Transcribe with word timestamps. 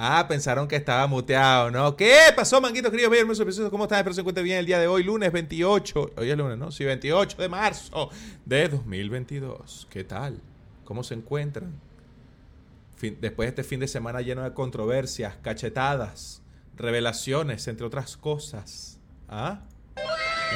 Ah, 0.00 0.24
pensaron 0.28 0.68
que 0.68 0.76
estaba 0.76 1.08
muteado, 1.08 1.72
¿no? 1.72 1.96
¿Qué 1.96 2.16
pasó, 2.36 2.60
manguitos 2.60 2.92
queridos? 2.92 3.10
Bien, 3.10 3.26
¿Cómo 3.68 3.82
están? 3.82 3.98
Espero 3.98 4.14
se 4.14 4.20
encuentren 4.20 4.44
bien 4.44 4.58
el 4.58 4.66
día 4.66 4.78
de 4.78 4.86
hoy, 4.86 5.02
lunes 5.02 5.32
28. 5.32 6.12
Hoy 6.16 6.30
es 6.30 6.38
lunes, 6.38 6.56
¿no? 6.56 6.70
Sí, 6.70 6.84
28 6.84 7.36
de 7.36 7.48
marzo 7.48 8.08
de 8.46 8.68
2022. 8.68 9.88
¿Qué 9.90 10.04
tal? 10.04 10.40
¿Cómo 10.84 11.02
se 11.02 11.14
encuentran? 11.14 11.72
después 13.00 13.46
de 13.46 13.48
este 13.48 13.64
fin 13.64 13.80
de 13.80 13.88
semana 13.88 14.20
lleno 14.20 14.44
de 14.44 14.52
controversias, 14.52 15.34
cachetadas, 15.42 16.42
revelaciones, 16.76 17.66
entre 17.66 17.84
otras 17.84 18.16
cosas. 18.16 19.00
¿Ah? 19.28 19.62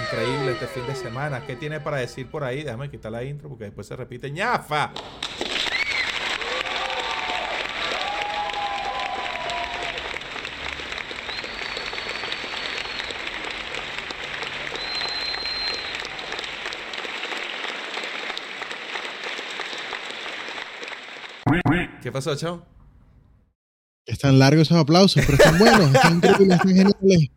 Increíble 0.05 0.53
este 0.53 0.69
fin 0.69 0.87
de 0.87 0.95
semana. 0.95 1.45
¿Qué 1.45 1.57
tiene 1.57 1.81
para 1.81 1.97
decir 1.97 2.29
por 2.29 2.45
ahí? 2.45 2.63
Déjame 2.63 2.91
quitar 2.91 3.11
la 3.11 3.25
intro 3.25 3.49
porque 3.49 3.65
después 3.65 3.89
se 3.89 3.97
repite. 3.97 4.31
¡ñafa! 4.31 4.93
¿Qué 22.13 22.17
pasó, 22.17 22.37
chao? 22.37 22.63
Están 24.05 24.39
largos 24.39 24.67
esos 24.69 24.77
aplausos, 24.77 25.25
pero 25.25 25.39
están 25.39 25.59
buenos, 25.59 25.95
están 25.95 26.17
increíbles, 26.17 26.59
están 26.59 26.69
geniales. 26.69 27.31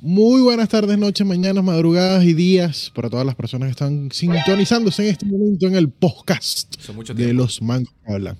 Muy 0.00 0.42
buenas 0.42 0.68
tardes, 0.68 0.98
noches, 0.98 1.26
mañanas, 1.26 1.64
madrugadas 1.64 2.22
y 2.24 2.34
días 2.34 2.92
para 2.94 3.08
todas 3.08 3.24
las 3.24 3.34
personas 3.36 3.68
que 3.68 3.70
están 3.70 4.12
sintonizándose 4.12 5.04
en 5.04 5.12
este 5.12 5.24
momento 5.24 5.66
en 5.66 5.76
el 5.76 5.88
podcast 5.88 6.76
de 7.14 7.32
los 7.32 7.62
mangos 7.62 7.94
que 8.04 8.12
hablan. 8.12 8.36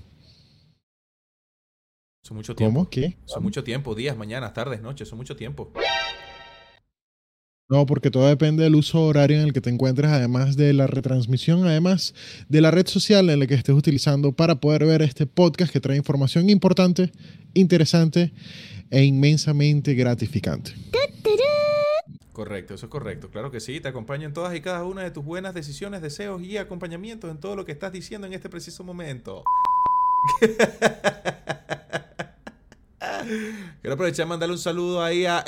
Son 2.21 2.37
mucho 2.37 2.55
tiempo. 2.55 2.81
¿Cómo? 2.81 2.89
¿Qué? 2.91 3.17
Son 3.25 3.41
mucho 3.41 3.63
tiempo, 3.63 3.95
días, 3.95 4.15
mañanas, 4.15 4.53
tardes, 4.53 4.83
noches, 4.83 5.07
son 5.07 5.17
mucho 5.17 5.35
tiempo. 5.35 5.73
No, 7.69 7.85
porque 7.85 8.09
todo 8.09 8.27
depende 8.27 8.63
del 8.63 8.73
uso 8.73 8.99
horario 9.03 9.37
en 9.37 9.43
el 9.43 9.53
que 9.53 9.61
te 9.61 9.69
encuentres, 9.69 10.09
además 10.09 10.57
de 10.57 10.73
la 10.73 10.87
retransmisión, 10.87 11.67
además 11.67 12.15
de 12.49 12.61
la 12.61 12.71
red 12.71 12.87
social 12.87 13.29
en 13.29 13.37
la 13.39 13.45
que 13.45 13.53
estés 13.53 13.75
utilizando 13.75 14.31
para 14.31 14.55
poder 14.55 14.87
ver 14.87 15.03
este 15.03 15.27
podcast 15.27 15.71
que 15.71 15.79
trae 15.79 15.95
información 15.95 16.49
importante, 16.49 17.11
interesante 17.53 18.31
e 18.89 19.03
inmensamente 19.03 19.93
gratificante. 19.93 20.73
Correcto, 22.33 22.73
eso 22.73 22.87
es 22.87 22.89
correcto. 22.89 23.29
Claro 23.29 23.51
que 23.51 23.59
sí, 23.59 23.79
te 23.79 23.89
acompaño 23.89 24.25
en 24.25 24.33
todas 24.33 24.55
y 24.55 24.61
cada 24.61 24.83
una 24.83 25.03
de 25.03 25.11
tus 25.11 25.23
buenas 25.23 25.53
decisiones, 25.53 26.01
deseos 26.01 26.41
y 26.41 26.57
acompañamientos 26.57 27.29
en 27.29 27.37
todo 27.37 27.55
lo 27.55 27.65
que 27.65 27.71
estás 27.71 27.91
diciendo 27.91 28.25
en 28.25 28.33
este 28.33 28.49
preciso 28.49 28.83
momento. 28.83 29.43
Quiero 33.81 33.93
aprovechar 33.93 34.25
y 34.25 34.29
mandarle 34.29 34.55
un 34.55 34.59
saludo 34.59 35.03
ahí 35.03 35.25
a 35.25 35.45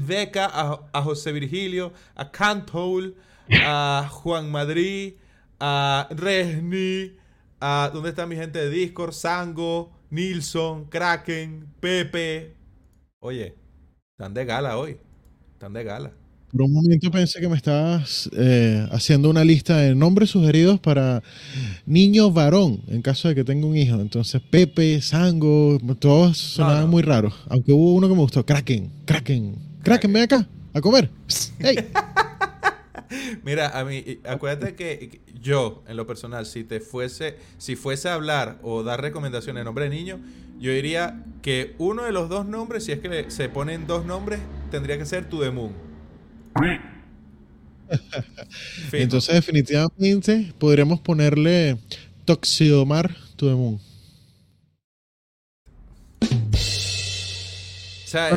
Beca, 0.00 0.46
a, 0.46 0.88
a 0.92 1.02
José 1.02 1.32
Virgilio, 1.32 1.92
a 2.14 2.30
Cantol, 2.30 3.14
a 3.62 4.08
Juan 4.10 4.50
Madrid, 4.50 5.14
a 5.58 6.08
Resni, 6.10 7.16
a 7.60 7.90
¿dónde 7.92 8.10
está 8.10 8.26
mi 8.26 8.36
gente 8.36 8.58
de 8.58 8.70
Discord? 8.70 9.12
Sango, 9.12 9.92
Nilson, 10.08 10.86
Kraken, 10.86 11.74
Pepe. 11.80 12.56
Oye, 13.18 13.54
están 14.12 14.32
de 14.32 14.44
gala 14.46 14.78
hoy. 14.78 14.98
Están 15.52 15.74
de 15.74 15.84
gala. 15.84 16.12
Por 16.50 16.62
un 16.62 16.72
momento 16.72 17.12
pensé 17.12 17.40
que 17.40 17.48
me 17.48 17.56
estabas 17.56 18.28
eh, 18.36 18.84
haciendo 18.90 19.30
una 19.30 19.44
lista 19.44 19.76
de 19.76 19.94
nombres 19.94 20.30
sugeridos 20.30 20.80
para 20.80 21.22
niño 21.86 22.32
varón, 22.32 22.80
en 22.88 23.02
caso 23.02 23.28
de 23.28 23.36
que 23.36 23.44
tenga 23.44 23.68
un 23.68 23.76
hijo. 23.76 24.00
Entonces, 24.00 24.42
Pepe, 24.50 25.00
Sango, 25.00 25.78
todos 26.00 26.38
sonaban 26.38 26.90
muy 26.90 27.02
raros. 27.02 27.34
Aunque 27.48 27.72
hubo 27.72 27.94
uno 27.94 28.08
que 28.08 28.14
me 28.14 28.20
gustó, 28.20 28.44
Kraken, 28.44 28.90
Kraken. 29.04 29.54
Kraken, 29.84 30.12
ven 30.12 30.22
acá, 30.24 30.48
a 30.74 30.80
comer. 30.80 31.08
Mira, 33.44 33.78
a 33.78 33.84
mí, 33.84 34.18
acuérdate 34.24 34.74
que 34.74 35.20
yo, 35.40 35.84
en 35.86 35.96
lo 35.96 36.04
personal, 36.06 36.46
si 36.46 36.64
te 36.64 36.80
fuese, 36.80 37.36
si 37.58 37.76
fuese 37.76 38.08
a 38.08 38.14
hablar 38.14 38.58
o 38.62 38.82
dar 38.82 39.00
recomendaciones 39.00 39.60
en 39.60 39.66
nombre 39.66 39.84
de 39.84 39.90
niño, 39.90 40.18
yo 40.58 40.72
diría 40.72 41.24
que 41.42 41.76
uno 41.78 42.02
de 42.02 42.10
los 42.12 42.28
dos 42.28 42.44
nombres, 42.44 42.84
si 42.84 42.92
es 42.92 42.98
que 42.98 43.30
se 43.30 43.48
ponen 43.48 43.86
dos 43.86 44.04
nombres, 44.04 44.40
tendría 44.72 44.98
que 44.98 45.06
ser 45.06 45.28
To 45.28 45.38
The 45.40 45.50
Moon. 45.50 45.89
Entonces, 48.92 49.34
definitivamente, 49.34 50.52
podríamos 50.58 51.00
ponerle 51.00 51.78
Toxidomar 52.24 53.14
to 53.36 53.48
the 53.48 53.54
Moon. 53.54 53.80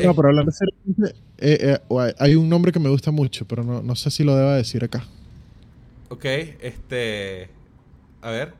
no, 0.02 0.14
pero 0.14 0.28
hablar 0.28 0.46
de 0.46 0.52
eh, 1.38 1.78
eh, 1.90 2.14
hay 2.18 2.34
un 2.36 2.48
nombre 2.48 2.72
que 2.72 2.78
me 2.78 2.88
gusta 2.88 3.10
mucho, 3.10 3.46
pero 3.46 3.64
no, 3.64 3.82
no 3.82 3.96
sé 3.96 4.10
si 4.10 4.24
lo 4.24 4.36
deba 4.36 4.56
decir 4.56 4.84
acá. 4.84 5.04
Ok, 6.08 6.24
este. 6.24 7.50
A 8.22 8.30
ver. 8.30 8.54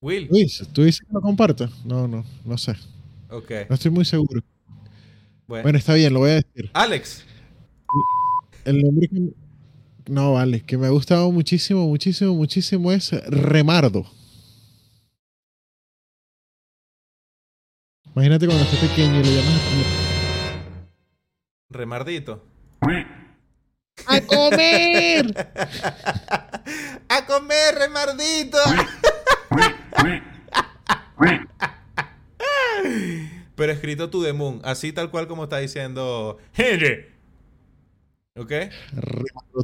Will. 0.00 0.28
Luis, 0.30 0.62
¿tú 0.72 0.84
dices 0.84 1.00
que 1.00 1.12
lo 1.12 1.20
comparto? 1.20 1.68
No, 1.84 2.06
no, 2.06 2.24
no 2.44 2.58
sé. 2.58 2.76
Ok. 3.30 3.50
No 3.68 3.74
estoy 3.74 3.90
muy 3.90 4.04
seguro. 4.04 4.42
Bueno. 5.48 5.78
está 5.78 5.94
bien, 5.94 6.12
lo 6.12 6.20
voy 6.20 6.30
a 6.30 6.34
decir. 6.34 6.70
Alex. 6.74 7.24
El 8.66 8.82
nombre 8.82 9.08
que... 9.08 9.32
No, 10.06 10.34
vale, 10.34 10.60
que 10.60 10.76
me 10.76 10.86
ha 10.86 10.90
gustado 10.90 11.32
muchísimo, 11.32 11.86
muchísimo, 11.88 12.34
muchísimo 12.34 12.92
es 12.92 13.12
Remardo. 13.26 14.06
Imagínate 18.14 18.46
cuando 18.46 18.64
estés 18.64 18.90
pequeño 18.90 19.20
y 19.20 19.24
le 19.24 19.34
llamas 19.36 19.62
Remardito. 21.70 22.44
¡A 24.06 24.20
comer! 24.20 25.34
¡A 27.08 27.26
comer, 27.26 27.74
remardito! 27.74 28.58
pero 33.58 33.72
escrito 33.72 34.08
to 34.08 34.22
the 34.22 34.32
moon, 34.32 34.60
así 34.62 34.92
tal 34.92 35.10
cual 35.10 35.26
como 35.26 35.42
está 35.42 35.58
diciendo 35.58 36.38
Henry. 36.54 37.06
¿Ok? 38.36 38.52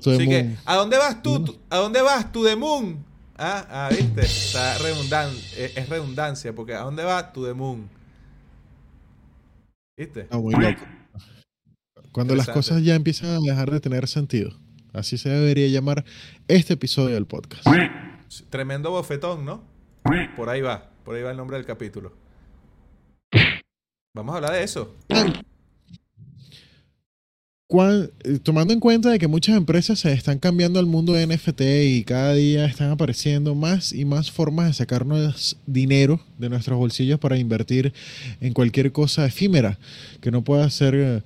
Así 0.04 0.28
que, 0.28 0.56
¿a 0.64 0.74
dónde 0.74 0.98
vas 0.98 1.22
tú? 1.22 1.60
¿A 1.70 1.76
dónde 1.76 2.02
vas 2.02 2.32
to 2.32 2.44
the 2.44 2.56
moon? 2.56 3.04
Ah, 3.36 3.64
ah 3.70 3.88
viste, 3.90 4.22
está 4.22 4.78
redundante, 4.78 5.38
es, 5.54 5.88
redundancia, 5.88 6.52
porque 6.52 6.74
¿a 6.74 6.80
dónde 6.80 7.04
vas 7.04 7.32
to 7.32 7.46
the 7.46 7.54
moon? 7.54 7.88
¿Viste? 9.96 10.26
Ah, 10.28 10.38
muy 10.38 10.54
loco. 10.54 10.84
Cuando 12.10 12.34
las 12.34 12.48
cosas 12.48 12.82
ya 12.82 12.96
empiezan 12.96 13.30
a 13.30 13.38
dejar 13.38 13.70
de 13.70 13.78
tener 13.78 14.08
sentido. 14.08 14.58
Así 14.92 15.18
se 15.18 15.28
debería 15.28 15.68
llamar 15.68 16.04
este 16.48 16.74
episodio 16.74 17.14
del 17.14 17.26
podcast. 17.26 17.64
Tremendo 18.50 18.90
bofetón, 18.90 19.44
¿no? 19.44 19.62
Por 20.34 20.48
ahí 20.48 20.62
va, 20.62 20.90
por 21.04 21.14
ahí 21.14 21.22
va 21.22 21.30
el 21.30 21.36
nombre 21.36 21.56
del 21.56 21.66
capítulo. 21.66 22.23
Vamos 24.14 24.32
a 24.32 24.36
hablar 24.36 24.52
de 24.52 24.62
eso. 24.62 24.94
Tomando 28.44 28.72
en 28.72 28.78
cuenta 28.78 29.10
de 29.10 29.18
que 29.18 29.26
muchas 29.26 29.56
empresas 29.56 29.98
se 29.98 30.12
están 30.12 30.38
cambiando 30.38 30.78
al 30.78 30.86
mundo 30.86 31.14
de 31.14 31.26
NFT 31.26 31.60
y 31.86 32.04
cada 32.04 32.32
día 32.34 32.66
están 32.66 32.92
apareciendo 32.92 33.56
más 33.56 33.92
y 33.92 34.04
más 34.04 34.30
formas 34.30 34.68
de 34.68 34.74
sacarnos 34.74 35.56
dinero 35.66 36.20
de 36.38 36.48
nuestros 36.48 36.78
bolsillos 36.78 37.18
para 37.18 37.36
invertir 37.38 37.92
en 38.40 38.52
cualquier 38.52 38.92
cosa 38.92 39.26
efímera 39.26 39.80
que 40.20 40.30
no 40.30 40.44
pueda 40.44 40.70
ser 40.70 40.94
eh, 40.94 41.22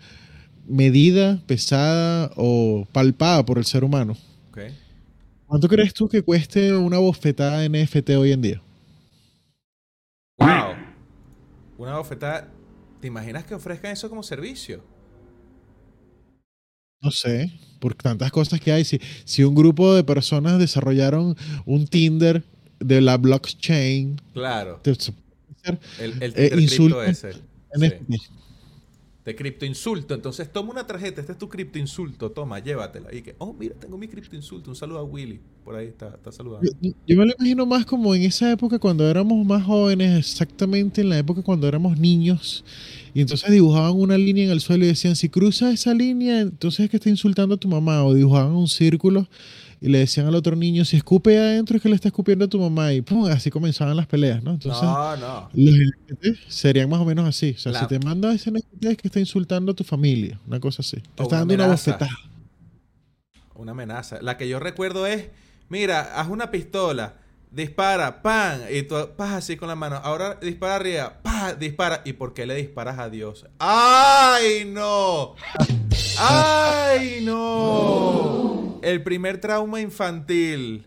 medida, 0.66 1.42
pesada 1.46 2.30
o 2.36 2.86
palpada 2.90 3.44
por 3.44 3.58
el 3.58 3.66
ser 3.66 3.84
humano. 3.84 4.16
¿Cuánto 5.46 5.68
crees 5.68 5.92
tú 5.92 6.08
que 6.08 6.22
cueste 6.22 6.74
una 6.74 6.96
bofetada 6.96 7.58
de 7.60 7.68
NFT 7.68 8.10
hoy 8.10 8.32
en 8.32 8.42
día? 8.42 8.62
Wow. 10.38 10.74
Una 11.76 11.98
bofetada 11.98 12.48
¿Te 13.00 13.06
imaginas 13.06 13.44
que 13.44 13.54
ofrezcan 13.54 13.92
eso 13.92 14.08
como 14.08 14.22
servicio? 14.22 14.82
No 17.00 17.12
sé, 17.12 17.52
por 17.80 17.94
tantas 17.94 18.32
cosas 18.32 18.60
que 18.60 18.72
hay. 18.72 18.84
Si, 18.84 19.00
si 19.24 19.44
un 19.44 19.54
grupo 19.54 19.94
de 19.94 20.02
personas 20.02 20.58
desarrollaron 20.58 21.36
un 21.64 21.86
Tinder 21.86 22.42
de 22.80 23.00
la 23.00 23.16
blockchain. 23.16 24.20
Claro. 24.32 24.80
el, 24.84 26.22
el, 26.22 26.32
eh, 26.36 26.50
ese 26.54 27.40
de 29.28 29.36
criptoinsulto. 29.36 30.14
Entonces 30.14 30.50
toma 30.50 30.70
una 30.70 30.86
tarjeta, 30.86 31.20
este 31.20 31.32
es 31.32 31.38
tu 31.38 31.50
criptoinsulto, 31.50 32.30
toma, 32.30 32.60
llévatela. 32.60 33.14
Y 33.14 33.20
que, 33.20 33.34
oh, 33.36 33.52
mira, 33.52 33.74
tengo 33.74 33.98
mi 33.98 34.08
criptoinsulto. 34.08 34.70
Un 34.70 34.76
saludo 34.76 35.00
a 35.00 35.04
Willy. 35.04 35.38
Por 35.64 35.76
ahí 35.76 35.88
está, 35.88 36.08
está 36.14 36.32
saludando. 36.32 36.66
Yo, 36.80 37.16
me 37.16 37.26
lo 37.26 37.34
imagino 37.38 37.66
más 37.66 37.84
como 37.84 38.14
en 38.14 38.22
esa 38.22 38.50
época 38.50 38.78
cuando 38.78 39.06
éramos 39.06 39.44
más 39.44 39.64
jóvenes, 39.64 40.18
exactamente 40.18 41.02
en 41.02 41.10
la 41.10 41.18
época 41.18 41.42
cuando 41.42 41.68
éramos 41.68 41.98
niños. 41.98 42.64
Y 43.12 43.20
entonces 43.20 43.50
dibujaban 43.50 43.92
una 43.92 44.16
línea 44.16 44.44
en 44.46 44.50
el 44.50 44.60
suelo 44.60 44.86
y 44.86 44.88
decían, 44.88 45.14
si 45.14 45.28
cruzas 45.28 45.74
esa 45.74 45.92
línea, 45.92 46.40
entonces 46.40 46.80
es 46.80 46.90
que 46.90 46.96
está 46.96 47.10
insultando 47.10 47.56
a 47.56 47.58
tu 47.58 47.68
mamá. 47.68 48.02
O 48.04 48.14
dibujaban 48.14 48.52
un 48.52 48.66
círculo 48.66 49.28
y 49.80 49.88
le 49.88 49.98
decían 49.98 50.26
al 50.26 50.34
otro 50.34 50.56
niño, 50.56 50.84
si 50.84 50.96
escupe 50.96 51.38
adentro 51.38 51.76
es 51.76 51.82
que 51.82 51.88
le 51.88 51.94
está 51.94 52.08
escupiendo 52.08 52.44
a 52.46 52.48
tu 52.48 52.58
mamá 52.58 52.92
y 52.92 53.00
pum, 53.00 53.26
así 53.26 53.50
comenzaban 53.50 53.96
las 53.96 54.06
peleas, 54.06 54.42
¿no? 54.42 54.52
Entonces, 54.52 54.82
no, 54.82 55.16
no. 55.16 55.50
los 55.54 55.74
serían 56.48 56.88
más 56.90 57.00
o 57.00 57.04
menos 57.04 57.28
así. 57.28 57.54
O 57.56 57.58
sea, 57.60 57.72
La- 57.72 57.80
si 57.80 57.86
te 57.86 57.98
manda 58.00 58.32
ese 58.34 58.50
NFT 58.50 58.84
es 58.86 58.96
que 58.96 59.08
está 59.08 59.20
insultando 59.20 59.72
a 59.72 59.74
tu 59.74 59.84
familia, 59.84 60.40
una 60.46 60.58
cosa 60.60 60.82
así. 60.82 60.96
Te 61.14 61.22
O 61.22 61.24
está 61.24 61.38
dando 61.38 61.54
una 61.54 61.66
bofetada. 61.68 62.10
Una 63.54 63.72
amenaza. 63.72 64.18
La 64.22 64.36
que 64.36 64.48
yo 64.48 64.58
recuerdo 64.60 65.06
es, 65.06 65.26
mira, 65.68 66.00
haz 66.20 66.28
una 66.28 66.50
pistola, 66.50 67.14
dispara, 67.50 68.22
¡pam! 68.22 68.60
Y 68.72 68.82
tú 68.82 68.94
vas 69.16 69.32
así 69.32 69.56
con 69.56 69.68
la 69.68 69.74
mano. 69.74 69.96
Ahora 69.96 70.38
dispara 70.40 70.76
arriba, 70.76 71.18
¡pam! 71.22 71.58
Dispara. 71.58 72.02
¿Y 72.04 72.12
por 72.14 72.34
qué 72.34 72.46
le 72.46 72.54
disparas 72.54 72.98
a 72.98 73.10
Dios? 73.10 73.46
¡Ay, 73.58 74.64
no! 74.66 75.34
¡Ay, 76.18 77.20
no! 77.24 78.57
El 78.82 79.02
primer 79.02 79.40
trauma 79.40 79.80
infantil. 79.80 80.86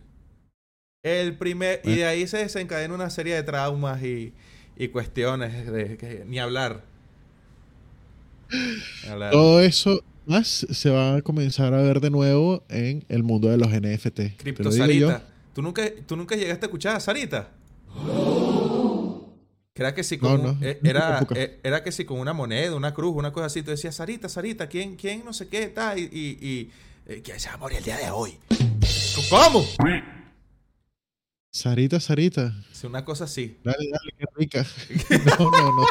El 1.03 1.37
primer... 1.37 1.81
Y 1.83 1.95
de 1.95 2.05
ahí 2.05 2.27
se 2.27 2.37
desencadena 2.37 2.93
una 2.93 3.09
serie 3.09 3.35
de 3.35 3.43
traumas 3.43 4.03
y, 4.03 4.33
y 4.77 4.89
cuestiones 4.89 5.71
de 5.71 5.97
que 5.97 6.23
ni 6.25 6.39
hablar. 6.39 6.83
Ni 8.51 9.09
hablar. 9.09 9.31
Todo 9.31 9.61
eso 9.61 10.03
más 10.25 10.65
se 10.69 10.89
va 10.89 11.15
a 11.15 11.21
comenzar 11.21 11.73
a 11.73 11.81
ver 11.81 11.99
de 11.99 12.09
nuevo 12.09 12.63
en 12.69 13.03
el 13.09 13.23
mundo 13.23 13.49
de 13.49 13.57
los 13.57 13.69
NFT. 13.69 14.37
Cripto. 14.37 14.71
Sarita. 14.71 15.23
¿Tú 15.53 15.61
nunca, 15.61 15.83
¿Tú 16.05 16.15
nunca 16.15 16.35
llegaste 16.35 16.65
a 16.65 16.67
escuchar 16.67 16.95
a 16.95 16.99
Sarita? 16.99 17.49
Que 19.73 19.81
Era 19.81 19.93
que 19.95 20.03
si 20.03 20.17
con 20.17 20.43
No, 20.43 20.57
eh, 20.61 20.79
era, 20.83 21.25
eh, 21.35 21.59
era 21.63 21.83
que 21.83 21.91
si 21.91 22.05
con 22.05 22.19
una 22.19 22.33
moneda, 22.33 22.75
una 22.75 22.93
cruz, 22.93 23.15
una 23.15 23.31
cosa 23.31 23.47
así, 23.47 23.63
tú 23.63 23.71
decías, 23.71 23.95
Sarita, 23.95 24.29
Sarita, 24.29 24.67
¿quién, 24.67 24.95
quién 24.95 25.23
no 25.25 25.33
sé 25.33 25.47
qué 25.47 25.63
está? 25.63 25.97
Y, 25.97 26.03
y, 26.03 26.47
y 26.47 26.71
eh, 27.11 27.21
¿quién 27.23 27.39
se 27.39 27.49
va 27.49 27.55
a 27.55 27.57
morir 27.57 27.77
el 27.79 27.83
día 27.83 27.97
de 27.97 28.09
hoy? 28.09 28.37
¿Cómo? 29.29 29.65
Sarita, 31.53 31.99
Sarita. 31.99 32.53
Sí, 32.71 32.87
una 32.87 33.03
cosa 33.03 33.25
así. 33.25 33.57
Dale, 33.63 33.89
dale, 33.91 34.11
qué 34.17 34.25
rica. 34.35 34.65
No, 35.39 35.51
no, 35.51 35.71
no. 35.75 35.85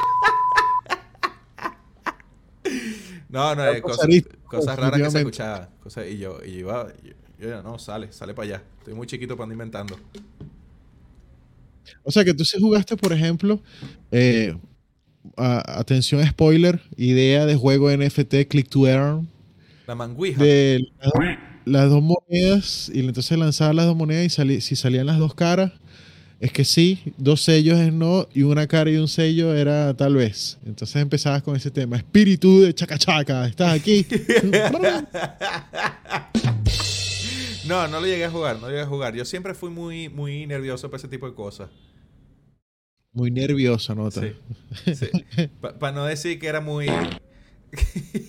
No, 3.29 3.55
no, 3.55 3.67
eh, 3.69 3.81
cosas, 3.81 4.77
raras 4.77 5.01
que 5.01 5.11
se 5.11 5.19
escuchaban. 5.19 5.69
Cosas, 5.83 6.07
y 6.09 6.19
yo, 6.19 6.39
y 6.45 6.51
iba, 6.59 6.89
yo, 7.05 7.13
yo, 7.39 7.63
no, 7.63 7.79
sale, 7.79 8.13
sale 8.13 8.35
para 8.35 8.49
allá. 8.57 8.63
Estoy 8.79 8.95
muy 8.95 9.07
chiquito 9.07 9.37
para 9.37 9.45
andar 9.45 9.55
inventando. 9.55 9.99
O 12.03 12.11
sea 12.11 12.25
que 12.25 12.35
tú 12.35 12.45
sí 12.45 12.59
jugaste, 12.59 12.97
por 12.97 13.13
ejemplo, 13.13 13.63
eh, 14.11 14.57
a- 15.37 15.79
atención 15.79 16.27
spoiler, 16.27 16.81
idea 16.97 17.47
de 17.47 17.55
juego 17.55 17.91
NFT 17.91 18.49
Click 18.49 18.69
to 18.69 18.89
Earn, 18.89 19.29
La 19.91 19.97
manguija. 19.97 20.41
de 20.41 20.87
las, 21.01 21.13
las 21.65 21.91
dos 21.91 22.01
monedas, 22.01 22.91
y 22.95 23.01
entonces 23.01 23.37
lanzabas 23.37 23.75
las 23.75 23.87
dos 23.87 23.97
monedas 23.97 24.25
y 24.25 24.31
sali- 24.31 24.61
si 24.61 24.77
salían 24.77 25.07
las 25.07 25.19
dos 25.19 25.35
caras, 25.35 25.73
es 26.39 26.53
que 26.53 26.65
sí, 26.65 27.01
dos 27.19 27.43
sellos 27.43 27.77
es 27.81 27.93
no, 27.93 28.29
y 28.33 28.43
una 28.43 28.69
cara 28.69 28.89
y 28.91 28.97
un 28.99 29.09
sello 29.09 29.53
era 29.53 29.93
tal 29.95 30.15
vez. 30.15 30.59
Entonces 30.65 31.03
empezabas 31.03 31.43
con 31.43 31.57
ese 31.57 31.73
tema, 31.73 31.97
espíritu 31.97 32.61
de 32.61 32.73
chaca 32.73 32.97
chaca, 32.99 33.47
estás 33.49 33.73
aquí. 33.75 34.07
No, 37.67 37.87
no 37.87 38.01
lo 38.01 38.07
llegué 38.07 38.25
a 38.25 38.31
jugar, 38.31 38.57
no 38.57 38.63
lo 38.63 38.69
llegué 38.69 38.81
a 38.83 38.87
jugar. 38.87 39.15
Yo 39.15 39.25
siempre 39.25 39.55
fui 39.55 39.71
muy, 39.71 40.09
muy 40.09 40.47
nervioso 40.47 40.89
para 40.91 40.99
ese 40.99 41.09
tipo 41.09 41.27
de 41.29 41.35
cosas. 41.35 41.69
Muy 43.13 43.31
nervioso, 43.31 43.95
nota. 43.95 44.23
Sí. 44.87 45.07
Para 45.61 45.93
no 45.93 46.05
decir 46.05 46.39
que 46.41 46.47
era 46.49 46.61
muy. 46.61 46.87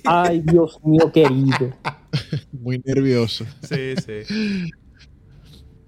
Ay, 0.06 0.42
Dios 0.46 0.78
mío 0.84 1.12
querido. 1.12 1.74
Muy 2.52 2.82
nervioso. 2.86 3.46
Sí, 3.64 3.96
sí. 4.06 4.72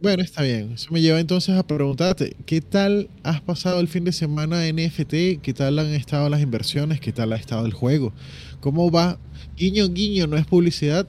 Bueno, 0.01 0.21
está 0.21 0.41
bien. 0.41 0.73
Eso 0.73 0.89
me 0.91 0.99
lleva 0.99 1.19
entonces 1.19 1.55
a 1.55 1.65
preguntarte, 1.65 2.35
¿qué 2.45 2.59
tal 2.59 3.09
has 3.23 3.39
pasado 3.39 3.79
el 3.79 3.87
fin 3.87 4.03
de 4.03 4.11
semana 4.11 4.67
en 4.67 4.75
NFT? 4.75 5.41
¿Qué 5.41 5.53
tal 5.55 5.79
han 5.79 5.93
estado 5.93 6.27
las 6.29 6.41
inversiones? 6.41 6.99
¿Qué 6.99 7.13
tal 7.13 7.31
ha 7.31 7.37
estado 7.37 7.65
el 7.65 7.73
juego? 7.73 8.11
¿Cómo 8.59 8.91
va? 8.91 9.17
Guiño, 9.55 9.87
guiño, 9.89 10.27
no 10.27 10.35
es 10.35 10.45
publicidad. 10.45 11.07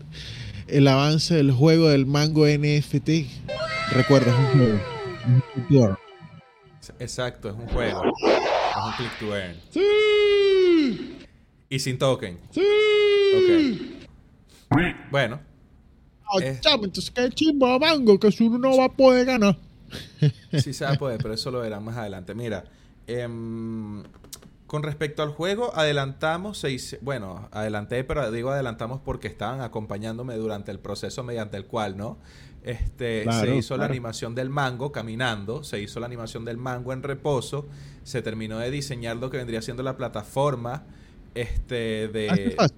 El 0.68 0.86
avance 0.86 1.34
del 1.34 1.50
juego 1.50 1.88
del 1.88 2.06
Mango 2.06 2.46
NFT. 2.46 3.08
Recuerda, 3.92 4.32
es 4.32 4.38
un 4.38 4.46
juego. 4.60 4.80
Un 5.26 5.64
juego. 5.66 5.98
Exacto, 7.00 7.48
es 7.48 7.54
un 7.54 7.66
juego. 7.66 8.02
Es 8.04 8.84
un 8.84 8.92
click 8.96 9.18
to 9.18 9.36
earn. 9.36 9.56
¡Sí! 9.70 11.23
Y 11.68 11.78
sin 11.78 11.98
token. 11.98 12.38
¡Sí! 12.50 12.62
Bueno, 15.10 15.40
Ah, 16.26 16.38
Eh. 16.40 16.58
chamo, 16.60 16.84
entonces 16.86 17.10
qué 17.10 17.28
chimbo 17.30 17.78
Mango, 17.78 18.18
que 18.18 18.32
si 18.32 18.44
uno 18.44 18.58
no 18.58 18.76
va 18.78 18.86
a 18.86 18.88
poder 18.88 19.26
ganar. 19.26 19.58
sí 20.58 20.72
se 20.72 20.84
va 20.84 20.92
a 20.92 20.94
poder, 20.94 21.18
pero 21.22 21.34
eso 21.34 21.50
lo 21.50 21.60
verán 21.60 21.84
más 21.84 21.96
adelante. 21.98 22.34
Mira, 22.34 22.64
em, 23.06 24.02
con 24.66 24.82
respecto 24.82 25.22
al 25.22 25.28
juego, 25.28 25.70
adelantamos, 25.76 26.56
se 26.58 26.70
hice- 26.70 26.98
bueno, 27.02 27.48
adelanté, 27.52 28.02
pero 28.04 28.30
digo 28.32 28.50
adelantamos 28.50 29.00
porque 29.04 29.28
estaban 29.28 29.60
acompañándome 29.60 30.34
durante 30.36 30.72
el 30.72 30.78
proceso 30.80 31.22
mediante 31.22 31.58
el 31.58 31.66
cual, 31.66 31.96
¿no? 31.98 32.16
Este, 32.64 33.24
Claro, 33.24 33.46
se 33.46 33.56
hizo 33.56 33.76
la 33.76 33.84
animación 33.84 34.34
del 34.34 34.48
mango 34.48 34.90
caminando, 34.92 35.62
se 35.62 35.80
hizo 35.82 36.00
la 36.00 36.06
animación 36.06 36.46
del 36.46 36.56
mango 36.56 36.94
en 36.94 37.02
reposo, 37.02 37.68
se 38.02 38.22
terminó 38.22 38.58
de 38.58 38.70
diseñar 38.70 39.18
lo 39.18 39.28
que 39.30 39.36
vendría 39.36 39.60
siendo 39.60 39.82
la 39.82 39.98
plataforma 39.98 40.84
este, 41.34 42.08
de... 42.08 42.54
Ah. 42.58 42.68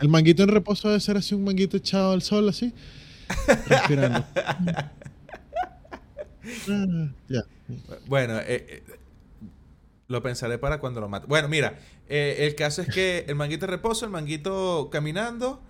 El 0.00 0.08
manguito 0.10 0.42
en 0.42 0.50
reposo 0.50 0.88
debe 0.88 1.00
ser 1.00 1.16
así 1.16 1.34
un 1.34 1.42
manguito 1.44 1.76
echado 1.78 2.12
al 2.12 2.20
sol, 2.22 2.48
así. 2.48 2.72
Respirando. 3.66 4.24
Ah. 6.68 7.08
Bueno, 8.06 8.38
eh, 8.38 8.44
eh, 8.68 8.82
lo 10.08 10.22
pensaré 10.22 10.58
para 10.58 10.80
cuando 10.80 11.00
lo 11.00 11.08
mate. 11.08 11.26
Bueno, 11.28 11.48
mira, 11.48 11.78
eh, 12.08 12.36
el 12.40 12.54
caso 12.54 12.82
es 12.82 12.88
que 12.88 13.24
el 13.28 13.34
manguito 13.36 13.66
de 13.66 13.72
reposo, 13.72 14.04
el 14.06 14.10
manguito 14.10 14.88
caminando 14.90 15.60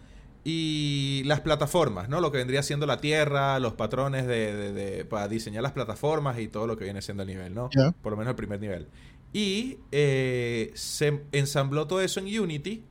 y 0.45 1.23
las 1.27 1.41
plataformas, 1.41 2.09
¿no? 2.09 2.21
Lo 2.21 2.31
que 2.33 2.39
vendría 2.39 2.63
siendo 2.63 2.87
la 2.87 3.01
tierra, 3.01 3.59
los 3.59 3.75
patrones 3.75 4.27
de, 4.27 4.55
de- 4.55 4.73
de- 4.73 5.05
para 5.05 5.29
diseñar 5.29 5.63
las 5.63 5.73
plataformas 5.73 6.39
y 6.39 6.49
todo 6.49 6.67
lo 6.67 6.77
que 6.79 6.85
viene 6.85 7.03
siendo 7.03 7.25
el 7.25 7.29
nivel, 7.29 7.53
¿no? 7.53 7.69
Por 8.01 8.13
lo 8.13 8.17
menos 8.17 8.31
el 8.31 8.37
primer 8.37 8.61
nivel. 8.61 8.87
Y 9.33 9.79
eh, 9.93 10.73
se 10.75 11.23
ensambló 11.33 11.87
todo 11.87 12.01
eso 12.01 12.21
en 12.21 12.41
Unity. 12.41 12.85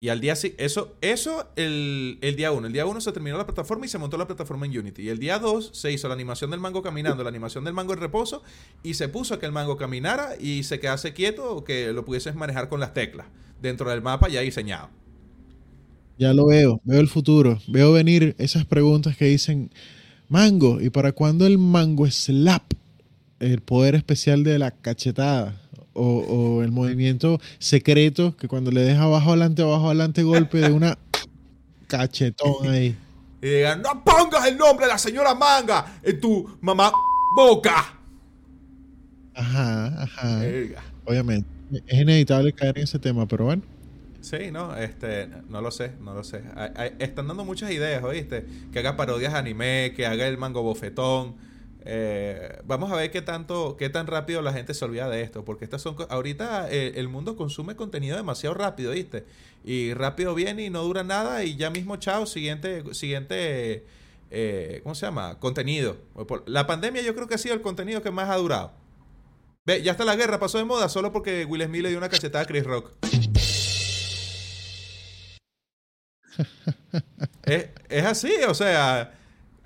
Y 0.00 0.10
al 0.10 0.20
día 0.20 0.34
eso, 0.58 0.96
eso 1.00 1.48
el, 1.56 2.18
el 2.20 2.36
día 2.36 2.52
1. 2.52 2.68
El 2.68 2.72
día 2.72 2.86
1 2.86 3.00
se 3.00 3.10
terminó 3.12 3.36
la 3.36 3.46
plataforma 3.46 3.84
y 3.84 3.88
se 3.88 3.98
montó 3.98 4.16
la 4.16 4.26
plataforma 4.26 4.64
en 4.66 4.78
Unity. 4.78 5.02
Y 5.02 5.08
el 5.08 5.18
día 5.18 5.40
2 5.40 5.70
se 5.72 5.92
hizo 5.92 6.06
la 6.06 6.14
animación 6.14 6.52
del 6.52 6.60
mango 6.60 6.82
caminando, 6.82 7.24
la 7.24 7.30
animación 7.30 7.64
del 7.64 7.74
mango 7.74 7.92
en 7.94 8.00
reposo, 8.00 8.42
y 8.84 8.94
se 8.94 9.08
puso 9.08 9.34
a 9.34 9.40
que 9.40 9.46
el 9.46 9.52
mango 9.52 9.76
caminara 9.76 10.36
y 10.38 10.62
se 10.62 10.78
quedase 10.78 11.14
quieto 11.14 11.56
o 11.56 11.64
que 11.64 11.92
lo 11.92 12.04
pudieses 12.04 12.36
manejar 12.36 12.68
con 12.68 12.78
las 12.78 12.94
teclas 12.94 13.26
dentro 13.60 13.90
del 13.90 14.00
mapa 14.00 14.28
ya 14.28 14.40
diseñado. 14.40 14.88
Ya 16.16 16.32
lo 16.32 16.46
veo, 16.46 16.80
veo 16.84 17.00
el 17.00 17.08
futuro, 17.08 17.60
veo 17.68 17.92
venir 17.92 18.34
esas 18.38 18.64
preguntas 18.64 19.16
que 19.16 19.26
dicen, 19.26 19.70
Mango, 20.28 20.80
¿y 20.80 20.90
para 20.90 21.12
cuándo 21.12 21.46
el 21.46 21.58
Mango 21.58 22.10
Slap? 22.10 22.62
El 23.40 23.60
poder 23.60 23.94
especial 23.94 24.44
de 24.44 24.58
la 24.58 24.70
cachetada. 24.70 25.54
O, 25.94 26.04
o 26.58 26.62
el 26.62 26.70
movimiento 26.70 27.40
secreto 27.58 28.36
que 28.36 28.46
cuando 28.46 28.70
le 28.70 28.82
deja 28.82 29.02
abajo 29.02 29.30
adelante, 29.30 29.62
abajo 29.62 29.86
adelante 29.86 30.22
golpe 30.22 30.58
de 30.58 30.70
una 30.70 30.96
cachetón 31.88 32.68
ahí. 32.68 32.96
Y 33.42 33.46
digan, 33.48 33.82
no 33.82 34.04
pongas 34.04 34.46
el 34.46 34.56
nombre 34.56 34.86
de 34.86 34.92
la 34.92 34.98
señora 34.98 35.34
Manga 35.34 35.98
en 36.02 36.20
tu 36.20 36.56
mamá 36.60 36.92
boca. 37.34 37.94
Ajá, 39.34 40.02
ajá. 40.02 40.38
Verga. 40.40 40.82
Obviamente. 41.04 41.48
Es 41.86 42.00
inevitable 42.00 42.52
caer 42.52 42.78
en 42.78 42.84
ese 42.84 42.98
tema, 42.98 43.26
pero 43.26 43.44
bueno. 43.44 43.62
Sí, 44.20 44.50
no, 44.52 44.74
este, 44.76 45.28
no 45.48 45.60
lo 45.60 45.70
sé, 45.70 45.92
no 46.02 46.14
lo 46.14 46.24
sé. 46.24 46.42
Hay- 46.56 46.70
hay- 46.76 46.92
están 46.98 47.28
dando 47.28 47.44
muchas 47.44 47.70
ideas, 47.70 48.02
¿oíste? 48.02 48.44
Que 48.72 48.80
haga 48.80 48.96
parodias 48.96 49.32
de 49.32 49.38
anime, 49.38 49.92
que 49.96 50.06
haga 50.06 50.26
el 50.26 50.38
mango 50.38 50.62
bofetón. 50.62 51.34
Eh, 51.84 52.60
vamos 52.64 52.90
a 52.90 52.96
ver 52.96 53.10
qué 53.10 53.22
tanto, 53.22 53.76
qué 53.78 53.88
tan 53.88 54.06
rápido 54.06 54.42
la 54.42 54.52
gente 54.52 54.74
se 54.74 54.84
olvida 54.84 55.08
de 55.08 55.22
esto, 55.22 55.44
porque 55.44 55.64
estas 55.64 55.80
son, 55.82 55.96
ahorita 56.08 56.70
eh, 56.70 56.92
el 56.96 57.08
mundo 57.08 57.36
consume 57.36 57.76
contenido 57.76 58.16
demasiado 58.16 58.54
rápido, 58.54 58.92
¿viste? 58.92 59.24
Y 59.64 59.94
rápido 59.94 60.34
viene 60.34 60.64
y 60.64 60.70
no 60.70 60.82
dura 60.82 61.04
nada 61.04 61.44
y 61.44 61.56
ya 61.56 61.70
mismo, 61.70 61.96
chao, 61.96 62.26
siguiente, 62.26 62.82
siguiente, 62.94 63.84
eh, 64.30 64.80
¿cómo 64.82 64.94
se 64.94 65.06
llama? 65.06 65.38
Contenido. 65.38 65.96
La 66.46 66.66
pandemia 66.66 67.02
yo 67.02 67.14
creo 67.14 67.28
que 67.28 67.34
ha 67.34 67.38
sido 67.38 67.54
el 67.54 67.62
contenido 67.62 68.02
que 68.02 68.10
más 68.10 68.28
ha 68.28 68.36
durado. 68.36 68.72
Ve, 69.64 69.82
ya 69.82 69.92
hasta 69.92 70.04
la 70.04 70.16
guerra 70.16 70.38
pasó 70.38 70.58
de 70.58 70.64
moda 70.64 70.88
solo 70.88 71.12
porque 71.12 71.44
Will 71.44 71.64
Smith 71.64 71.82
le 71.82 71.90
dio 71.90 71.98
una 71.98 72.08
cachetada 72.08 72.44
a 72.44 72.46
Chris 72.46 72.64
Rock. 72.64 72.92
es, 77.44 77.68
es 77.88 78.04
así, 78.04 78.32
o 78.48 78.54
sea, 78.54 79.17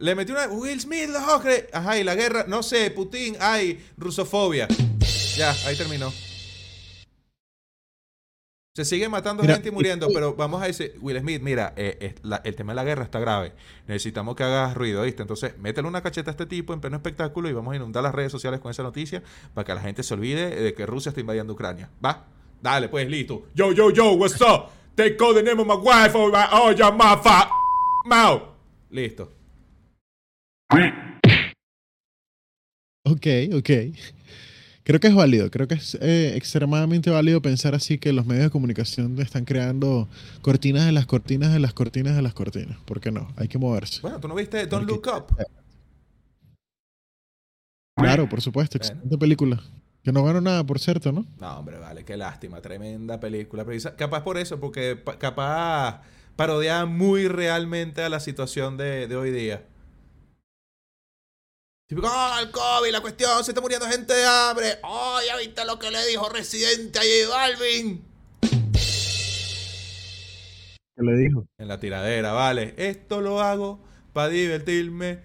le 0.02 0.14
metió 0.16 0.34
una 0.34 0.48
Will 0.48 0.80
Smith, 0.80 1.08
los 1.10 1.22
ojos, 1.22 1.46
ajá, 1.72 1.98
y 1.98 2.02
la 2.04 2.14
guerra, 2.16 2.44
no 2.48 2.62
sé, 2.62 2.90
Putin, 2.90 3.36
ay, 3.40 3.80
rusofobia. 3.96 4.66
Ya, 5.36 5.52
ahí 5.66 5.76
terminó. 5.76 6.12
Se 8.74 8.84
sigue 8.86 9.06
matando 9.08 9.42
Mira, 9.42 9.54
gente 9.54 9.68
y 9.68 9.72
muriendo, 9.72 10.08
pero 10.14 10.34
vamos 10.34 10.62
a 10.62 10.66
decir, 10.66 10.96
Will 11.02 11.18
Smith, 11.20 11.42
mira, 11.42 11.74
eh, 11.76 11.98
eh, 12.00 12.14
la- 12.22 12.40
el 12.42 12.56
tema 12.56 12.72
de 12.72 12.76
la 12.76 12.84
guerra 12.84 13.04
está 13.04 13.20
grave. 13.20 13.52
Necesitamos 13.86 14.34
que 14.34 14.44
hagas 14.44 14.74
ruido, 14.74 15.02
¿viste? 15.02 15.20
Entonces, 15.22 15.58
métele 15.58 15.86
una 15.88 16.02
cacheta 16.02 16.30
a 16.30 16.32
este 16.32 16.46
tipo 16.46 16.72
en 16.72 16.80
pleno 16.80 16.96
espectáculo 16.96 17.50
y 17.50 17.52
vamos 17.52 17.72
a 17.74 17.76
inundar 17.76 18.02
las 18.02 18.14
redes 18.14 18.32
sociales 18.32 18.60
con 18.60 18.70
esa 18.70 18.82
noticia 18.82 19.22
para 19.52 19.66
que 19.66 19.74
la 19.74 19.82
gente 19.82 20.02
se 20.02 20.14
olvide 20.14 20.48
de 20.50 20.72
que 20.74 20.86
Rusia 20.86 21.10
está 21.10 21.20
invadiendo 21.20 21.52
Ucrania. 21.52 21.90
¿Va? 22.04 22.24
Dale, 22.62 22.88
pues, 22.88 23.06
listo. 23.08 23.44
Yo, 23.54 23.72
yo, 23.72 23.90
yo, 23.90 24.12
what's 24.14 24.40
up? 24.40 24.70
Take 24.96 25.16
call 25.16 25.34
the 25.34 25.42
name 25.42 25.60
of 25.60 25.66
my 25.66 25.74
wife 25.76 26.16
or 26.16 26.32
my, 26.32 26.46
oh, 26.52 26.72
your 26.72 26.92
mafa. 26.94 27.50
Mao. 28.06 28.54
Listo. 28.90 29.41
Ok, 33.04 33.26
ok. 33.54 33.70
Creo 34.84 34.98
que 34.98 35.06
es 35.06 35.14
válido, 35.14 35.50
creo 35.50 35.68
que 35.68 35.74
es 35.74 35.96
eh, 36.00 36.32
extremadamente 36.36 37.10
válido 37.10 37.40
pensar 37.40 37.74
así 37.74 37.98
que 37.98 38.12
los 38.12 38.26
medios 38.26 38.44
de 38.44 38.50
comunicación 38.50 39.18
están 39.20 39.44
creando 39.44 40.08
cortinas 40.40 40.86
de 40.86 40.92
las 40.92 41.06
cortinas 41.06 41.52
de 41.52 41.60
las 41.60 41.72
cortinas 41.72 42.16
de 42.16 42.22
las 42.22 42.34
cortinas. 42.34 42.78
¿Por 42.84 43.00
qué 43.00 43.12
no? 43.12 43.28
Hay 43.36 43.48
que 43.48 43.58
moverse. 43.58 44.00
Bueno, 44.02 44.18
¿tú 44.18 44.26
no 44.28 44.34
viste 44.34 44.66
Don't 44.66 44.88
Look 44.88 45.06
Up? 45.14 45.36
Claro, 47.96 48.28
por 48.28 48.40
supuesto, 48.40 48.78
Bueno. 48.78 48.92
excelente 48.92 49.18
película. 49.18 49.62
Que 50.02 50.10
no 50.10 50.24
ganó 50.24 50.40
nada, 50.40 50.64
por 50.64 50.80
cierto, 50.80 51.12
¿no? 51.12 51.24
No, 51.38 51.58
hombre, 51.58 51.78
vale, 51.78 52.04
qué 52.04 52.16
lástima, 52.16 52.60
tremenda 52.60 53.20
película. 53.20 53.64
Pero 53.64 53.96
capaz 53.96 54.24
por 54.24 54.36
eso, 54.36 54.58
porque 54.58 54.96
pa- 54.96 55.16
capaz 55.16 56.02
parodia 56.34 56.86
muy 56.86 57.28
realmente 57.28 58.02
a 58.02 58.08
la 58.08 58.18
situación 58.18 58.76
de, 58.76 59.06
de 59.06 59.14
hoy 59.14 59.30
día. 59.30 59.64
Típico, 61.92 62.08
oh, 62.08 62.38
el 62.40 62.50
COVID, 62.50 62.90
la 62.90 63.02
cuestión, 63.02 63.44
se 63.44 63.50
está 63.50 63.60
muriendo 63.60 63.86
gente 63.86 64.14
de 64.14 64.24
hambre. 64.24 64.78
Oh, 64.82 65.18
ya 65.28 65.36
viste 65.36 65.62
lo 65.66 65.78
que 65.78 65.90
le 65.90 66.06
dijo 66.06 66.26
Residente 66.30 66.98
a 66.98 67.02
J 67.02 67.28
Balvin. 67.36 68.00
¿Qué 70.96 71.02
le 71.02 71.16
dijo? 71.18 71.46
En 71.58 71.68
la 71.68 71.78
tiradera, 71.78 72.32
vale. 72.32 72.72
Esto 72.78 73.20
lo 73.20 73.42
hago 73.42 73.78
para 74.14 74.30
divertirme. 74.30 75.18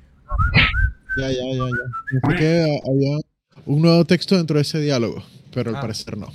Ya, 1.17 1.29
ya, 1.29 1.38
ya, 1.38 1.53
ya. 1.53 2.19
Pensé 2.21 2.38
que 2.38 2.79
había 2.86 3.17
un 3.65 3.81
nuevo 3.81 4.03
texto 4.03 4.36
dentro 4.36 4.57
de 4.57 4.63
ese 4.63 4.81
diálogo, 4.81 5.24
pero 5.53 5.69
al 5.69 5.77
Ah. 5.77 5.81
parecer 5.81 6.17
no. 6.17 6.27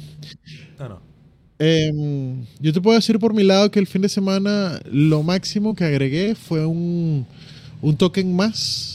No, 0.78 0.88
no. 0.88 1.02
Em, 1.58 2.46
yo 2.58 2.72
te 2.72 2.80
puedo 2.80 2.96
decir 2.96 3.18
por 3.18 3.34
mi 3.34 3.42
lado 3.42 3.70
que 3.70 3.80
el 3.80 3.86
fin 3.86 4.00
de 4.00 4.08
semana 4.08 4.80
lo 4.90 5.22
máximo 5.22 5.74
que 5.74 5.84
agregué 5.84 6.34
fue 6.34 6.64
un, 6.64 7.26
un 7.82 7.96
token 7.98 8.34
más 8.34 8.91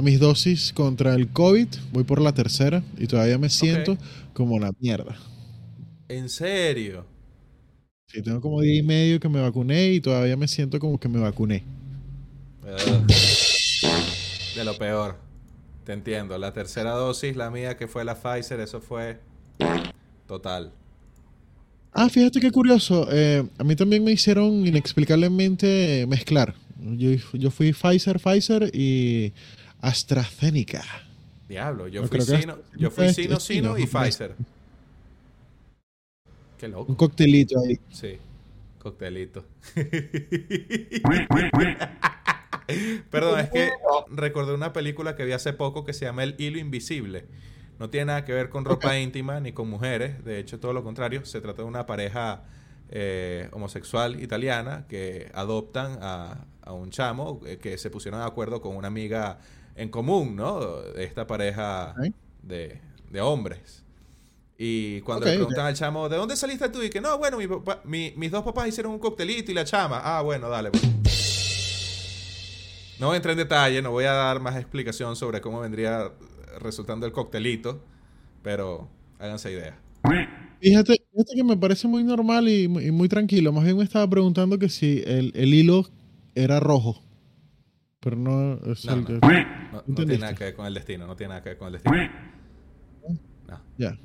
a 0.00 0.02
mis 0.02 0.18
dosis 0.18 0.72
contra 0.72 1.14
el 1.14 1.28
COVID. 1.28 1.68
Voy 1.92 2.04
por 2.04 2.20
la 2.20 2.32
tercera 2.32 2.82
y 2.98 3.06
todavía 3.06 3.38
me 3.38 3.50
siento 3.50 3.96
como 4.32 4.58
la 4.58 4.72
mierda. 4.80 5.16
En 6.08 6.28
serio. 6.28 7.04
Sí, 8.08 8.22
tengo 8.22 8.40
como 8.40 8.60
día 8.60 8.78
y 8.78 8.82
medio 8.82 9.20
que 9.20 9.28
me 9.28 9.40
vacuné 9.40 9.92
y 9.92 10.00
todavía 10.00 10.36
me 10.36 10.48
siento 10.48 10.80
como 10.80 10.98
que 10.98 11.08
me 11.08 11.20
vacuné. 11.20 11.62
De 14.56 14.64
lo 14.64 14.76
peor. 14.76 15.18
Te 15.84 15.92
entiendo. 15.92 16.36
La 16.38 16.52
tercera 16.52 16.92
dosis, 16.92 17.36
la 17.36 17.50
mía, 17.50 17.76
que 17.76 17.86
fue 17.86 18.04
la 18.04 18.14
Pfizer, 18.14 18.58
eso 18.60 18.80
fue 18.80 19.20
total. 20.26 20.72
Ah, 21.92 22.08
fíjate 22.08 22.40
qué 22.40 22.50
curioso. 22.50 23.06
eh, 23.12 23.44
a 23.58 23.64
mí 23.64 23.76
también 23.76 24.02
me 24.02 24.12
hicieron 24.12 24.66
inexplicablemente 24.66 26.06
mezclar. 26.08 26.54
Yo, 26.96 27.10
yo 27.34 27.50
fui 27.50 27.72
Pfizer, 27.72 28.18
Pfizer 28.18 28.70
y 28.74 29.32
AstraZeneca. 29.80 30.82
Diablo, 31.48 31.88
yo 31.88 32.02
No, 32.02 32.08
fui 32.08 32.18
creo 32.18 32.26
que 32.26 32.34
es- 32.34 32.40
Sino, 32.40 32.58
yo 32.76 32.90
fui 32.90 33.06
es- 33.06 33.16
Sino, 33.16 33.36
es 33.36 33.42
Sino 33.42 33.78
y 33.78 33.86
Pfizer. 33.86 34.34
Qué 36.58 36.66
Un 36.66 36.72
loco. 36.72 36.96
coctelito 36.96 37.58
ahí. 37.60 37.78
Sí, 37.90 38.18
coctelito. 38.78 39.44
Perdón, 43.10 43.40
es 43.40 43.50
que 43.50 43.70
recordé 44.10 44.54
una 44.54 44.72
película 44.72 45.16
que 45.16 45.24
vi 45.24 45.32
hace 45.32 45.52
poco 45.52 45.84
que 45.84 45.92
se 45.92 46.04
llama 46.04 46.22
El 46.22 46.36
Hilo 46.38 46.58
Invisible. 46.58 47.24
No 47.78 47.90
tiene 47.90 48.06
nada 48.06 48.24
que 48.24 48.32
ver 48.32 48.48
con 48.50 48.64
ropa 48.64 48.98
íntima 48.98 49.40
ni 49.40 49.52
con 49.52 49.68
mujeres, 49.68 50.22
de 50.24 50.38
hecho 50.38 50.60
todo 50.60 50.72
lo 50.72 50.84
contrario, 50.84 51.24
se 51.24 51.40
trata 51.40 51.62
de 51.62 51.68
una 51.68 51.86
pareja 51.86 52.44
eh, 52.90 53.48
homosexual 53.52 54.22
italiana 54.22 54.84
que 54.88 55.30
adoptan 55.34 55.98
a, 56.02 56.44
a 56.62 56.72
un 56.72 56.90
chamo 56.90 57.40
eh, 57.46 57.56
que 57.58 57.78
se 57.78 57.88
pusieron 57.88 58.20
de 58.20 58.26
acuerdo 58.26 58.60
con 58.60 58.76
una 58.76 58.88
amiga 58.88 59.38
en 59.80 59.88
común, 59.88 60.36
¿no? 60.36 60.60
Esta 60.96 61.26
pareja 61.26 61.94
de, 62.42 62.80
de 63.10 63.20
hombres. 63.20 63.82
Y 64.58 65.00
cuando 65.00 65.24
le 65.24 65.36
preguntan 65.36 65.64
al 65.66 65.74
chamo, 65.74 66.08
¿de 66.10 66.16
dónde 66.18 66.36
saliste 66.36 66.68
tú? 66.68 66.82
Y 66.82 66.90
que 66.90 67.00
no, 67.00 67.16
bueno, 67.18 67.38
mi 67.38 67.46
papá- 67.46 67.80
mi- 67.84 68.12
mis 68.16 68.30
dos 68.30 68.44
papás 68.44 68.68
hicieron 68.68 68.92
un 68.92 68.98
coctelito 68.98 69.50
y 69.50 69.54
la 69.54 69.64
chama. 69.64 70.00
Ah, 70.04 70.20
bueno, 70.20 70.50
dale. 70.50 70.70
pues. 70.70 70.82
No 72.98 73.14
entrar 73.14 73.32
en 73.32 73.38
detalle, 73.38 73.80
no 73.80 73.90
voy 73.90 74.04
a 74.04 74.12
dar 74.12 74.40
más 74.40 74.56
explicación 74.56 75.16
sobre 75.16 75.40
cómo 75.40 75.60
vendría 75.60 76.10
resultando 76.60 77.06
el 77.06 77.12
coctelito, 77.12 77.80
pero 78.42 78.86
háganse 79.18 79.50
idea. 79.52 79.78
Fíjate, 80.60 81.02
fíjate 81.10 81.34
que 81.34 81.44
me 81.44 81.56
parece 81.56 81.88
muy 81.88 82.04
normal 82.04 82.46
y, 82.50 82.68
muy- 82.68 82.84
y 82.86 82.90
muy 82.90 83.08
tranquilo. 83.08 83.52
Más 83.52 83.64
bien 83.64 83.78
me 83.78 83.84
estaba 83.84 84.06
preguntando 84.10 84.58
que 84.58 84.68
si 84.68 85.02
el, 85.06 85.32
el 85.34 85.54
hilo 85.54 85.86
era 86.34 86.60
rojo. 86.60 87.02
Pero 88.00 88.16
no 88.16 88.54
es 88.70 88.84
No, 88.84 88.92
el 88.92 89.00
no. 89.00 89.06
que- 89.06 89.20
No, 89.72 89.82
no 89.86 89.94
tiene 89.94 90.18
nada 90.18 90.34
que 90.34 90.44
ver 90.44 90.54
con 90.54 90.66
el 90.66 90.74
destino, 90.74 91.06
no 91.06 91.16
tiene 91.16 91.30
nada 91.30 91.42
que 91.42 91.50
ver 91.50 91.58
con 91.58 91.68
el 91.68 91.72
destino. 91.74 91.96
No. 93.48 93.60
Ya. 93.78 93.98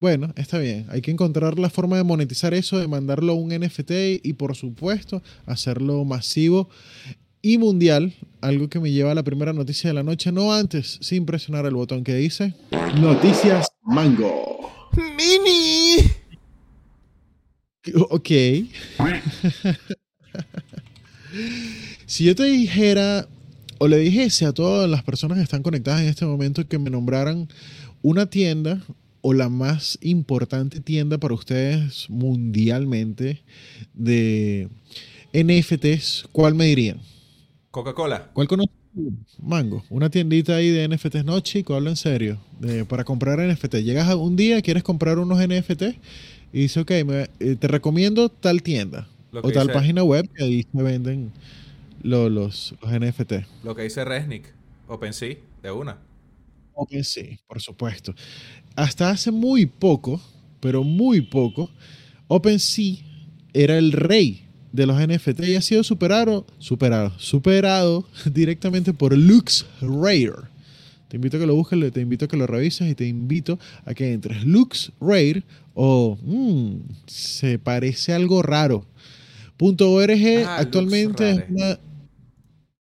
Bueno, 0.00 0.32
está 0.36 0.58
bien. 0.58 0.86
Hay 0.88 1.02
que 1.02 1.10
encontrar 1.10 1.58
la 1.58 1.68
forma 1.68 1.98
de 1.98 2.04
monetizar 2.04 2.54
eso, 2.54 2.78
de 2.78 2.88
mandarlo 2.88 3.32
a 3.32 3.34
un 3.34 3.50
NFT 3.50 3.90
y, 4.22 4.32
por 4.32 4.56
supuesto, 4.56 5.22
hacerlo 5.44 6.04
masivo 6.06 6.70
y 7.42 7.58
mundial. 7.58 8.14
Algo 8.40 8.68
que 8.68 8.80
me 8.80 8.90
lleva 8.90 9.12
a 9.12 9.14
la 9.14 9.22
primera 9.22 9.52
noticia 9.52 9.90
de 9.90 9.94
la 9.94 10.02
noche, 10.02 10.32
no 10.32 10.54
antes, 10.54 10.98
sin 11.02 11.26
presionar 11.26 11.66
el 11.66 11.74
botón 11.74 12.02
que 12.02 12.14
dice 12.14 12.54
Noticias 12.98 13.68
Mango. 13.82 14.88
¡Mini! 14.96 16.10
Ok. 18.08 18.28
si 22.06 22.24
yo 22.24 22.34
te 22.34 22.44
dijera, 22.44 23.28
o 23.82 23.88
le 23.88 23.96
dijese 23.96 24.44
a 24.44 24.52
todas 24.52 24.88
las 24.90 25.02
personas 25.02 25.38
que 25.38 25.42
están 25.44 25.62
conectadas 25.62 26.02
en 26.02 26.08
este 26.08 26.26
momento 26.26 26.68
que 26.68 26.78
me 26.78 26.90
nombraran 26.90 27.48
una 28.02 28.26
tienda 28.26 28.82
o 29.22 29.32
la 29.32 29.48
más 29.48 29.98
importante 30.02 30.80
tienda 30.80 31.16
para 31.18 31.32
ustedes 31.34 32.08
mundialmente 32.10 33.42
de 33.94 34.68
NFTs, 35.32 36.28
¿cuál 36.32 36.54
me 36.54 36.66
dirían? 36.66 36.98
Coca-Cola. 37.70 38.30
¿Cuál 38.32 38.48
conoces? 38.48 38.74
Mango, 39.40 39.84
una 39.88 40.10
tiendita 40.10 40.56
ahí 40.56 40.68
de 40.70 40.84
NFTs, 40.88 41.24
no 41.24 41.38
chico, 41.40 41.74
hablo 41.74 41.90
en 41.90 41.96
serio, 41.96 42.38
de- 42.58 42.84
para 42.84 43.04
comprar 43.04 43.38
NFT. 43.40 43.82
Llegas 43.82 44.08
a 44.08 44.16
un 44.16 44.34
día, 44.36 44.60
quieres 44.62 44.82
comprar 44.82 45.18
unos 45.18 45.38
NFT 45.40 45.82
y 46.52 46.60
dices, 46.62 46.78
ok, 46.78 46.90
me- 47.06 47.30
eh, 47.38 47.56
te 47.58 47.68
recomiendo 47.68 48.28
tal 48.28 48.62
tienda 48.62 49.08
o 49.32 49.52
tal 49.52 49.68
dice- 49.68 49.78
página 49.78 50.02
web 50.02 50.28
que 50.34 50.42
ahí 50.44 50.66
se 50.74 50.82
venden 50.82 51.30
lo- 52.02 52.28
los, 52.28 52.74
los 52.82 52.90
NFT. 52.92 53.32
Lo 53.64 53.74
que 53.74 53.82
dice 53.82 54.04
Resnick. 54.04 54.44
OpenSea, 54.88 55.36
de 55.62 55.70
una. 55.70 55.98
OpenSea, 56.74 57.38
por 57.46 57.60
supuesto. 57.60 58.14
Hasta 58.76 59.10
hace 59.10 59.30
muy 59.30 59.66
poco, 59.66 60.20
pero 60.60 60.82
muy 60.84 61.20
poco, 61.20 61.70
OpenSea 62.28 62.96
era 63.52 63.76
el 63.78 63.92
rey 63.92 64.46
de 64.72 64.86
los 64.86 64.96
NFT 65.00 65.40
y 65.48 65.56
ha 65.56 65.60
sido 65.60 65.82
superado, 65.82 66.46
superado, 66.58 67.12
superado 67.18 68.06
directamente 68.32 68.92
por 68.92 69.16
LuxRare. 69.16 70.48
Te 71.08 71.16
invito 71.16 71.36
a 71.36 71.40
que 71.40 71.46
lo 71.46 71.56
busques, 71.56 71.92
te 71.92 72.00
invito 72.00 72.24
a 72.26 72.28
que 72.28 72.36
lo 72.36 72.46
revises 72.46 72.88
y 72.88 72.94
te 72.94 73.06
invito 73.06 73.58
a 73.84 73.94
que 73.94 74.12
entres. 74.12 74.44
LuxRare 74.44 75.42
o 75.74 76.16
mm, 76.22 76.76
se 77.06 77.58
parece 77.58 78.12
algo 78.12 78.42
raro. 78.42 78.86
.org 79.58 80.44
Ah, 80.46 80.56
actualmente 80.58 81.30
es 81.30 81.44
una... 81.50 81.78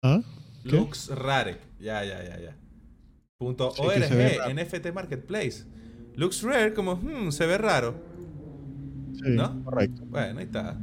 ¿Ah? 0.03 0.21
Rare. 1.09 1.57
Ya, 1.81 2.05
ya, 2.05 2.23
ya, 2.25 2.41
ya. 2.41 2.57
Punto 3.39 3.73
Sí, 3.75 3.81
ORG. 3.83 4.53
NFT 4.55 4.93
Marketplace. 4.93 5.65
Lux 6.17 6.43
Rare, 6.43 6.75
como, 6.75 6.97
hmm, 6.97 7.31
se 7.31 7.47
ve 7.47 7.57
raro. 7.59 7.95
Sí, 9.15 9.23
¿No? 9.31 9.63
correcto. 9.65 10.03
Bueno, 10.07 10.39
ahí 10.41 10.45
está. 10.45 10.79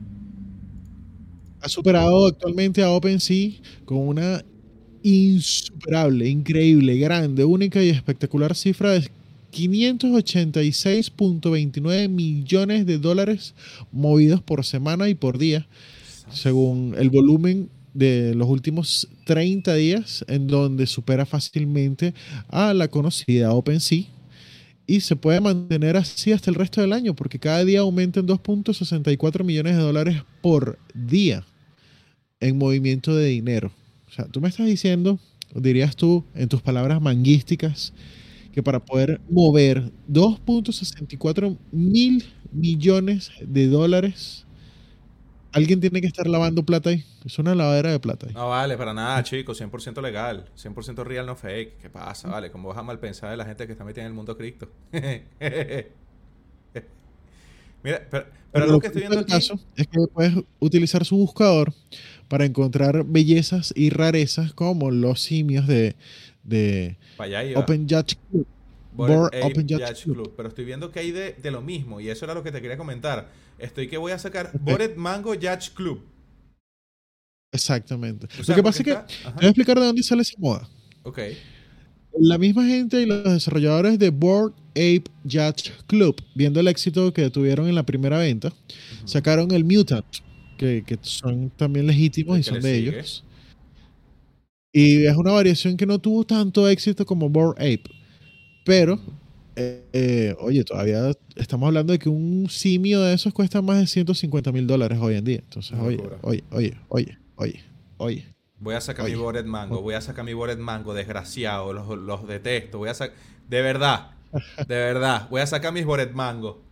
ha 1.61 1.69
superado 1.69 2.27
actualmente 2.27 2.83
a 2.83 2.91
OpenSea 2.91 3.51
con 3.85 3.97
una 3.97 4.43
insuperable, 5.03 6.27
increíble, 6.29 6.97
grande, 6.97 7.43
única 7.43 7.83
y 7.83 7.89
espectacular 7.89 8.55
cifra 8.55 8.91
de 8.91 9.09
586.29 9.51 12.09
millones 12.09 12.85
de 12.85 12.97
dólares 12.99 13.53
movidos 13.91 14.41
por 14.41 14.63
semana 14.65 15.09
y 15.09 15.15
por 15.15 15.37
día, 15.37 15.67
según 16.29 16.95
el 16.97 17.09
volumen 17.09 17.69
de 17.95 18.35
los 18.35 18.47
últimos 18.49 19.09
30 19.25 19.73
días, 19.75 20.25
en 20.27 20.47
donde 20.47 20.85
supera 20.87 21.25
fácilmente 21.25 22.13
a 22.49 22.73
la 22.75 22.89
conocida 22.89 23.53
OpenSea. 23.53 24.05
y 24.87 25.01
se 25.01 25.15
puede 25.15 25.41
mantener 25.41 25.97
así 25.97 26.31
hasta 26.31 26.51
el 26.51 26.55
resto 26.55 26.81
del 26.81 26.93
año, 26.93 27.15
porque 27.15 27.39
cada 27.39 27.65
día 27.65 27.79
aumenta 27.81 28.19
en 28.19 28.27
2.64 28.27 29.43
millones 29.43 29.77
de 29.77 29.81
dólares 29.83 30.23
por 30.41 30.79
día 30.93 31.45
en 32.39 32.57
movimiento 32.57 33.15
de 33.15 33.27
dinero. 33.27 33.71
O 34.07 34.11
sea, 34.11 34.25
tú 34.27 34.41
me 34.41 34.49
estás 34.49 34.67
diciendo, 34.67 35.19
dirías 35.55 35.95
tú, 35.95 36.25
en 36.35 36.49
tus 36.49 36.61
palabras 36.61 37.01
manguísticas, 37.01 37.93
que 38.53 38.63
para 38.63 38.79
poder 38.85 39.21
mover 39.29 39.91
2.64 40.09 41.57
mil 41.71 42.23
millones 42.51 43.31
de 43.41 43.67
dólares, 43.67 44.44
alguien 45.55 45.79
tiene 45.79 46.01
que 46.01 46.07
estar 46.07 46.27
lavando 46.27 46.63
plata 46.63 46.89
ahí. 46.89 47.05
Es 47.25 47.39
una 47.39 47.55
lavadera 47.55 47.91
de 47.91 47.99
plata 47.99 48.27
ahí. 48.27 48.33
No 48.33 48.49
vale, 48.49 48.77
para 48.77 48.93
nada, 48.93 49.23
chicos. 49.23 49.61
100% 49.61 50.01
legal. 50.01 50.49
100% 50.57 51.03
real, 51.05 51.25
no 51.25 51.35
fake. 51.35 51.77
¿Qué 51.77 51.89
pasa? 51.89 52.27
Vale, 52.27 52.51
¿cómo 52.51 52.67
vas 52.67 52.77
a 52.77 52.83
mal 52.83 52.99
pensar 52.99 53.31
de 53.31 53.37
la 53.37 53.45
gente 53.45 53.65
que 53.65 53.71
está 53.71 53.85
metida 53.85 54.03
en 54.03 54.09
el 54.09 54.13
mundo 54.13 54.35
cripto? 54.37 54.67
Mira, 57.83 58.05
pero, 58.09 58.25
pero 58.51 58.67
lo 58.67 58.79
que 58.79 58.87
estoy 58.87 59.03
viendo 59.03 59.19
aquí... 59.19 59.31
caso 59.31 59.59
es 59.75 59.87
que 59.87 59.99
puedes 60.11 60.33
utilizar 60.59 61.05
su 61.05 61.15
buscador 61.17 61.71
para 62.27 62.43
encontrar 62.45 63.05
bellezas 63.05 63.71
y 63.75 63.91
rarezas 63.91 64.53
como 64.53 64.91
los 64.91 65.21
simios 65.21 65.67
de, 65.67 65.95
de. 66.43 66.97
Open 67.55 67.87
Judge 67.87 68.17
Club. 68.29 68.47
Open 68.97 69.67
Yacht 69.67 70.03
Club. 70.03 70.15
Club. 70.15 70.33
Pero 70.35 70.49
estoy 70.49 70.65
viendo 70.65 70.91
que 70.91 70.99
hay 70.99 71.11
de, 71.11 71.33
de 71.33 71.51
lo 71.51 71.61
mismo. 71.61 71.99
Y 71.99 72.09
eso 72.09 72.25
era 72.25 72.33
lo 72.33 72.43
que 72.43 72.51
te 72.51 72.61
quería 72.61 72.77
comentar. 72.77 73.29
Estoy 73.57 73.87
que 73.87 73.97
voy 73.97 74.11
a 74.11 74.19
sacar 74.19 74.51
Bored 74.59 74.95
Mango 74.95 75.33
Yacht 75.33 75.73
Club. 75.73 76.01
Exactamente. 77.53 78.27
O 78.39 78.43
sea, 78.43 78.55
Lo 78.55 78.61
que 78.61 78.63
pasa 78.63 78.79
es 78.79 78.85
que 78.85 78.91
ajá. 78.91 79.05
te 79.07 79.31
voy 79.33 79.45
a 79.45 79.47
explicar 79.49 79.79
de 79.79 79.85
dónde 79.85 80.03
sale 80.03 80.21
esa 80.23 80.35
moda. 80.37 80.67
Ok. 81.03 81.19
La 82.19 82.37
misma 82.37 82.65
gente 82.65 83.01
y 83.01 83.05
los 83.05 83.23
desarrolladores 83.23 83.99
de 83.99 84.09
Bored 84.09 84.53
Ape 84.71 85.03
Yacht 85.23 85.69
Club, 85.87 86.15
viendo 86.33 86.59
el 86.59 86.67
éxito 86.67 87.13
que 87.13 87.29
tuvieron 87.29 87.67
en 87.67 87.75
la 87.75 87.85
primera 87.85 88.17
venta, 88.17 88.53
sacaron 89.05 89.51
el 89.51 89.63
Mutant, 89.63 90.05
que, 90.57 90.83
que 90.85 90.97
son 91.01 91.49
también 91.51 91.87
legítimos 91.87 92.39
y 92.39 92.43
son 92.43 92.61
de 92.61 92.75
sigue. 92.75 92.89
ellos. 92.89 93.23
Y 94.73 95.05
es 95.05 95.15
una 95.15 95.31
variación 95.31 95.77
que 95.77 95.85
no 95.85 95.99
tuvo 95.99 96.25
tanto 96.25 96.67
éxito 96.67 97.05
como 97.05 97.29
Bored 97.29 97.61
Ape. 97.61 97.89
Pero, 98.65 98.99
eh, 99.55 99.85
eh, 99.93 100.35
oye, 100.39 100.63
todavía 100.63 101.11
estamos 101.35 101.67
hablando 101.67 101.93
de 101.93 101.99
que 101.99 102.09
un 102.09 102.47
simio 102.49 103.01
de 103.01 103.13
esos 103.13 103.33
cuesta 103.33 103.61
más 103.61 103.79
de 103.79 103.87
150 103.87 104.51
mil 104.51 104.67
dólares 104.67 104.99
hoy 105.01 105.15
en 105.15 105.23
día. 105.25 105.39
Entonces, 105.43 105.77
oye, 105.79 105.97
oye, 106.21 106.43
oye, 106.51 106.77
oye, 106.89 107.17
oye, 107.35 107.63
oye. 107.97 108.25
Voy 108.57 108.73
a 108.75 108.81
sacar 108.81 109.05
Oye. 109.05 109.15
mi 109.15 109.21
Bored 109.21 109.45
Mango. 109.45 109.81
Voy 109.81 109.93
a 109.95 110.01
sacar 110.01 110.23
mi 110.25 110.33
Bored 110.33 110.57
Mango, 110.57 110.93
desgraciado. 110.93 111.73
Los, 111.73 111.87
los 111.99 112.25
detesto. 112.27 112.77
Voy 112.79 112.89
a 112.89 112.93
sacar. 112.93 113.15
De 113.49 113.61
verdad. 113.61 114.11
De 114.67 114.75
verdad. 114.75 115.27
Voy 115.29 115.41
a 115.41 115.45
sacar 115.47 115.73
mis 115.73 115.85
Bored 115.85 116.11
Mango. 116.13 116.63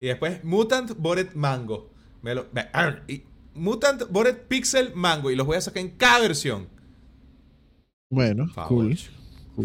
Y 0.00 0.08
después 0.08 0.42
Mutant 0.44 0.96
Bored 0.98 1.32
Mango. 1.34 1.90
Me 2.22 2.34
lo- 2.34 2.48
me- 2.52 2.66
ar- 2.72 3.04
y 3.08 3.22
Mutant 3.54 4.02
Bored 4.10 4.36
Pixel 4.48 4.92
Mango. 4.94 5.30
Y 5.30 5.36
los 5.36 5.46
voy 5.46 5.56
a 5.56 5.60
sacar 5.60 5.80
en 5.82 5.90
cada 5.90 6.18
versión. 6.20 6.66
Bueno, 8.10 8.48
Favor, 8.48 8.68
cool. 8.68 8.98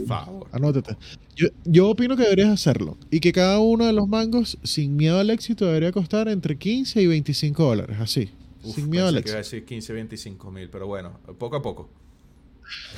Favor. 0.05 0.47
Anótate. 0.51 0.97
Yo, 1.35 1.47
yo 1.65 1.89
opino 1.89 2.15
que 2.17 2.23
deberías 2.23 2.49
hacerlo. 2.49 2.97
Y 3.11 3.19
que 3.19 3.31
cada 3.31 3.59
uno 3.59 3.85
de 3.85 3.93
los 3.93 4.07
mangos, 4.07 4.57
sin 4.63 4.95
miedo 4.95 5.19
al 5.19 5.29
éxito, 5.29 5.65
debería 5.65 5.91
costar 5.91 6.27
entre 6.27 6.57
15 6.57 7.01
y 7.01 7.07
25 7.07 7.63
dólares. 7.63 7.97
Así. 7.99 8.29
Uf, 8.63 8.75
sin 8.75 8.89
miedo 8.89 9.07
al 9.07 9.13
pensé 9.13 9.23
que 9.23 9.29
iba 9.29 9.37
a 9.37 9.41
éxito. 9.41 9.55
decir 9.57 9.65
15, 9.65 9.93
25 9.93 10.51
mil. 10.51 10.69
Pero 10.69 10.87
bueno, 10.87 11.19
poco 11.37 11.55
a 11.55 11.61
poco. 11.61 11.89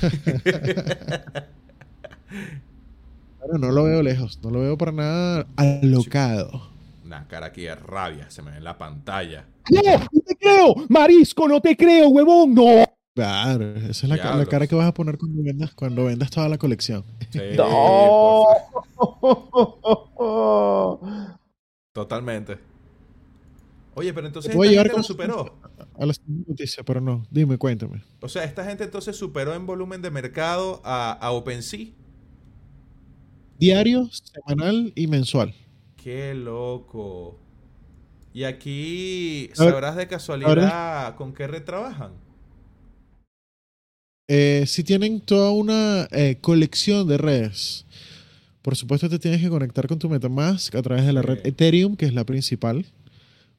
Pero 3.40 3.58
no 3.58 3.70
lo 3.70 3.84
veo 3.84 4.02
lejos. 4.02 4.38
No 4.42 4.50
lo 4.50 4.60
veo 4.60 4.76
para 4.76 4.92
nada 4.92 5.46
alocado. 5.56 6.70
Una 7.04 7.26
cara 7.26 7.46
aquí 7.46 7.62
de 7.62 7.74
rabia. 7.74 8.30
Se 8.30 8.42
me 8.42 8.50
ve 8.52 8.58
en 8.58 8.64
la 8.64 8.78
pantalla. 8.78 9.46
¡No! 9.70 9.80
¡No 9.82 10.20
te 10.26 10.36
creo! 10.36 10.74
¡Marisco, 10.88 11.48
no 11.48 11.60
te 11.60 11.76
creo, 11.76 12.08
huevón! 12.08 12.54
¡No! 12.54 12.84
Claro, 13.20 13.76
esa 13.76 13.90
es 13.90 14.04
la, 14.04 14.16
ca- 14.16 14.24
la 14.24 14.30
Diablos. 14.30 14.48
cara 14.48 14.66
que 14.66 14.74
vas 14.74 14.86
a 14.88 14.94
poner 14.94 15.18
cuando 15.18 15.42
vendas, 15.42 15.74
cuando 15.74 16.04
vendas 16.04 16.30
toda 16.30 16.48
la 16.48 16.56
colección. 16.58 17.04
Sí, 17.30 17.38
¡No! 17.56 18.46
Totalmente. 21.92 22.58
Oye, 23.94 24.14
pero 24.14 24.26
entonces 24.28 24.54
esta 24.54 24.66
gente 24.66 24.96
lo 24.96 25.02
superó. 25.02 25.54
A 25.98 26.06
la 26.06 26.14
siguiente 26.14 26.50
noticia, 26.50 26.82
pero 26.84 27.00
no. 27.00 27.26
Dime, 27.30 27.58
cuéntame. 27.58 28.02
O 28.20 28.28
sea, 28.28 28.44
esta 28.44 28.64
gente 28.64 28.84
entonces 28.84 29.16
superó 29.16 29.54
en 29.54 29.66
volumen 29.66 30.00
de 30.00 30.10
mercado 30.10 30.80
a, 30.84 31.12
a 31.12 31.32
OpenSea. 31.32 31.88
Diario, 33.58 34.08
semanal 34.10 34.92
y 34.94 35.06
mensual. 35.06 35.54
Qué 35.96 36.34
loco. 36.34 37.38
Y 38.32 38.44
aquí 38.44 39.50
sabrás 39.54 39.96
de 39.96 40.06
casualidad 40.06 41.16
con 41.16 41.34
qué 41.34 41.46
red 41.46 41.64
trabajan. 41.64 42.12
Eh, 44.32 44.62
si 44.68 44.84
tienen 44.84 45.20
toda 45.20 45.50
una 45.50 46.06
eh, 46.12 46.38
colección 46.40 47.08
de 47.08 47.18
redes, 47.18 47.84
por 48.62 48.76
supuesto 48.76 49.08
te 49.08 49.18
tienes 49.18 49.40
que 49.40 49.48
conectar 49.48 49.88
con 49.88 49.98
tu 49.98 50.08
MetaMask 50.08 50.72
a 50.76 50.82
través 50.82 51.04
de 51.04 51.12
la 51.12 51.20
red. 51.20 51.44
Ethereum, 51.44 51.96
que 51.96 52.06
es 52.06 52.14
la 52.14 52.22
principal. 52.22 52.86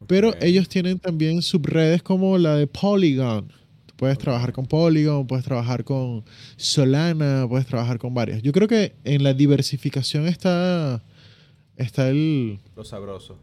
Pero 0.07 0.33
ellos 0.39 0.69
tienen 0.69 0.97
también 0.97 1.41
subredes 1.41 2.01
como 2.01 2.37
la 2.37 2.55
de 2.55 2.67
Polygon. 2.67 3.49
Tú 3.85 3.95
puedes 3.97 4.17
trabajar 4.17 4.53
con 4.53 4.65
Polygon, 4.65 5.27
puedes 5.27 5.43
trabajar 5.43 5.83
con 5.83 6.23
Solana, 6.55 7.45
puedes 7.49 7.67
trabajar 7.67 7.99
con 7.99 8.13
varias. 8.13 8.41
Yo 8.41 8.53
creo 8.53 8.69
que 8.69 8.95
en 9.03 9.23
la 9.23 9.33
diversificación 9.33 10.25
está, 10.25 11.03
está 11.75 12.07
el, 12.07 12.59
Lo 12.77 12.85
sabroso. 12.85 13.37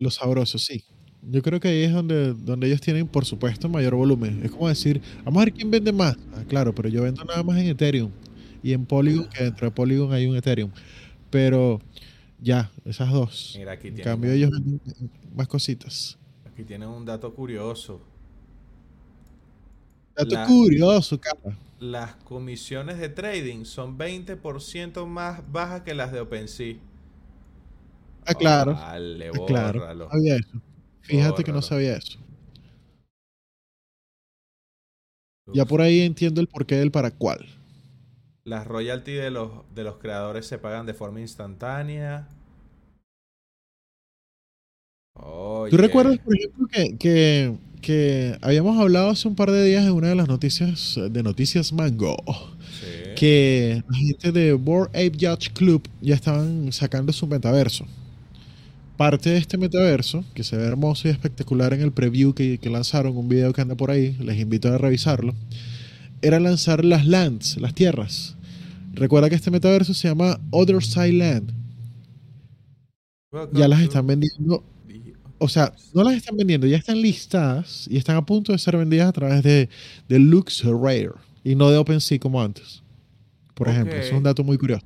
lo 0.00 0.10
sabroso, 0.10 0.58
sí. 0.58 0.82
Yo 1.22 1.40
creo 1.40 1.60
que 1.60 1.68
ahí 1.68 1.82
es 1.84 1.92
donde, 1.92 2.34
donde 2.34 2.66
ellos 2.66 2.80
tienen, 2.80 3.06
por 3.06 3.24
supuesto, 3.24 3.68
mayor 3.68 3.94
volumen. 3.94 4.40
Es 4.44 4.50
como 4.50 4.68
decir, 4.68 5.00
vamos 5.24 5.40
a 5.40 5.44
ver 5.44 5.54
quién 5.54 5.70
vende 5.70 5.92
más. 5.92 6.16
Ah, 6.34 6.42
claro, 6.48 6.74
pero 6.74 6.88
yo 6.88 7.02
vendo 7.02 7.24
nada 7.24 7.42
más 7.44 7.58
en 7.58 7.66
Ethereum. 7.68 8.10
Y 8.62 8.72
en 8.72 8.84
Polygon, 8.86 9.28
que 9.28 9.44
dentro 9.44 9.66
de 9.66 9.70
Polygon 9.70 10.12
hay 10.12 10.26
un 10.26 10.36
Ethereum. 10.36 10.70
Pero 11.30 11.80
ya, 12.40 12.70
esas 12.84 13.10
dos. 13.12 13.54
Mira, 13.56 13.72
aquí 13.72 13.88
En 13.88 13.96
cambio, 13.98 14.30
un, 14.30 14.36
ellos 14.36 14.50
venden 14.50 14.80
más 15.34 15.46
cositas. 15.48 16.18
aquí 16.44 16.64
tiene 16.64 16.86
un 16.86 17.04
dato 17.04 17.32
curioso. 17.32 18.00
Dato 20.16 20.34
La- 20.34 20.46
curioso, 20.46 21.20
cara. 21.20 21.56
Las 21.78 22.14
comisiones 22.16 22.98
de 22.98 23.08
trading 23.08 23.64
son 23.64 23.96
20% 23.98 25.06
más 25.06 25.40
bajas 25.50 25.80
que 25.82 25.94
las 25.94 26.12
de 26.12 26.20
OpenSea. 26.20 26.76
Ah, 28.24 28.34
claro. 28.34 28.74
Vale, 28.74 29.28
Ah, 29.28 29.40
claro. 29.46 30.08
Sabía 30.10 30.36
eso. 30.36 30.60
Fíjate 31.02 31.44
que 31.44 31.52
no 31.52 31.62
sabía 31.62 31.96
eso. 31.96 32.18
Ya 35.52 35.64
por 35.64 35.80
ahí 35.80 36.00
entiendo 36.00 36.40
el 36.40 36.48
porqué 36.48 36.76
del 36.76 36.90
para 36.90 37.10
cuál. 37.10 37.46
Las 38.44 38.66
royalties 38.66 39.20
de 39.20 39.30
los, 39.30 39.50
de 39.74 39.84
los 39.84 39.96
creadores 39.98 40.46
se 40.46 40.58
pagan 40.58 40.86
de 40.86 40.94
forma 40.94 41.20
instantánea. 41.20 42.28
¿Tú 45.70 45.76
recuerdas, 45.76 46.18
por 46.18 46.36
ejemplo, 46.36 46.66
que, 46.70 46.96
que, 46.98 47.54
que 47.80 48.38
habíamos 48.40 48.78
hablado 48.80 49.10
hace 49.10 49.28
un 49.28 49.36
par 49.36 49.50
de 49.50 49.64
días 49.64 49.84
en 49.84 49.92
una 49.92 50.08
de 50.08 50.14
las 50.14 50.28
noticias 50.28 50.98
de 51.10 51.22
Noticias 51.22 51.72
Mango? 51.72 52.16
Sí. 52.80 53.14
Que 53.16 53.84
la 53.88 53.96
gente 53.96 54.32
de 54.32 54.54
Bored 54.54 54.88
Ape 54.88 55.16
Yacht 55.16 55.52
Club 55.52 55.86
ya 56.00 56.14
estaban 56.14 56.72
sacando 56.72 57.12
su 57.12 57.26
metaverso. 57.26 57.86
Parte 58.96 59.30
de 59.30 59.38
este 59.38 59.58
metaverso, 59.58 60.24
que 60.34 60.44
se 60.44 60.56
ve 60.56 60.64
hermoso 60.64 61.08
y 61.08 61.10
espectacular 61.10 61.72
en 61.72 61.80
el 61.80 61.92
preview 61.92 62.34
que, 62.34 62.58
que 62.58 62.70
lanzaron, 62.70 63.16
un 63.16 63.28
video 63.28 63.52
que 63.52 63.60
anda 63.60 63.74
por 63.74 63.90
ahí, 63.90 64.16
les 64.20 64.38
invito 64.38 64.68
a 64.68 64.78
revisarlo, 64.78 65.34
era 66.20 66.38
lanzar 66.38 66.84
las 66.84 67.06
lands, 67.06 67.56
las 67.56 67.74
tierras. 67.74 68.36
Recuerda 68.92 69.28
que 69.28 69.34
este 69.34 69.50
metaverso 69.50 69.94
se 69.94 70.08
llama 70.08 70.38
Other 70.50 70.82
Side 70.82 71.12
Land. 71.14 71.52
Ya 73.52 73.66
las 73.66 73.80
están 73.80 74.06
vendiendo 74.06 74.62
o 75.44 75.48
sea, 75.48 75.74
no 75.92 76.04
las 76.04 76.14
están 76.14 76.36
vendiendo, 76.36 76.68
ya 76.68 76.76
están 76.76 77.02
listadas 77.02 77.88
y 77.90 77.96
están 77.96 78.14
a 78.14 78.24
punto 78.24 78.52
de 78.52 78.58
ser 78.58 78.76
vendidas 78.76 79.08
a 79.08 79.12
través 79.12 79.42
de, 79.42 79.68
de 80.08 80.18
Lux 80.20 80.62
Rare 80.62 81.10
y 81.42 81.56
no 81.56 81.68
de 81.68 81.78
OpenSea 81.78 82.20
como 82.20 82.40
antes. 82.40 82.84
Por 83.54 83.68
ejemplo, 83.68 83.92
Ok. 83.92 84.02
eso 84.02 84.10
es 84.12 84.18
un 84.18 84.22
dato 84.22 84.44
muy 84.44 84.56
curioso. 84.56 84.84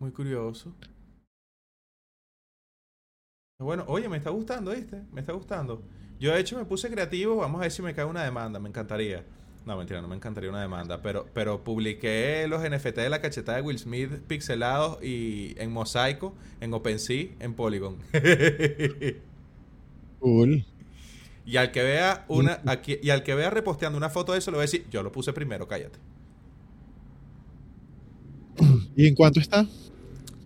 Muy 0.00 0.10
curioso. 0.10 0.72
Bueno, 3.64 3.84
oye, 3.88 4.08
me 4.08 4.16
está 4.18 4.30
gustando, 4.30 4.72
¿viste? 4.72 5.02
Me 5.12 5.20
está 5.20 5.32
gustando. 5.32 5.82
Yo 6.18 6.32
de 6.32 6.40
hecho 6.40 6.56
me 6.56 6.64
puse 6.64 6.90
creativo, 6.90 7.36
vamos 7.36 7.58
a 7.60 7.62
ver 7.62 7.72
si 7.72 7.82
me 7.82 7.94
cae 7.94 8.04
una 8.04 8.22
demanda, 8.24 8.58
me 8.60 8.68
encantaría. 8.68 9.24
No, 9.64 9.76
mentira, 9.76 10.00
no 10.02 10.08
me 10.08 10.16
encantaría 10.16 10.50
una 10.50 10.60
demanda, 10.60 11.02
pero, 11.02 11.30
pero 11.32 11.62
publiqué 11.62 12.46
los 12.48 12.62
NFT 12.62 12.96
de 12.96 13.08
la 13.10 13.20
cachetada 13.20 13.58
de 13.58 13.62
Will 13.62 13.78
Smith 13.78 14.10
pixelados 14.26 15.02
y 15.02 15.54
en 15.58 15.72
mosaico, 15.72 16.36
en 16.60 16.74
OpenSea, 16.74 17.36
en 17.40 17.54
Polygon. 17.54 17.98
Cool. 20.20 20.64
y 21.44 21.56
al 21.58 21.72
que 21.72 21.82
vea 21.82 22.24
una 22.28 22.60
aquí, 22.66 22.98
y 23.02 23.10
al 23.10 23.22
que 23.24 23.34
vea 23.34 23.50
reposteando 23.50 23.98
una 23.98 24.10
foto 24.10 24.32
de 24.32 24.38
eso 24.38 24.50
le 24.52 24.56
voy 24.56 24.62
a 24.62 24.66
decir, 24.66 24.86
yo 24.90 25.02
lo 25.02 25.12
puse 25.12 25.32
primero, 25.32 25.68
cállate. 25.68 26.00
¿Y 28.94 29.06
en 29.08 29.14
cuánto 29.14 29.40
está? 29.40 29.66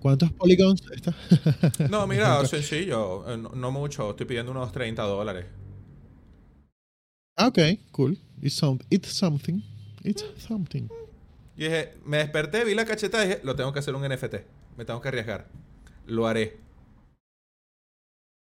¿Cuántos 0.01 0.33
polygons 0.33 0.83
está? 0.93 1.15
No, 1.91 2.07
mira, 2.07 2.45
sencillo. 2.47 3.29
eh, 3.33 3.37
No, 3.37 3.51
no 3.51 3.71
mucho. 3.71 4.11
Estoy 4.11 4.27
pidiendo 4.27 4.53
unos 4.53 4.73
30 4.73 5.03
dólares. 5.03 5.47
ah, 7.37 7.49
ok, 7.49 7.59
cool. 7.93 8.19
It's, 8.43 8.55
some- 8.55 8.81
it's 8.91 9.09
something. 9.13 9.63
It's 10.05 10.25
something. 10.39 10.89
Y 11.57 11.65
dije, 11.65 11.95
me 12.05 12.19
desperté, 12.19 12.65
vi 12.65 12.75
la 12.75 12.85
cacheta 12.85 13.25
y 13.25 13.29
dije, 13.29 13.41
lo 13.43 13.57
tengo 13.57 13.73
que 13.73 13.79
hacer 13.81 13.95
un 13.95 14.03
NFT. 14.07 14.35
Me 14.77 14.85
tengo 14.85 15.01
que 15.01 15.09
arriesgar. 15.09 15.49
Lo 16.07 16.27
haré. 16.27 16.59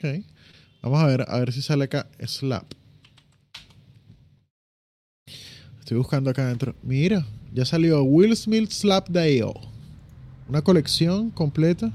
Ok. 0.02 0.24
Vamos 0.82 1.02
a 1.02 1.08
ver, 1.08 1.26
a 1.28 1.40
ver 1.40 1.52
si 1.52 1.62
sale 1.62 1.86
acá 1.86 2.10
Slap. 2.26 2.74
Estoy 5.80 5.98
buscando 5.98 6.30
acá 6.30 6.44
adentro. 6.44 6.76
Mira, 6.84 7.26
ya 7.52 7.66
salió 7.66 8.04
Will 8.04 8.36
Smith 8.38 8.70
Slap 8.72 9.10
Dale. 9.10 9.54
Una 10.50 10.64
colección 10.64 11.30
completa 11.30 11.92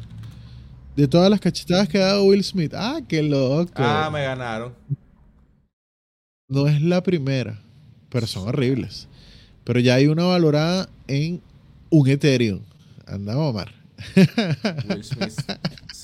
de 0.95 1.09
todas 1.09 1.29
las 1.29 1.41
cachetadas 1.41 1.89
que 1.89 1.99
ha 1.99 2.07
dado 2.07 2.25
Will 2.25 2.45
Smith. 2.45 2.73
Ah, 2.75 3.01
qué 3.07 3.21
loco. 3.21 3.73
Ah, 3.75 4.09
me 4.13 4.23
ganaron. 4.23 4.73
No 6.49 6.69
es 6.69 6.81
la 6.81 7.03
primera, 7.03 7.61
pero 8.11 8.29
son 8.29 8.49
horribles. 8.49 9.09
Pero 9.65 9.81
ya 9.81 9.97
hay 9.97 10.07
una 10.07 10.25
valorada 10.25 10.89
en 11.09 11.43
un 11.91 12.09
Ethereum. 12.09 12.61
Anda, 13.07 13.37
Omar. 13.37 13.75
Will 14.89 15.03
Smith 15.03 15.35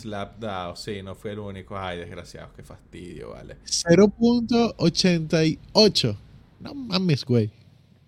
slap 0.01 0.41
down. 0.41 0.77
Sí, 0.77 1.01
no 1.03 1.15
fue 1.15 1.31
el 1.33 1.39
único. 1.39 1.79
Ay, 1.79 1.99
desgraciados, 1.99 2.51
qué 2.57 2.65
fastidio, 2.65 3.31
vale. 3.31 3.57
0.88. 3.65 6.17
No 6.61 6.75
mames, 6.75 7.25
güey. 7.25 7.53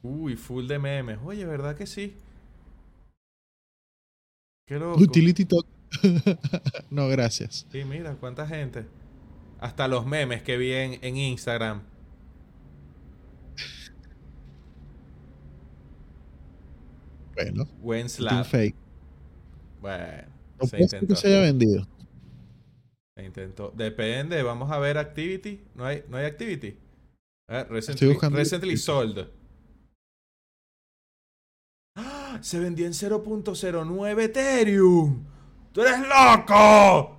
Uy, 0.03 0.35
full 0.37 0.67
de 0.67 0.81
memes. 0.81 1.19
Oye, 1.25 1.47
¿verdad 1.47 1.77
que 1.77 1.87
sí? 1.87 2.15
Qué 4.67 4.79
loco. 4.79 5.01
Utility 5.01 5.45
token. 5.45 5.73
no, 6.91 7.09
gracias. 7.09 7.67
Sí, 7.71 7.85
mira, 7.85 8.15
cuánta 8.17 8.47
gente. 8.47 8.87
Hasta 9.61 9.87
los 9.89 10.07
memes 10.07 10.43
que 10.43 10.57
vi 10.57 10.73
en, 10.73 10.99
en 11.03 11.17
Instagram. 11.17 11.83
Bueno, 17.35 17.65
Buen 17.81 18.09
slap. 18.09 18.45
fake. 18.47 18.77
Bueno, 19.81 20.05
No 20.61 20.67
se 20.67 20.71
ser 20.71 20.79
que 20.79 20.85
intentó. 20.97 21.17
se 21.17 21.29
haya 21.29 21.41
vendido. 21.41 21.87
Se 23.17 23.25
intentó. 23.25 23.73
Depende, 23.77 24.43
vamos 24.43 24.71
a 24.71 24.79
ver 24.79 24.99
activity. 24.99 25.63
No 25.75 25.85
hay, 25.85 26.05
no 26.09 26.17
hay 26.17 26.27
activity. 26.27 26.77
A 27.49 27.55
ver, 27.59 27.69
recently, 27.71 27.95
Estoy 27.95 28.09
buscando 28.09 28.39
recently 28.39 28.77
sold. 28.77 29.29
Se 32.43 32.59
vendió 32.59 32.87
en 32.87 32.93
0.09 32.93 34.23
Ethereum. 34.23 35.25
¡Tú 35.73 35.81
eres 35.83 36.01
loco! 36.01 37.19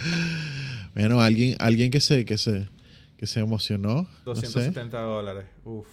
Bueno, 0.94 1.20
alguien, 1.20 1.56
alguien 1.60 1.90
que 1.90 2.00
se, 2.00 2.24
que 2.24 2.36
se, 2.36 2.68
que 3.16 3.26
se 3.26 3.40
emocionó. 3.40 4.08
No 4.26 4.34
sé. 4.34 4.42
270 4.42 5.00
dólares. 5.00 5.46
Uf, 5.64 5.86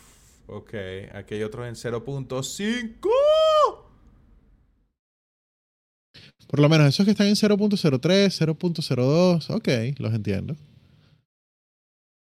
ok. 0.48 0.74
Aquí 1.14 1.36
hay 1.36 1.44
otros 1.44 1.68
en 1.68 1.76
0.5. 1.76 3.10
Por 6.48 6.60
lo 6.60 6.68
menos 6.68 6.88
esos 6.88 7.06
que 7.06 7.12
están 7.12 7.28
en 7.28 7.36
0.03, 7.36 8.00
0.02. 8.00 9.54
Ok, 9.54 10.00
los 10.00 10.14
entiendo. 10.14 10.56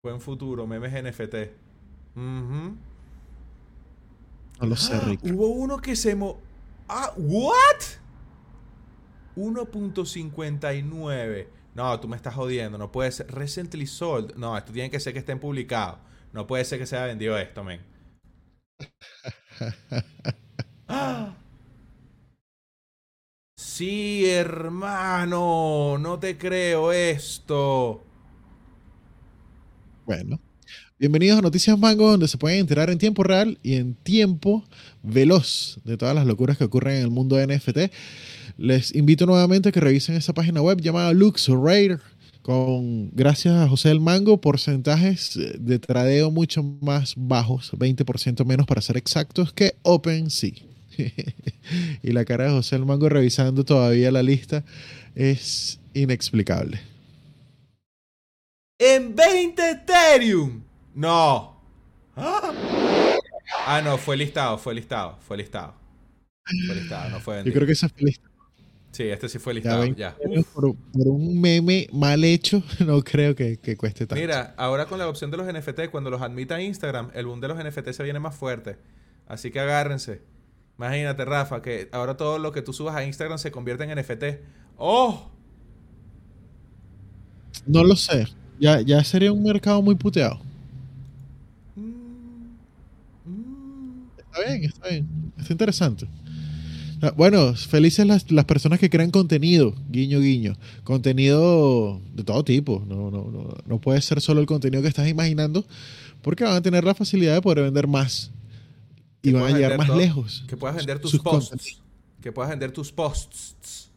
Buen 0.02 0.20
futuro, 0.20 0.66
memes 0.66 0.92
NFT. 0.92 1.34
Ujú. 2.16 2.76
No 4.60 4.66
lo 4.66 4.76
sé, 4.76 4.98
Rick. 5.00 5.20
Hubo 5.24 5.48
uno 5.48 5.78
que 5.78 5.96
se 5.96 6.14
mo... 6.14 6.38
Ah, 6.88 7.12
¿what? 7.16 7.82
1.59. 9.36 11.48
No, 11.74 12.00
tú 12.00 12.08
me 12.08 12.16
estás 12.16 12.34
jodiendo. 12.34 12.78
No 12.78 12.92
puede 12.92 13.10
ser. 13.12 13.32
Recently 13.32 13.86
sold. 13.86 14.34
No, 14.36 14.56
esto 14.56 14.72
tiene 14.72 14.90
que 14.90 15.00
ser 15.00 15.12
que 15.12 15.18
estén 15.18 15.40
publicados. 15.40 15.98
No 16.32 16.46
puede 16.46 16.64
ser 16.64 16.78
que 16.78 16.86
se 16.86 16.96
haya 16.96 17.06
vendido 17.06 17.36
esto, 17.38 17.64
men. 17.64 17.80
¡Ah! 20.88 21.34
Sí, 23.56 24.28
hermano. 24.30 25.96
No 25.98 26.18
te 26.18 26.36
creo 26.36 26.92
esto. 26.92 28.04
Bueno. 30.04 30.40
Bienvenidos 31.02 31.40
a 31.40 31.42
Noticias 31.42 31.76
Mango, 31.76 32.12
donde 32.12 32.28
se 32.28 32.38
pueden 32.38 32.60
enterar 32.60 32.88
en 32.88 32.96
tiempo 32.96 33.24
real 33.24 33.58
y 33.64 33.74
en 33.74 33.94
tiempo 33.94 34.64
veloz 35.02 35.80
de 35.82 35.96
todas 35.96 36.14
las 36.14 36.26
locuras 36.26 36.56
que 36.56 36.62
ocurren 36.62 36.98
en 36.98 37.02
el 37.02 37.10
mundo 37.10 37.34
de 37.34 37.48
NFT. 37.48 37.92
Les 38.56 38.94
invito 38.94 39.26
nuevamente 39.26 39.70
a 39.70 39.72
que 39.72 39.80
revisen 39.80 40.14
esa 40.14 40.32
página 40.32 40.62
web 40.62 40.80
llamada 40.80 41.12
LuxRare, 41.12 41.98
con, 42.42 43.10
gracias 43.10 43.52
a 43.52 43.68
José 43.68 43.88
del 43.88 43.98
Mango, 43.98 44.40
porcentajes 44.40 45.36
de 45.58 45.78
tradeo 45.80 46.30
mucho 46.30 46.62
más 46.62 47.14
bajos, 47.16 47.72
20% 47.72 48.44
menos 48.44 48.68
para 48.68 48.80
ser 48.80 48.96
exactos, 48.96 49.52
que 49.52 49.74
OpenSea. 49.82 50.52
y 52.04 52.12
la 52.12 52.24
cara 52.24 52.44
de 52.44 52.50
José 52.50 52.76
del 52.76 52.86
Mango 52.86 53.08
revisando 53.08 53.64
todavía 53.64 54.12
la 54.12 54.22
lista 54.22 54.64
es 55.16 55.80
inexplicable. 55.94 56.80
En 58.78 59.16
20 59.16 59.68
Ethereum. 59.68 60.71
No. 60.94 61.60
Ah, 62.16 62.52
Ah, 63.66 63.80
no, 63.82 63.96
fue 63.98 64.16
listado, 64.16 64.56
fue 64.58 64.74
listado, 64.74 65.18
fue 65.20 65.36
listado. 65.36 65.74
Fue 66.66 66.74
listado, 66.74 67.10
no 67.10 67.20
fue 67.20 67.34
Yo 67.34 67.36
vendido. 67.38 67.54
creo 67.54 67.66
que 67.66 67.72
esa 67.72 67.86
es 67.86 67.92
feliz. 67.92 68.20
Sí, 68.92 69.04
este 69.04 69.28
sí 69.28 69.38
fue 69.38 69.54
listado, 69.54 69.80
20 69.80 69.98
ya. 70.00 70.16
por 70.52 70.74
un 71.08 71.40
meme 71.40 71.86
mal 71.92 72.22
hecho, 72.24 72.62
no 72.86 73.02
creo 73.02 73.34
que, 73.34 73.58
que 73.58 73.76
cueste 73.76 74.06
tanto. 74.06 74.20
Mira, 74.20 74.54
ahora 74.56 74.86
con 74.86 74.98
la 74.98 75.08
opción 75.08 75.30
de 75.30 75.36
los 75.36 75.46
NFT, 75.46 75.90
cuando 75.90 76.10
los 76.10 76.20
admita 76.22 76.60
Instagram, 76.60 77.10
el 77.14 77.26
boom 77.26 77.40
de 77.40 77.48
los 77.48 77.58
NFT 77.62 77.90
se 77.92 78.02
viene 78.02 78.20
más 78.20 78.34
fuerte. 78.34 78.76
Así 79.28 79.50
que 79.50 79.60
agárrense. 79.60 80.22
Imagínate, 80.78 81.24
Rafa, 81.24 81.62
que 81.62 81.88
ahora 81.92 82.16
todo 82.16 82.38
lo 82.38 82.52
que 82.52 82.62
tú 82.62 82.72
subas 82.72 82.96
a 82.96 83.04
Instagram 83.04 83.38
se 83.38 83.50
convierte 83.52 83.84
en 83.84 83.98
NFT. 83.98 84.40
¡Oh! 84.76 85.30
No 87.66 87.84
lo 87.84 87.94
sé. 87.96 88.26
Ya, 88.58 88.80
ya 88.80 89.02
sería 89.04 89.32
un 89.32 89.42
mercado 89.42 89.80
muy 89.82 89.94
puteado. 89.94 90.40
Mm, 91.76 91.82
mm. 93.26 94.08
Está 94.34 94.48
bien, 94.50 94.64
está 94.64 94.88
bien. 94.88 95.32
Está 95.38 95.52
interesante. 95.52 96.06
Ah, 97.02 97.12
Bueno, 97.16 97.54
felices 97.54 98.06
las, 98.06 98.30
las 98.30 98.44
personas 98.44 98.78
que 98.78 98.88
crean 98.88 99.10
contenido, 99.10 99.74
guiño, 99.90 100.20
guiño. 100.20 100.56
Contenido 100.84 102.00
de 102.14 102.22
todo 102.24 102.44
tipo. 102.44 102.84
No, 102.86 103.10
no, 103.10 103.24
no, 103.30 103.56
no 103.66 103.80
puede 103.80 104.00
ser 104.00 104.20
solo 104.20 104.40
el 104.40 104.46
contenido 104.46 104.82
que 104.82 104.88
estás 104.88 105.08
imaginando, 105.08 105.64
porque 106.22 106.44
van 106.44 106.54
a 106.54 106.62
tener 106.62 106.84
la 106.84 106.94
facilidad 106.94 107.34
de 107.34 107.42
poder 107.42 107.64
vender 107.64 107.86
más. 107.88 108.30
Y 109.22 109.32
van 109.32 109.44
a 109.44 109.50
llegar 109.56 109.78
más 109.78 109.86
todo- 109.88 109.98
lejos. 109.98 110.44
Que 110.48 110.56
puedas 110.56 110.76
vender 110.76 110.98
tus 110.98 111.10
sus 111.12 111.20
posts. 111.20 111.50
contenidos. 111.50 111.82
Que 112.20 112.32
puedas 112.32 112.50
vender 112.50 112.72
tus 112.72 112.92
posts. 112.92 113.90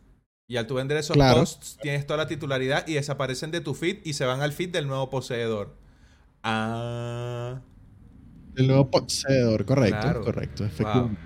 Y 0.47 0.57
al 0.57 0.67
tú 0.67 0.75
vender 0.75 0.97
esos 0.97 1.15
Claro. 1.15 1.39
posts, 1.39 1.77
tienes 1.81 2.05
toda 2.05 2.17
la 2.17 2.27
titularidad 2.27 2.87
y 2.87 2.93
desaparecen 2.93 3.49
de 3.51 3.61
tu 3.61 3.73
feed 3.73 3.97
y 4.03 4.13
se 4.13 4.25
van 4.25 4.41
al 4.41 4.51
feed 4.51 4.69
del 4.69 4.85
nuevo 4.87 5.09
poseedor. 5.09 5.75
Ah, 6.43 7.61
El 8.55 8.67
nuevo 8.67 8.89
poseedor, 8.89 9.65
correcto, 9.65 9.99
Claro. 10.01 10.21
correcto. 10.23 10.63
wow. 10.63 10.67
efectivamente. 10.71 11.21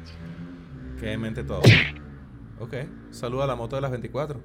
Qué 0.99 1.05
demente 1.07 1.43
todo. 1.43 1.61
Ok, 2.59 2.73
saluda 3.11 3.45
a 3.45 3.47
la 3.47 3.55
moto 3.55 3.75
de 3.75 3.81
las 3.81 3.91
24. 3.91 4.41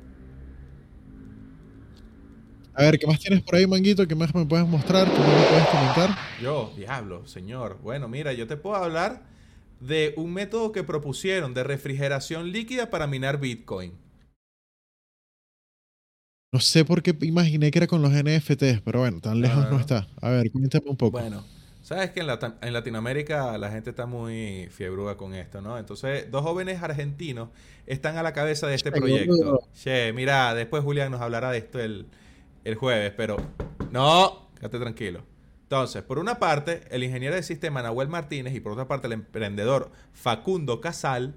A 2.77 2.83
ver, 2.83 2.99
¿qué 2.99 3.07
más 3.07 3.19
tienes 3.21 3.43
por 3.43 3.55
ahí, 3.55 3.67
Manguito? 3.67 4.07
¿Qué 4.07 4.15
más 4.15 4.35
me 4.35 4.45
puedes 4.47 4.67
mostrar? 4.67 5.07
¿Qué 5.07 5.19
más 5.19 5.29
me 5.29 5.47
puedes 5.47 5.67
comentar? 5.67 6.11
Yo, 6.43 6.73
diablo, 6.77 7.27
señor. 7.27 7.79
Bueno, 7.83 8.09
mira, 8.09 8.33
yo 8.33 8.47
te 8.47 8.57
puedo 8.57 8.77
hablar 8.77 9.23
de 9.81 10.13
un 10.17 10.33
método 10.33 10.73
que 10.73 10.83
propusieron 10.83 11.55
de 11.55 11.63
refrigeración 11.65 12.51
líquida 12.53 12.91
para 12.91 13.07
minar 13.07 13.39
Bitcoin. 13.39 13.93
No 16.53 16.61
sé 16.61 16.85
por 16.85 17.03
qué 17.03 17.17
imaginé 17.23 17.71
que 17.71 17.79
era 17.81 17.87
con 17.89 18.01
los 18.01 18.13
NFTs, 18.13 18.81
pero 18.85 19.01
bueno, 19.01 19.21
tan 19.21 19.41
lejos 19.41 19.65
no, 19.65 19.65
no, 19.65 19.71
no. 19.73 19.81
está. 19.81 20.07
A 20.21 20.31
ver, 20.31 20.51
cuéntame 20.53 20.89
un 20.89 20.97
poco. 20.97 21.19
Bueno, 21.19 21.45
sabes 21.85 22.13
que 22.13 22.21
en, 22.21 22.73
Latinoamérica 22.73 23.59
la 23.59 23.71
gente 23.71 23.91
está 23.91 24.07
muy 24.07 24.69
fiebrúa 24.71 25.19
con 25.19 25.35
esto, 25.35 25.61
¿no? 25.61 25.79
Entonces, 25.79 26.31
dos 26.31 26.43
jóvenes 26.43 26.83
argentinos 26.83 27.51
están 27.87 28.17
a 28.17 28.23
la 28.23 28.33
cabeza 28.33 28.67
de 28.67 28.75
este 28.75 28.91
Che, 28.91 28.97
proyecto. 28.99 29.61
Che, 29.75 30.13
mira, 30.15 30.55
después 30.55 30.83
Julián 30.83 31.13
nos 31.13 31.21
hablará 31.21 31.51
de 31.51 31.59
esto 31.59 31.79
el, 31.79 32.07
el 32.65 32.75
jueves, 32.77 33.13
pero 33.15 33.37
no, 33.91 34.49
quédate 34.59 34.79
tranquilo. 34.79 35.21
Entonces, 35.65 36.03
por 36.03 36.19
una 36.19 36.39
parte, 36.39 36.85
el 36.91 37.05
ingeniero 37.05 37.35
de 37.35 37.43
sistema 37.43 37.83
Nahuel 37.83 38.09
Martínez 38.09 38.55
y 38.55 38.61
por 38.61 38.73
otra 38.73 38.89
parte 38.89 39.07
el 39.07 39.13
emprendedor 39.13 39.91
Facundo 40.15 40.81
Casal 40.81 41.35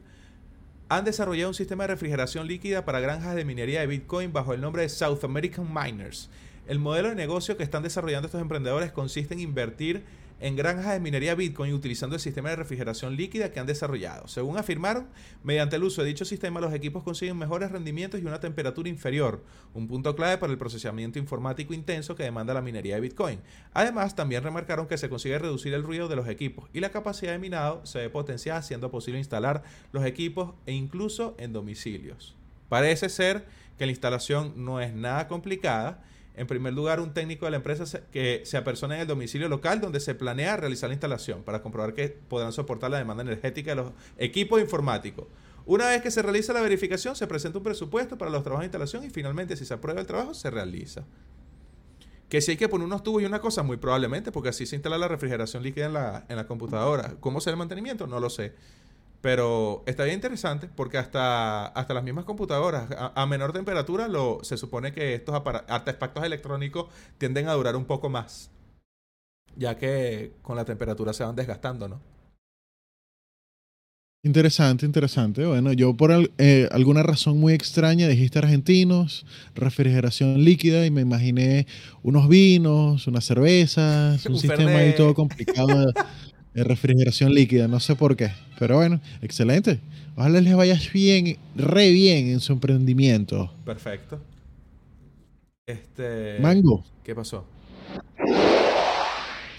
han 0.88 1.04
desarrollado 1.04 1.50
un 1.50 1.56
sistema 1.56 1.84
de 1.84 1.88
refrigeración 1.88 2.48
líquida 2.48 2.86
para 2.86 3.02
granjas 3.02 3.36
de 3.36 3.44
minería 3.44 3.82
de 3.82 3.88
Bitcoin 3.88 4.32
bajo 4.32 4.54
el 4.54 4.62
nombre 4.62 4.84
de 4.84 4.90
South 4.90 5.26
American 5.26 5.68
Miners. 5.74 6.30
El 6.68 6.80
modelo 6.80 7.10
de 7.10 7.16
negocio 7.16 7.58
que 7.58 7.64
están 7.64 7.84
desarrollando 7.84 8.28
estos 8.28 8.42
emprendedores 8.42 8.94
consiste 8.94 9.34
en 9.34 9.42
invertir 9.42 10.04
en 10.40 10.56
granjas 10.56 10.94
de 10.94 11.00
minería 11.00 11.36
Bitcoin 11.36 11.74
utilizando 11.74 12.16
el 12.16 12.22
sistema 12.22 12.50
de 12.50 12.58
refrigeración 12.58 13.16
líquida 13.16 13.52
que 13.52 13.60
han 13.60 13.68
desarrollado. 13.68 14.28
Según 14.28 14.58
afirmaron, 14.58 15.08
mediante 15.44 15.76
el 15.76 15.84
uso 15.84 16.02
de 16.02 16.10
dicho 16.10 16.26
sistema 16.26 16.60
los 16.60 16.74
equipos 16.74 17.04
consiguen 17.04 17.38
mejores 17.38 17.72
rendimientos 17.72 18.22
y 18.22 18.26
una 18.26 18.40
temperatura 18.40 18.90
inferior, 18.90 19.44
un 19.74 19.88
punto 19.88 20.16
clave 20.16 20.38
para 20.38 20.52
el 20.52 20.60
procesamiento 20.60 21.20
informático 21.20 21.74
intenso 21.74 22.16
que 22.16 22.24
demanda 22.24 22.54
la 22.54 22.62
minería 22.62 22.96
de 22.96 23.02
Bitcoin. 23.02 23.40
Además, 23.74 24.16
también 24.16 24.44
remarcaron 24.44 24.88
que 24.88 24.98
se 24.98 25.10
consigue 25.10 25.40
reducir 25.40 25.74
el 25.74 25.84
ruido 25.84 26.08
de 26.08 26.16
los 26.16 26.28
equipos 26.28 26.70
y 26.74 26.80
la 26.80 26.92
capacidad 26.92 27.32
de 27.32 27.40
minado 27.40 27.86
se 27.86 28.00
ve 28.00 28.10
potenciada 28.10 28.60
haciendo 28.60 28.92
posible 28.92 29.20
instalar 29.20 29.64
los 29.92 30.06
equipos 30.06 30.54
e 30.66 30.74
incluso 30.74 31.36
en 31.38 31.54
domicilios. 31.54 32.36
Parece 32.70 33.10
ser 33.10 33.46
que 33.78 33.86
la 33.86 33.92
instalación 33.92 34.54
no 34.58 34.82
es 34.82 34.94
nada 34.94 35.28
complicada. 35.28 36.04
En 36.38 36.46
primer 36.46 36.72
lugar, 36.74 37.00
un 37.00 37.14
técnico 37.14 37.46
de 37.46 37.52
la 37.52 37.58
empresa 37.58 38.02
que 38.12 38.44
se 38.46 38.58
apersona 38.58 38.96
en 38.96 39.02
el 39.02 39.08
domicilio 39.08 39.50
local 39.50 39.82
donde 39.82 40.00
se 40.00 40.14
planea 40.14 40.56
realizar 40.56 40.88
la 40.88 40.94
instalación 40.94 41.42
para 41.42 41.64
comprobar 41.64 41.96
que 41.96 42.10
podrán 42.10 42.54
soportar 42.54 42.92
la 42.92 43.00
demanda 43.00 43.24
energética 43.24 43.72
de 43.72 43.78
los 43.78 43.92
equipos 44.20 44.62
informáticos. 44.62 45.26
Una 45.66 45.88
vez 45.88 46.04
que 46.04 46.12
se 46.12 46.22
realiza 46.22 46.54
la 46.54 46.62
verificación, 46.62 47.16
se 47.16 47.26
presenta 47.26 47.58
un 47.58 47.64
presupuesto 47.64 48.20
para 48.20 48.30
los 48.30 48.44
trabajos 48.44 48.62
de 48.62 48.68
instalación 48.68 49.04
y 49.04 49.10
finalmente, 49.10 49.58
si 49.58 49.66
se 49.66 49.74
aprueba 49.74 50.00
el 50.00 50.06
trabajo, 50.06 50.36
se 50.36 50.52
realiza. 50.52 51.06
Que 52.30 52.40
si 52.40 52.52
hay 52.52 52.58
que 52.58 52.70
poner 52.70 52.86
unos 52.86 53.02
tubos 53.02 53.24
y 53.24 53.26
una 53.26 53.42
cosa, 53.42 53.64
muy 53.64 53.78
probablemente, 53.78 54.32
porque 54.32 54.50
así 54.50 54.68
se 54.68 54.76
instala 54.76 55.00
la 55.00 55.08
refrigeración 55.08 55.64
líquida 55.64 55.88
en 55.88 55.94
la, 55.94 56.26
en 56.30 56.36
la 56.36 56.46
computadora. 56.46 57.16
¿Cómo 57.20 57.42
será 57.42 57.54
el 57.54 57.58
mantenimiento? 57.58 58.06
No 58.06 58.20
lo 58.20 58.30
sé. 58.30 58.54
Pero 59.22 59.84
está 59.88 60.04
bien 60.04 60.16
interesante 60.16 60.70
porque 60.74 60.98
hasta, 60.98 61.68
hasta 61.68 61.94
las 61.94 62.04
mismas 62.04 62.26
computadoras 62.26 62.90
a, 62.92 63.14
a 63.16 63.26
menor 63.26 63.52
temperatura 63.52 64.08
lo, 64.08 64.40
se 64.44 64.58
supone 64.58 64.94
que 64.94 65.16
estos 65.16 65.36
artefactos 65.68 66.24
electrónicos 66.24 66.88
tienden 67.18 67.48
a 67.48 67.54
durar 67.54 67.76
un 67.76 67.86
poco 67.86 68.10
más. 68.10 68.52
Ya 69.56 69.76
que 69.76 70.34
con 70.44 70.56
la 70.56 70.66
temperatura 70.66 71.14
se 71.14 71.24
van 71.24 71.36
desgastando, 71.36 71.88
¿no? 71.88 72.00
Interesante, 74.24 74.86
interesante. 74.86 75.46
Bueno, 75.46 75.72
yo 75.72 75.96
por 75.96 76.12
eh, 76.38 76.68
alguna 76.72 77.02
razón 77.02 77.40
muy 77.40 77.54
extraña 77.54 78.10
dijiste 78.10 78.40
argentinos, 78.40 79.26
refrigeración 79.56 80.44
líquida 80.44 80.86
y 80.86 80.92
me 80.92 81.02
imaginé 81.02 81.66
unos 82.04 82.28
vinos, 82.28 83.08
unas 83.08 83.24
cervezas, 83.24 84.26
un 84.26 84.34
Un 84.34 84.40
sistema 84.40 84.80
ahí 84.80 84.94
todo 84.96 85.14
complicado 85.14 85.94
refrigeración 86.64 87.34
líquida, 87.34 87.68
no 87.68 87.80
sé 87.80 87.96
por 87.96 88.16
qué. 88.16 88.32
Pero 88.60 88.78
bueno, 88.78 89.02
excelente. 89.22 89.80
Ojalá 90.16 90.42
les 90.42 90.56
vaya 90.56 90.80
bien, 90.94 91.38
re 91.56 91.92
bien 91.92 92.28
en 92.30 92.40
su 92.40 92.54
emprendimiento. 92.54 93.52
Perfecto. 93.66 94.20
Este. 95.66 96.40
Mango. 96.40 96.84
¿Qué 97.04 97.14
pasó? 97.14 97.46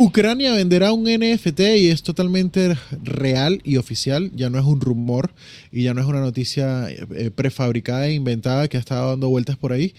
Ucrania 0.00 0.52
venderá 0.52 0.92
un 0.92 1.04
NFT 1.04 1.60
y 1.76 1.88
es 1.88 2.04
totalmente 2.04 2.76
real 3.02 3.60
y 3.64 3.78
oficial, 3.78 4.30
ya 4.32 4.48
no 4.48 4.60
es 4.60 4.64
un 4.64 4.80
rumor 4.80 5.32
y 5.72 5.82
ya 5.82 5.92
no 5.92 6.00
es 6.00 6.06
una 6.06 6.20
noticia 6.20 6.88
eh, 6.88 7.04
eh, 7.16 7.30
prefabricada 7.32 8.06
e 8.06 8.14
inventada 8.14 8.68
que 8.68 8.76
ha 8.76 8.80
estado 8.80 9.10
dando 9.10 9.28
vueltas 9.28 9.56
por 9.56 9.72
ahí, 9.72 9.94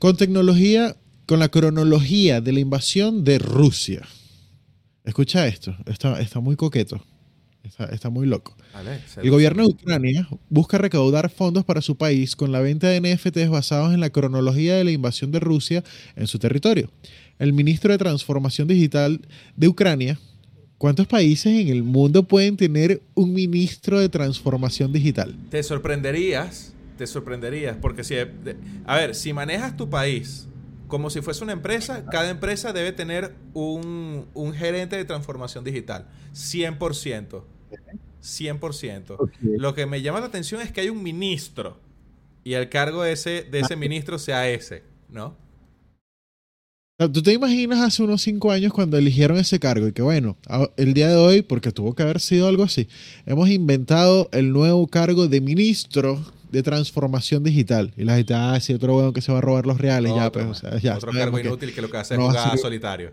con 0.00 0.16
tecnología, 0.16 0.96
con 1.24 1.38
la 1.38 1.50
cronología 1.50 2.40
de 2.40 2.52
la 2.52 2.58
invasión 2.58 3.22
de 3.22 3.38
Rusia. 3.38 4.02
Escucha 5.08 5.46
esto, 5.46 5.74
está, 5.86 6.20
está 6.20 6.38
muy 6.38 6.54
coqueto, 6.54 7.02
está, 7.62 7.86
está 7.86 8.10
muy 8.10 8.26
loco. 8.26 8.54
Vale, 8.74 9.00
El 9.16 9.30
gobierno 9.30 9.62
de 9.62 9.70
Ucrania 9.70 10.28
busca 10.50 10.76
recaudar 10.76 11.30
fondos 11.30 11.64
para 11.64 11.80
su 11.80 11.96
país 11.96 12.36
con 12.36 12.52
la 12.52 12.60
venta 12.60 12.88
de 12.88 13.00
NFTs 13.00 13.48
basados 13.48 13.94
en 13.94 14.00
la 14.00 14.10
cronología 14.10 14.76
de 14.76 14.84
la 14.84 14.90
invasión 14.90 15.32
de 15.32 15.40
Rusia 15.40 15.82
en 16.14 16.26
su 16.26 16.38
territorio. 16.38 16.90
El 17.38 17.54
ministro 17.54 17.90
de 17.90 17.96
Transformación 17.96 18.68
Digital 18.68 19.22
de 19.56 19.68
Ucrania, 19.68 20.18
¿cuántos 20.76 21.06
países 21.06 21.58
en 21.58 21.68
el 21.68 21.84
mundo 21.84 22.24
pueden 22.24 22.58
tener 22.58 23.00
un 23.14 23.32
ministro 23.32 24.00
de 24.00 24.10
Transformación 24.10 24.92
Digital? 24.92 25.34
Te 25.48 25.62
sorprenderías, 25.62 26.74
te 26.98 27.06
sorprenderías, 27.06 27.78
porque 27.80 28.04
si, 28.04 28.14
a 28.84 28.96
ver, 28.96 29.14
si 29.14 29.32
manejas 29.32 29.74
tu 29.74 29.88
país 29.88 30.47
como 30.88 31.10
si 31.10 31.20
fuese 31.20 31.44
una 31.44 31.52
empresa, 31.52 32.04
cada 32.10 32.30
empresa 32.30 32.72
debe 32.72 32.92
tener 32.92 33.34
un, 33.54 34.26
un 34.34 34.52
gerente 34.52 34.96
de 34.96 35.04
transformación 35.04 35.62
digital, 35.64 36.08
100%. 36.34 37.42
100%. 38.22 39.30
Lo 39.40 39.74
que 39.74 39.86
me 39.86 40.02
llama 40.02 40.20
la 40.20 40.26
atención 40.26 40.60
es 40.60 40.72
que 40.72 40.80
hay 40.80 40.90
un 40.90 41.02
ministro 41.02 41.78
y 42.44 42.54
el 42.54 42.68
cargo 42.68 43.02
de 43.02 43.12
ese, 43.12 43.42
de 43.42 43.60
ese 43.60 43.76
ministro 43.76 44.18
sea 44.18 44.48
ese, 44.48 44.82
¿no? 45.08 45.36
¿Tú 47.12 47.22
te 47.22 47.32
imaginas 47.32 47.78
hace 47.80 48.02
unos 48.02 48.22
cinco 48.22 48.50
años 48.50 48.72
cuando 48.72 48.98
eligieron 48.98 49.38
ese 49.38 49.60
cargo? 49.60 49.86
Y 49.86 49.92
que 49.92 50.02
bueno, 50.02 50.36
el 50.76 50.94
día 50.94 51.08
de 51.08 51.14
hoy, 51.14 51.42
porque 51.42 51.70
tuvo 51.70 51.94
que 51.94 52.02
haber 52.02 52.18
sido 52.18 52.48
algo 52.48 52.64
así, 52.64 52.88
hemos 53.24 53.48
inventado 53.50 54.28
el 54.32 54.50
nuevo 54.52 54.84
cargo 54.88 55.28
de 55.28 55.40
ministro 55.40 56.20
de 56.50 56.62
transformación 56.62 57.42
digital. 57.44 57.92
Y 57.96 58.04
la 58.04 58.16
gente, 58.16 58.34
ah, 58.34 58.58
sí, 58.60 58.72
otro 58.74 58.96
weón 58.96 59.12
que 59.12 59.20
se 59.20 59.30
va 59.32 59.38
a 59.38 59.40
robar 59.40 59.66
los 59.66 59.78
reales, 59.78 60.12
ya, 60.14 60.30
pues, 60.32 60.46
o 60.46 60.54
sea, 60.54 60.78
ya. 60.78 60.96
otro 60.96 61.12
cargo 61.12 61.38
inútil 61.38 61.72
que 61.74 61.82
lo 61.82 61.90
que 61.90 61.96
hace 61.98 62.14
es 62.14 62.20
no 62.20 62.26
a 62.26 62.30
jugar 62.30 62.50
ser- 62.50 62.58
solitario. 62.58 63.12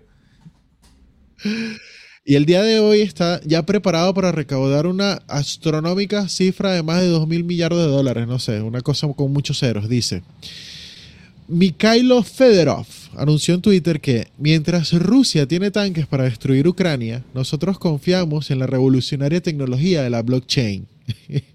Y 2.27 2.35
el 2.35 2.45
día 2.45 2.63
de 2.63 2.79
hoy 2.79 3.01
está 3.01 3.39
ya 3.45 3.63
preparado 3.65 4.13
para 4.13 4.31
recaudar 4.31 4.87
una 4.87 5.21
astronómica 5.27 6.27
cifra 6.27 6.71
de 6.71 6.81
más 6.81 7.01
de 7.01 7.07
2 7.07 7.27
mil 7.27 7.43
millardos 7.43 7.79
de 7.85 7.87
dólares, 7.91 8.27
no 8.27 8.39
sé, 8.39 8.61
una 8.61 8.81
cosa 8.81 9.07
con 9.13 9.31
muchos 9.31 9.59
ceros, 9.59 9.87
dice. 9.87 10.23
Mikhailo 11.47 12.23
Fedorov 12.23 12.87
anunció 13.15 13.53
en 13.53 13.61
Twitter 13.61 14.01
que 14.01 14.29
mientras 14.39 14.91
Rusia 14.93 15.47
tiene 15.47 15.69
tanques 15.69 16.07
para 16.07 16.23
destruir 16.23 16.67
Ucrania, 16.67 17.23
nosotros 17.35 17.77
confiamos 17.77 18.49
en 18.49 18.57
la 18.57 18.65
revolucionaria 18.65 19.39
tecnología 19.41 20.01
de 20.01 20.09
la 20.09 20.23
blockchain. 20.23 20.87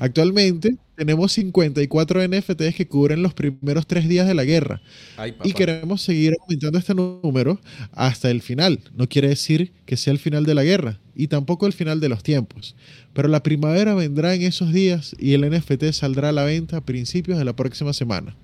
Actualmente 0.00 0.76
tenemos 0.96 1.32
54 1.32 2.26
NFTs 2.26 2.74
que 2.74 2.88
cubren 2.88 3.22
los 3.22 3.34
primeros 3.34 3.86
tres 3.86 4.08
días 4.08 4.26
de 4.26 4.34
la 4.34 4.44
guerra 4.44 4.80
Ay, 5.16 5.34
y 5.44 5.52
queremos 5.52 6.02
seguir 6.02 6.34
aumentando 6.40 6.78
este 6.78 6.94
número 6.94 7.60
hasta 7.92 8.30
el 8.30 8.42
final. 8.42 8.80
No 8.94 9.08
quiere 9.08 9.28
decir 9.28 9.72
que 9.84 9.96
sea 9.96 10.12
el 10.12 10.18
final 10.18 10.44
de 10.44 10.54
la 10.54 10.64
guerra 10.64 10.98
y 11.14 11.28
tampoco 11.28 11.66
el 11.66 11.72
final 11.72 12.00
de 12.00 12.08
los 12.08 12.22
tiempos. 12.22 12.76
Pero 13.16 13.28
la 13.28 13.42
primavera 13.42 13.94
vendrá 13.94 14.34
en 14.34 14.42
esos 14.42 14.74
días 14.74 15.16
y 15.18 15.32
el 15.32 15.50
NFT 15.50 15.84
saldrá 15.92 16.28
a 16.28 16.32
la 16.32 16.44
venta 16.44 16.76
a 16.76 16.80
principios 16.82 17.38
de 17.38 17.46
la 17.46 17.56
próxima 17.56 17.94
semana. 17.94 18.36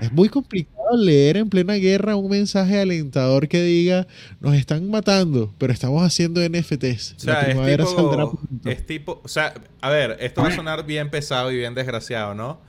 Es 0.00 0.12
muy 0.12 0.30
complicado 0.30 0.96
leer 0.96 1.36
en 1.36 1.50
plena 1.50 1.74
guerra 1.74 2.16
un 2.16 2.30
mensaje 2.30 2.80
alentador 2.80 3.48
que 3.48 3.62
diga 3.62 4.06
nos 4.40 4.54
están 4.54 4.90
matando, 4.90 5.52
pero 5.58 5.74
estamos 5.74 6.02
haciendo 6.02 6.40
NFTs. 6.40 7.16
O 7.18 7.20
sea, 7.20 7.34
la 7.34 7.40
es 7.40 7.46
primavera 7.48 7.84
saldrá 7.84 8.24
tipo, 8.24 8.38
pronto". 8.40 8.70
es 8.70 8.86
tipo, 8.86 9.20
o 9.22 9.28
sea, 9.28 9.52
a 9.82 9.90
ver, 9.90 10.16
esto 10.20 10.40
va 10.40 10.48
a 10.48 10.56
sonar 10.56 10.86
bien 10.86 11.10
pesado 11.10 11.52
y 11.52 11.56
bien 11.58 11.74
desgraciado, 11.74 12.34
¿no? 12.34 12.62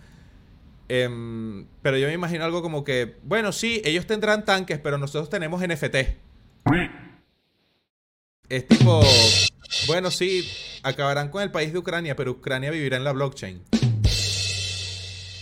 Em, 0.89 1.67
pero 1.81 1.97
yo 1.97 2.07
me 2.07 2.13
imagino 2.13 2.43
algo 2.43 2.61
como 2.61 2.83
que, 2.83 3.15
bueno, 3.23 3.53
sí, 3.53 3.81
ellos 3.85 4.05
tendrán 4.05 4.43
tanques, 4.43 4.77
pero 4.79 4.97
nosotros 4.97 5.29
tenemos 5.29 5.65
NFT. 5.65 5.95
Es 8.49 8.67
tipo, 8.67 9.01
bueno, 9.87 10.11
sí, 10.11 10.47
acabarán 10.85 11.29
con 11.29 11.41
el 11.43 11.51
país 11.51 11.73
de 11.73 11.79
Ucrania, 11.79 12.15
pero 12.15 12.31
Ucrania 12.31 12.71
vivirá 12.71 12.97
en 12.97 13.03
la 13.03 13.11
blockchain. 13.11 13.59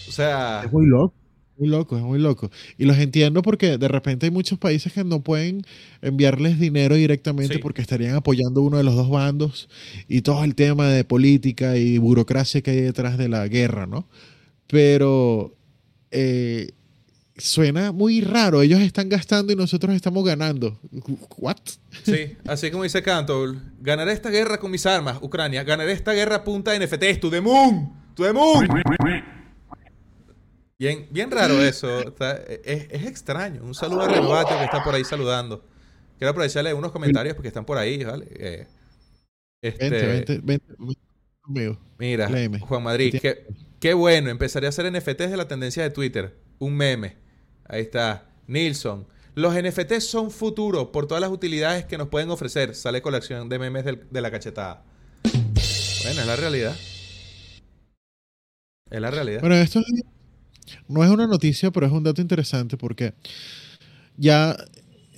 O 0.08 0.12
sea, 0.12 0.62
Es 0.65 0.71
muy 0.71 0.86
loco. 0.88 1.13
Muy 1.58 1.69
loco, 1.69 1.95
es 1.97 2.03
muy 2.03 2.17
loco. 2.17 2.49
Y 2.79 2.86
los 2.86 2.97
entiendo 2.97 3.43
porque 3.43 3.77
de 3.77 3.88
repente 3.88 4.25
hay 4.25 4.32
muchos 4.32 4.58
países 4.58 4.91
que 4.91 5.03
no 5.03 5.21
pueden 5.21 5.62
enviarles 6.01 6.60
dinero 6.60 6.95
directamente 6.95 7.56
Sí. 7.56 7.60
porque 7.62 7.82
estarían 7.84 8.15
apoyando 8.15 8.62
uno 8.62 8.77
de 8.77 8.84
los 8.84 8.95
dos 8.95 9.10
bandos 9.10 9.69
y 10.08 10.21
todo 10.21 10.43
el 10.43 10.56
tema 10.56 10.88
de 10.89 11.03
política 11.03 11.77
y 11.77 11.99
burocracia 11.99 12.62
que 12.62 12.71
hay 12.71 12.82
detrás 12.82 13.19
de 13.19 13.29
la 13.29 13.47
guerra, 13.47 13.86
¿no? 13.86 14.08
Pero 14.67 15.56
eh, 16.10 16.71
suena 17.38 17.91
muy 17.91 18.22
raro. 18.22 18.62
Ellos 18.62 18.80
están 18.82 19.10
gastando 19.10 19.52
y 19.54 19.56
nosotros 19.56 19.96
estamos 19.96 20.24
ganando. 20.26 20.80
¿What? 21.38 21.58
sí, 22.04 22.38
así 22.48 22.72
como 22.72 22.84
dice 22.84 23.02
Cantor, 23.04 23.56
ganaré 23.80 24.12
esta 24.13 24.30
guerra 24.30 24.60
con 24.60 24.72
mis 24.72 24.86
armas, 24.86 25.17
Ucrania, 25.22 25.63
ganaré 25.63 25.91
esta 25.91 26.13
guerra 26.13 26.38
a 26.38 26.43
punta 26.43 26.72
de 26.72 26.86
NFTs, 26.86 27.19
to 27.19 27.30
the 27.30 27.41
moon, 27.41 27.91
to 28.15 28.24
the 28.24 28.34
moon. 28.34 28.67
Bien, 30.78 31.08
bien 31.12 31.32
raro 31.32 31.62
eso. 31.62 32.08
está- 32.10 32.38
es, 32.65 32.88
es 32.89 33.06
extraño. 33.06 33.63
Un 33.63 33.74
saludo 33.76 34.02
a 34.02 34.08
Renovatio 34.10 34.58
que 34.58 34.65
está 34.65 34.84
por 34.84 34.93
ahí 34.96 35.04
saludando. 35.06 35.63
Quiero 36.17 36.32
aprovecharle 36.32 36.74
unos 36.74 36.91
comentarios 36.91 37.36
porque 37.36 37.48
están 37.48 37.65
por 37.65 37.78
ahí, 37.78 38.04
¿vale? 38.04 38.28
Eh, 38.38 38.67
este, 39.62 39.89
Vente, 39.89 40.08
vente, 40.08 40.41
vente, 40.43 40.65
vente 40.78 41.02
conmigo. 41.41 41.80
Mira, 41.98 42.30
léeme. 42.30 42.60
Juan 42.60 42.84
Madrid, 42.84 43.15
qué, 43.22 43.46
qué 43.80 43.93
bueno. 43.93 44.30
Empezaré 44.30 44.65
a 44.65 44.69
hacer 44.69 44.91
NFTs 44.91 45.32
de 45.32 45.38
la 45.38 45.48
tendencia 45.48 45.84
de 45.84 45.89
Twitter. 45.89 46.38
Un 46.60 46.76
meme. 46.76 47.15
Ahí 47.67 47.82
está. 47.82 48.26
Nilsson. 48.47 49.06
Los 49.36 49.56
NFTs 49.56 50.06
son 50.08 50.30
futuro 50.30 50.91
por 50.91 51.08
todas 51.08 51.21
las 51.21 51.32
utilidades 51.32 51.86
que 51.86 51.97
nos 51.97 52.08
pueden 52.10 52.30
ofrecer. 52.30 52.76
Sale 52.76 53.02
colección 53.02 53.49
de 53.49 53.58
memes 53.60 53.84
de 53.86 54.21
la 54.21 54.30
cachetada. 54.32 54.84
Bueno, 55.23 56.21
es 56.21 56.28
la 56.28 56.36
realidad. 56.36 56.76
Es 58.91 59.02
la 59.02 59.10
realidad. 59.10 59.39
Bueno, 59.41 59.56
esto 59.56 59.80
es- 59.80 60.04
no 60.88 61.04
es 61.04 61.10
una 61.10 61.26
noticia, 61.28 61.71
pero 61.71 61.86
es 61.88 61.91
un 61.91 62.04
dato 62.04 62.21
interesante 62.21 62.78
porque 62.78 63.13
ya 64.17 64.56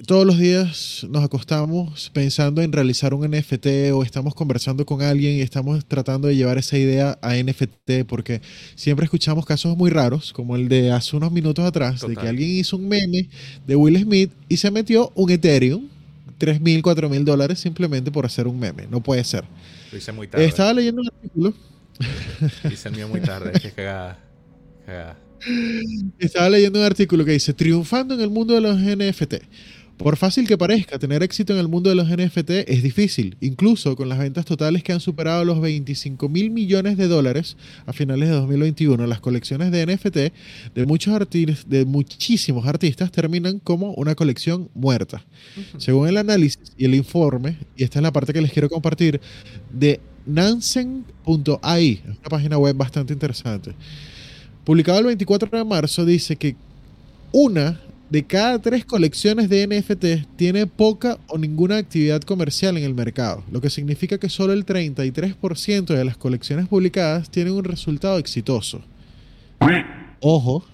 todos 0.05 0.25
los 0.25 0.37
días 0.37 1.05
nos 1.09 1.23
acostamos 1.23 2.09
pensando 2.13 2.61
en 2.61 2.71
realizar 2.71 3.13
un 3.13 3.29
NFT 3.29 3.91
o 3.93 4.03
estamos 4.03 4.35
conversando 4.35 4.85
con 4.85 5.01
alguien 5.01 5.35
y 5.35 5.41
estamos 5.41 5.85
tratando 5.85 6.27
de 6.27 6.35
llevar 6.35 6.57
esa 6.57 6.77
idea 6.77 7.17
a 7.21 7.35
NFT 7.35 8.03
porque 8.07 8.41
siempre 8.75 9.05
escuchamos 9.05 9.45
casos 9.45 9.75
muy 9.77 9.89
raros, 9.89 10.33
como 10.33 10.55
el 10.55 10.67
de 10.67 10.91
hace 10.91 11.15
unos 11.15 11.31
minutos 11.31 11.65
atrás, 11.65 12.01
de 12.05 12.15
que 12.15 12.27
alguien 12.27 12.49
hizo 12.49 12.75
un 12.75 12.87
meme 12.87 13.29
de 13.65 13.75
Will 13.75 13.97
Smith 14.01 14.31
y 14.49 14.57
se 14.57 14.69
metió 14.69 15.11
un 15.15 15.31
Ethereum, 15.31 15.87
3 16.37 16.59
mil, 16.59 16.81
4 16.81 17.09
mil 17.09 17.23
dólares 17.23 17.59
simplemente 17.59 18.11
por 18.11 18.25
hacer 18.25 18.47
un 18.47 18.59
meme. 18.59 18.87
No 18.89 19.01
puede 19.01 19.23
ser. 19.23 19.45
Lo 19.91 19.97
hice 19.97 20.11
muy 20.11 20.27
tarde. 20.27 20.45
Estaba 20.45 20.73
leyendo 20.73 21.01
un 21.01 21.07
artículo. 21.07 21.53
Hice 22.71 22.89
el 22.89 22.95
mío 22.95 23.07
muy 23.07 23.21
tarde. 23.21 23.53
Qué 23.61 23.71
cagada. 23.71 24.19
Cagada. 24.85 25.17
Estaba 26.19 26.49
leyendo 26.49 26.79
un 26.79 26.85
artículo 26.85 27.23
que 27.23 27.31
dice, 27.31 27.53
triunfando 27.53 28.13
en 28.13 28.21
el 28.21 28.29
mundo 28.29 28.53
de 28.53 28.61
los 28.61 28.77
NFT. 28.77 29.35
Por 29.97 30.17
fácil 30.17 30.45
que 30.45 30.57
parezca, 30.57 30.99
tener 30.99 31.23
éxito 31.23 31.53
en 31.53 31.59
el 31.59 31.69
mundo 31.69 31.89
de 31.89 31.95
los 31.95 32.09
NFT 32.09 32.49
es 32.67 32.83
difícil, 32.83 33.37
incluso 33.39 33.95
con 33.95 34.09
las 34.09 34.19
ventas 34.19 34.43
totales 34.45 34.83
que 34.83 34.91
han 34.91 34.99
superado 34.99 35.45
los 35.45 35.61
25 35.61 36.27
mil 36.27 36.51
millones 36.51 36.97
de 36.97 37.07
dólares 37.07 37.55
a 37.85 37.93
finales 37.93 38.27
de 38.29 38.35
2021. 38.35 39.07
Las 39.07 39.21
colecciones 39.21 39.71
de 39.71 39.85
NFT 39.85 40.17
de, 40.75 40.85
muchos 40.85 41.13
arti- 41.13 41.63
de 41.65 41.85
muchísimos 41.85 42.67
artistas 42.67 43.09
terminan 43.11 43.59
como 43.59 43.93
una 43.93 44.15
colección 44.15 44.69
muerta. 44.75 45.23
Según 45.77 46.09
el 46.09 46.17
análisis 46.17 46.59
y 46.77 46.85
el 46.85 46.93
informe, 46.93 47.57
y 47.77 47.83
esta 47.85 47.99
es 47.99 48.03
la 48.03 48.11
parte 48.11 48.33
que 48.33 48.41
les 48.41 48.51
quiero 48.51 48.69
compartir, 48.69 49.21
de 49.71 50.01
Nansen.ai, 50.25 52.01
es 52.03 52.17
una 52.19 52.29
página 52.29 52.57
web 52.57 52.75
bastante 52.75 53.13
interesante. 53.13 53.73
Publicado 54.65 54.99
el 54.99 55.05
24 55.05 55.57
de 55.57 55.63
marzo, 55.63 56.03
dice 56.05 56.35
que 56.35 56.55
una 57.31 57.79
de 58.09 58.23
cada 58.23 58.59
tres 58.59 58.85
colecciones 58.85 59.49
de 59.49 59.67
NFT 59.67 60.37
tiene 60.37 60.67
poca 60.67 61.17
o 61.27 61.37
ninguna 61.37 61.77
actividad 61.77 62.21
comercial 62.21 62.77
en 62.77 62.83
el 62.83 62.93
mercado, 62.93 63.43
lo 63.51 63.61
que 63.61 63.69
significa 63.69 64.17
que 64.17 64.29
solo 64.29 64.53
el 64.53 64.65
33% 64.65 65.85
de 65.85 66.05
las 66.05 66.17
colecciones 66.17 66.67
publicadas 66.67 67.29
tienen 67.29 67.53
un 67.53 67.63
resultado 67.63 68.17
exitoso. 68.17 68.81
Ojo, 70.21 70.65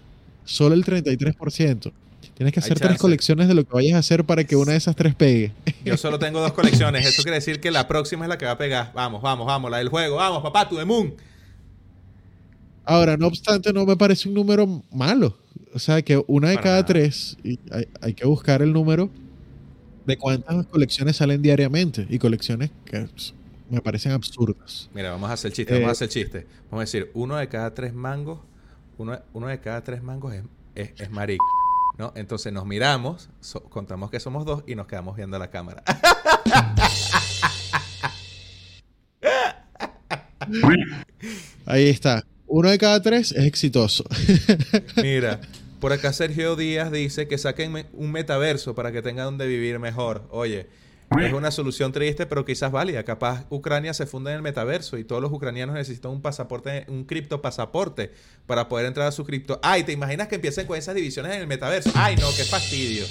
solo 0.45 0.75
el 0.75 0.83
33%. 0.83 1.91
Tienes 2.35 2.53
que 2.53 2.59
hacer 2.59 2.79
tres 2.79 2.97
colecciones 2.97 3.47
de 3.47 3.53
lo 3.53 3.63
que 3.63 3.73
vayas 3.73 3.93
a 3.93 3.99
hacer 3.99 4.23
para 4.23 4.43
que 4.43 4.55
una 4.55 4.71
de 4.71 4.77
esas 4.79 4.95
tres 4.95 5.13
pegue. 5.13 5.51
Yo 5.85 5.95
solo 5.95 6.17
tengo 6.17 6.41
dos 6.41 6.53
colecciones. 6.53 7.05
Eso 7.05 7.21
quiere 7.21 7.35
decir 7.35 7.59
que 7.59 7.69
la 7.69 7.87
próxima 7.87 8.25
es 8.25 8.29
la 8.29 8.37
que 8.37 8.45
va 8.45 8.51
a 8.51 8.57
pegar. 8.57 8.91
Vamos, 8.95 9.21
vamos, 9.21 9.45
vamos. 9.45 9.69
La 9.69 9.77
del 9.77 9.89
juego. 9.89 10.15
Vamos, 10.15 10.41
papá, 10.41 10.67
tu 10.67 10.75
de 10.75 10.85
Moon. 10.85 11.13
Ahora, 12.85 13.15
no 13.17 13.27
obstante, 13.27 13.71
no 13.73 13.85
me 13.85 13.95
parece 13.95 14.27
un 14.27 14.35
número 14.35 14.83
malo. 14.91 15.37
O 15.73 15.79
sea, 15.79 16.01
que 16.01 16.21
una 16.27 16.49
de 16.49 16.55
Para 16.55 16.63
cada 16.63 16.75
nada. 16.77 16.85
tres, 16.87 17.37
y 17.43 17.59
hay, 17.71 17.87
hay 18.01 18.13
que 18.13 18.25
buscar 18.25 18.61
el 18.61 18.73
número 18.73 19.09
de 20.05 20.17
cuántas 20.17 20.65
colecciones 20.67 21.15
salen 21.17 21.41
diariamente. 21.41 22.05
Y 22.09 22.17
colecciones 22.19 22.71
que 22.85 23.01
pues, 23.01 23.33
me 23.69 23.79
parecen 23.81 24.11
absurdas. 24.11 24.89
Mira, 24.93 25.11
vamos 25.11 25.29
a 25.29 25.33
hacer 25.33 25.51
chiste. 25.53 25.73
Eh, 25.73 25.79
Vamos 25.79 25.89
a 25.89 25.91
hacer 25.93 26.09
chiste. 26.09 26.47
Vamos 26.69 26.79
a 26.81 26.85
decir, 26.85 27.11
uno 27.13 27.35
de 27.37 27.47
cada 27.47 27.73
tres 27.73 27.93
mangos. 27.93 28.39
Uno, 28.97 29.17
uno 29.33 29.47
de 29.47 29.59
cada 29.59 29.83
tres 29.83 30.03
mangos 30.03 30.33
es, 30.33 30.43
es, 30.75 30.91
es 30.99 31.09
marico. 31.11 31.45
¿No? 31.97 32.13
Entonces 32.15 32.51
nos 32.51 32.65
miramos, 32.65 33.29
so- 33.41 33.63
contamos 33.63 34.09
que 34.09 34.19
somos 34.19 34.43
dos 34.45 34.63
y 34.65 34.75
nos 34.75 34.87
quedamos 34.87 35.15
viendo 35.15 35.37
la 35.37 35.49
cámara. 35.51 35.83
Ahí 41.65 41.87
está. 41.89 42.23
Uno 42.53 42.69
de 42.69 42.77
cada 42.77 43.01
tres 43.01 43.31
es 43.31 43.45
exitoso. 43.45 44.03
Mira, 45.01 45.39
por 45.79 45.93
acá 45.93 46.11
Sergio 46.11 46.57
Díaz 46.57 46.91
dice 46.91 47.25
que 47.29 47.37
saquen 47.37 47.87
un 47.93 48.11
metaverso 48.11 48.75
para 48.75 48.91
que 48.91 49.01
tengan 49.01 49.23
donde 49.23 49.47
vivir 49.47 49.79
mejor. 49.79 50.27
Oye, 50.31 50.67
es 51.21 51.31
una 51.31 51.49
solución 51.49 51.93
triste, 51.93 52.25
pero 52.25 52.43
quizás 52.43 52.69
válida. 52.69 53.03
Capaz 53.03 53.45
Ucrania 53.49 53.93
se 53.93 54.05
funda 54.05 54.31
en 54.31 54.35
el 54.35 54.41
metaverso 54.41 54.97
y 54.97 55.05
todos 55.05 55.21
los 55.21 55.31
ucranianos 55.31 55.75
necesitan 55.75 56.11
un 56.11 56.21
pasaporte, 56.21 56.83
un 56.89 57.05
cripto 57.05 57.41
pasaporte 57.41 58.11
para 58.47 58.67
poder 58.67 58.85
entrar 58.85 59.07
a 59.07 59.13
su 59.13 59.23
cripto. 59.23 59.61
Ay, 59.63 59.85
¿te 59.85 59.93
imaginas 59.93 60.27
que 60.27 60.35
empiecen 60.35 60.67
con 60.67 60.77
esas 60.77 60.93
divisiones 60.93 61.33
en 61.33 61.39
el 61.39 61.47
metaverso? 61.47 61.89
Ay, 61.95 62.17
no, 62.17 62.27
qué 62.35 62.43
fastidio. 62.43 63.05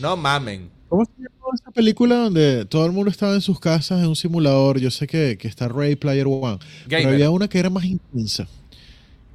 No 0.00 0.16
mamen. 0.16 0.70
¿Cómo 0.88 1.04
se 1.04 1.12
llama 1.18 1.54
esa 1.54 1.70
película 1.70 2.16
donde 2.16 2.64
todo 2.64 2.84
el 2.84 2.90
mundo 2.90 3.12
estaba 3.12 3.34
en 3.34 3.42
sus 3.42 3.60
casas 3.60 4.02
en 4.02 4.08
un 4.08 4.16
simulador? 4.16 4.80
Yo 4.80 4.90
sé 4.90 5.06
que, 5.06 5.38
que 5.38 5.46
está 5.46 5.68
Ray 5.68 5.94
Player 5.94 6.26
One. 6.26 6.58
Pero 6.88 7.10
había 7.10 7.30
una 7.30 7.46
que 7.46 7.60
era 7.60 7.70
más 7.70 7.84
intensa. 7.84 8.48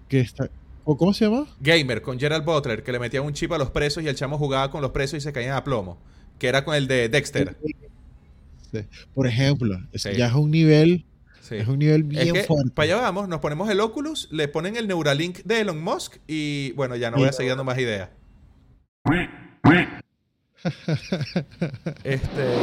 Que 0.08 0.20
está, 0.22 0.50
¿o 0.86 0.96
¿Cómo 0.98 1.14
se 1.14 1.26
llama? 1.26 1.46
Gamer 1.60 2.02
con 2.02 2.20
Gerald 2.20 2.46
Butler, 2.46 2.84
que 2.84 2.92
le 2.92 3.00
metían 3.00 3.24
un 3.26 3.34
chip 3.34 3.52
a 3.52 3.58
los 3.58 3.72
presos 3.72 4.04
y 4.04 4.08
el 4.08 4.16
chamo 4.16 4.38
jugaba 4.38 4.72
con 4.72 4.82
los 4.82 4.92
presos 4.92 5.18
y 5.18 5.22
se 5.22 5.34
caían 5.34 5.56
a 5.56 5.64
plomo. 5.64 5.98
Que 6.40 6.48
era 6.48 6.64
con 6.64 6.76
el 6.76 6.88
de 6.88 7.10
Dexter. 7.10 7.58
Sí. 8.72 8.80
Por 9.14 9.28
ejemplo, 9.28 9.80
Sí. 9.94 10.10
ya 10.18 10.28
es 10.28 10.34
un 10.34 10.52
nivel, 10.52 11.06
Sí. 11.42 11.56
es 11.56 11.68
un 11.68 11.80
nivel 11.80 12.02
Es 12.04 12.08
bien 12.08 12.34
que 12.34 12.44
fuerte. 12.44 12.72
para 12.76 12.84
allá 12.86 13.02
vamos, 13.02 13.28
nos 13.30 13.40
ponemos 13.40 13.70
el 13.70 13.80
Oculus, 13.80 14.28
le 14.32 14.48
ponen 14.48 14.76
el 14.78 14.88
Neuralink 14.88 15.40
de 15.44 15.62
Elon 15.62 15.82
Musk 15.82 16.18
y 16.28 16.72
bueno, 16.74 16.96
ya 16.96 17.10
no 17.12 17.18
voy 17.18 17.28
a 17.30 17.32
seguir 17.34 17.52
dando 17.52 17.64
más 17.64 17.78
ideas. 17.80 18.10
Este 22.04 22.56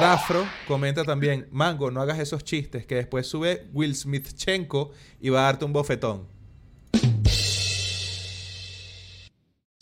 Rafro 0.00 0.44
comenta 0.66 1.04
también, 1.04 1.46
Mango, 1.52 1.90
no 1.90 2.00
hagas 2.00 2.18
esos 2.18 2.42
chistes 2.44 2.86
que 2.86 2.96
después 2.96 3.26
sube 3.26 3.66
Will 3.72 3.94
Smithchenko 3.94 4.90
y 5.20 5.28
va 5.28 5.40
a 5.40 5.44
darte 5.44 5.64
un 5.64 5.72
bofetón. 5.72 6.26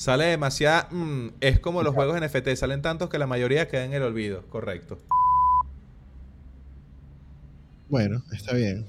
Sale 0.04 0.26
demasiada... 0.26 0.86
mm, 0.90 1.28
es 1.40 1.60
como 1.60 1.82
los 1.82 1.94
juegos 1.94 2.20
NFT, 2.20 2.56
salen 2.56 2.82
tantos 2.82 3.08
que 3.08 3.16
la 3.18 3.26
mayoría 3.26 3.68
quedan 3.68 3.86
en 3.86 3.94
el 3.94 4.02
olvido, 4.02 4.42
correcto. 4.50 4.98
Bueno, 7.88 8.22
está 8.30 8.52
bien. 8.54 8.84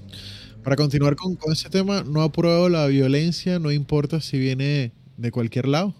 Para 0.62 0.76
continuar 0.76 1.16
con, 1.16 1.34
con 1.36 1.54
ese 1.54 1.70
tema, 1.70 2.02
no 2.02 2.20
apruebo 2.20 2.68
la 2.68 2.86
violencia, 2.86 3.58
no 3.58 3.72
importa 3.72 4.20
si 4.20 4.38
viene 4.38 4.92
de 5.16 5.30
cualquier 5.30 5.68
lado. 5.68 5.94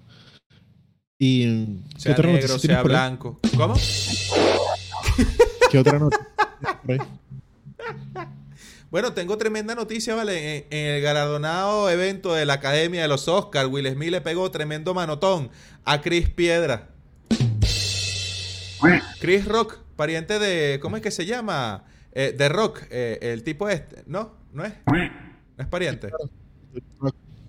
Y 1.18 1.46
mm, 1.46 1.88
¿qué 1.94 2.00
Sea 2.00 2.12
otra 2.12 2.32
negro, 2.32 2.58
sea 2.58 2.82
blanco. 2.82 3.40
¿Cómo? 3.56 3.74
¿Qué 5.70 5.78
otra 5.78 5.98
ahí? 6.88 6.98
Bueno, 8.96 9.12
tengo 9.12 9.36
tremenda 9.36 9.74
noticia, 9.74 10.14
¿vale? 10.14 10.56
En, 10.56 10.64
en 10.70 10.86
el 10.94 11.02
galardonado 11.02 11.90
evento 11.90 12.32
de 12.32 12.46
la 12.46 12.54
Academia 12.54 13.02
de 13.02 13.08
los 13.08 13.28
Oscars, 13.28 13.68
Will 13.68 13.86
Smith 13.92 14.08
le 14.08 14.22
pegó 14.22 14.50
tremendo 14.50 14.94
manotón 14.94 15.50
a 15.84 16.00
Chris 16.00 16.30
Piedra. 16.30 16.88
Chris 19.20 19.44
Rock, 19.44 19.80
pariente 19.96 20.38
de... 20.38 20.80
¿Cómo 20.80 20.96
es 20.96 21.02
que 21.02 21.10
se 21.10 21.26
llama? 21.26 21.84
Eh, 22.12 22.34
de 22.38 22.48
Rock, 22.48 22.84
eh, 22.88 23.18
el 23.20 23.42
tipo 23.42 23.68
este. 23.68 24.02
¿No? 24.06 24.32
¿No 24.54 24.64
es? 24.64 24.72
¿No 24.86 24.96
es 25.58 25.66
pariente? 25.66 26.10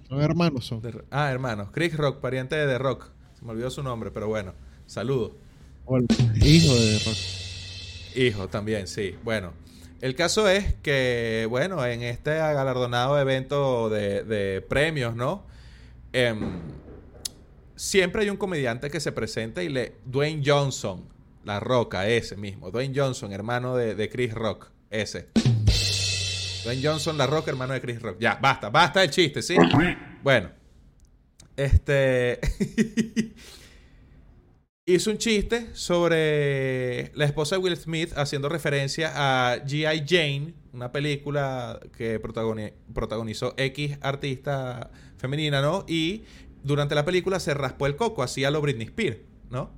Son 0.09 0.21
hermanos, 0.21 0.65
son. 0.65 0.81
De 0.81 1.01
ah, 1.11 1.31
hermano. 1.31 1.71
Chris 1.71 1.95
Rock, 1.95 2.19
pariente 2.19 2.57
de 2.57 2.67
The 2.67 2.77
Rock. 2.77 3.09
Se 3.39 3.45
me 3.45 3.51
olvidó 3.51 3.71
su 3.71 3.83
nombre, 3.83 4.11
pero 4.11 4.27
bueno. 4.27 4.53
Saludos. 4.85 5.31
Hijo 6.41 6.75
de 6.75 6.99
Rock. 7.05 7.17
Hijo 8.17 8.49
también, 8.49 8.85
sí. 8.89 9.15
Bueno, 9.23 9.53
el 10.01 10.15
caso 10.15 10.47
es 10.47 10.75
que, 10.75 11.47
bueno, 11.49 11.85
en 11.85 12.03
este 12.03 12.35
galardonado 12.35 13.19
evento 13.19 13.89
de, 13.89 14.65
premios, 14.67 15.15
¿no? 15.15 15.45
Em, 16.13 16.59
siempre 17.75 18.23
hay 18.23 18.29
un 18.29 18.37
comediante 18.37 18.89
que 18.89 18.99
se 18.99 19.11
presenta 19.11 19.63
y 19.63 19.69
le... 19.69 19.95
Dwayne 20.05 20.43
Johnson, 20.45 21.03
la 21.43 21.59
roca, 21.59 22.07
ese 22.07 22.35
mismo. 22.35 22.71
Dwayne 22.71 22.93
Johnson, 22.95 23.31
hermano 23.33 23.75
de, 23.75 23.95
de 23.95 24.09
Chris 24.09 24.33
Rock, 24.33 24.69
ese. 24.89 25.29
Dwayne 26.63 26.85
Johnson, 26.85 27.17
la 27.17 27.27
roca, 27.27 27.49
hermano 27.49 27.73
de 27.73 27.81
Chris 27.81 28.01
Rock. 28.01 28.17
Ya, 28.19 28.37
basta, 28.41 28.69
basta 28.69 29.03
el 29.03 29.09
chiste, 29.09 29.41
¿sí? 29.41 29.55
Bueno, 30.21 30.49
este... 31.55 32.39
hizo 34.87 35.11
un 35.11 35.17
chiste 35.17 35.67
sobre 35.73 37.11
la 37.13 37.25
esposa 37.25 37.55
de 37.57 37.61
Will 37.61 37.75
Smith 37.75 38.13
haciendo 38.15 38.47
referencia 38.47 39.11
a 39.15 39.57
G.I. 39.57 40.05
Jane, 40.07 40.53
una 40.73 40.91
película 40.93 41.79
que 41.97 42.21
protagoni- 42.21 42.71
protagonizó 42.93 43.53
X 43.57 43.97
artista 44.01 44.89
femenina, 45.17 45.61
¿no? 45.61 45.83
Y 45.89 46.23
durante 46.63 46.95
la 46.95 47.03
película 47.03 47.39
se 47.41 47.53
raspó 47.53 47.85
el 47.85 47.97
coco, 47.97 48.23
así 48.23 48.45
a 48.45 48.51
lo 48.51 48.61
Britney 48.61 48.87
Spears, 48.87 49.17
¿no? 49.49 49.71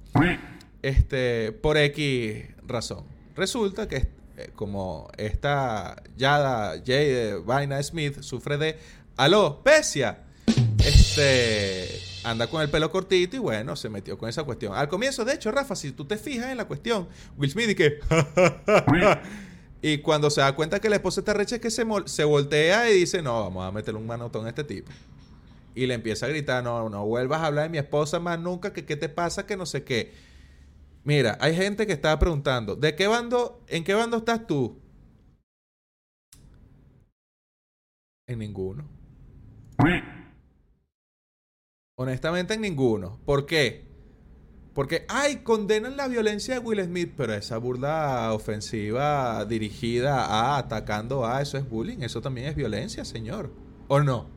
Este, 0.83 1.51
por 1.53 1.77
X 1.77 2.43
razón. 2.67 3.03
Resulta 3.35 3.87
que 3.87 4.09
eh, 4.37 4.51
como 4.55 5.09
esta 5.17 6.03
Yada 6.17 6.75
Jade 6.85 7.39
Vaina 7.43 7.81
Smith 7.81 8.21
sufre 8.21 8.57
de 8.59 8.77
alopecia, 9.17 10.19
este 10.85 11.99
anda 12.29 12.47
con 12.47 12.61
el 12.61 12.69
pelo 12.69 12.91
cortito 12.91 13.35
y 13.35 13.39
bueno, 13.39 13.75
se 13.75 13.89
metió 13.89 14.17
con 14.17 14.29
esa 14.29 14.43
cuestión. 14.43 14.73
Al 14.75 14.87
comienzo, 14.87 15.25
de 15.25 15.33
hecho, 15.33 15.51
Rafa, 15.51 15.75
si 15.75 15.91
tú 15.91 16.05
te 16.05 16.17
fijas 16.17 16.51
en 16.51 16.57
la 16.57 16.65
cuestión, 16.65 17.07
Will 17.37 17.51
Smith 17.51 17.69
y 17.69 17.75
que 17.75 17.99
y 19.81 19.99
cuando 19.99 20.29
se 20.29 20.41
da 20.41 20.55
cuenta 20.55 20.79
que 20.79 20.89
la 20.89 20.97
esposa 20.97 21.21
está 21.21 21.33
recha 21.33 21.55
es 21.55 21.61
que 21.61 21.71
se, 21.71 21.85
se 22.05 22.23
voltea 22.23 22.89
y 22.89 22.93
dice, 22.93 23.21
"No, 23.21 23.41
vamos 23.41 23.65
a 23.65 23.71
meterle 23.71 23.99
un 23.99 24.07
manotón 24.07 24.45
a 24.45 24.49
este 24.49 24.63
tipo." 24.63 24.91
Y 25.75 25.85
le 25.87 25.93
empieza 25.93 26.25
a 26.25 26.29
gritar, 26.29 26.63
"No, 26.63 26.89
no 26.89 27.05
vuelvas 27.05 27.41
a 27.41 27.47
hablar 27.47 27.63
de 27.65 27.69
mi 27.69 27.77
esposa 27.77 28.19
más 28.19 28.39
nunca, 28.39 28.73
que 28.73 28.85
qué 28.85 28.95
te 28.95 29.09
pasa, 29.09 29.45
que 29.45 29.57
no 29.57 29.65
sé 29.65 29.83
qué." 29.83 30.13
Mira, 31.03 31.37
hay 31.41 31.55
gente 31.55 31.87
que 31.87 31.93
está 31.93 32.17
preguntando, 32.19 32.75
¿de 32.75 32.95
qué 32.95 33.07
bando, 33.07 33.63
en 33.67 33.83
qué 33.83 33.93
bando 33.93 34.17
estás 34.17 34.45
tú? 34.45 34.79
En 38.27 38.39
ninguno. 38.39 38.85
Honestamente, 42.01 42.53
en 42.53 42.61
ninguno. 42.61 43.19
¿Por 43.25 43.45
qué? 43.45 43.83
Porque, 44.73 45.03
ay, 45.09 45.39
condenan 45.43 45.97
la 45.97 46.07
violencia 46.07 46.53
de 46.53 46.61
Will 46.61 46.81
Smith, 46.81 47.11
pero 47.17 47.33
esa 47.33 47.57
burla 47.57 48.31
ofensiva 48.31 49.43
dirigida 49.43 50.23
a 50.23 50.57
atacando 50.57 51.25
a 51.25 51.41
eso 51.41 51.57
es 51.57 51.69
bullying. 51.69 51.97
Eso 51.99 52.21
también 52.21 52.47
es 52.47 52.55
violencia, 52.55 53.03
señor. 53.03 53.51
¿O 53.89 53.99
no? 53.99 54.27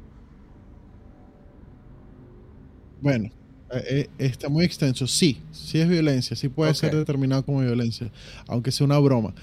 Bueno, 3.00 3.30
eh, 3.70 3.84
eh, 3.88 4.10
está 4.18 4.48
muy 4.48 4.64
extenso. 4.64 5.06
Sí, 5.06 5.40
sí 5.52 5.80
es 5.80 5.88
violencia, 5.88 6.34
sí 6.34 6.48
puede 6.48 6.74
ser 6.74 6.96
determinado 6.96 7.44
como 7.44 7.60
violencia, 7.60 8.10
aunque 8.48 8.72
sea 8.72 8.86
una 8.86 8.98
broma. 8.98 9.34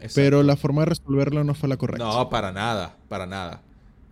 Exacto. 0.00 0.14
Pero 0.16 0.42
la 0.42 0.56
forma 0.56 0.82
de 0.82 0.86
resolverlo 0.86 1.44
no 1.44 1.54
fue 1.54 1.68
la 1.68 1.76
correcta. 1.76 2.04
No, 2.04 2.28
para 2.28 2.50
nada, 2.50 2.96
para 3.08 3.24
nada. 3.24 3.62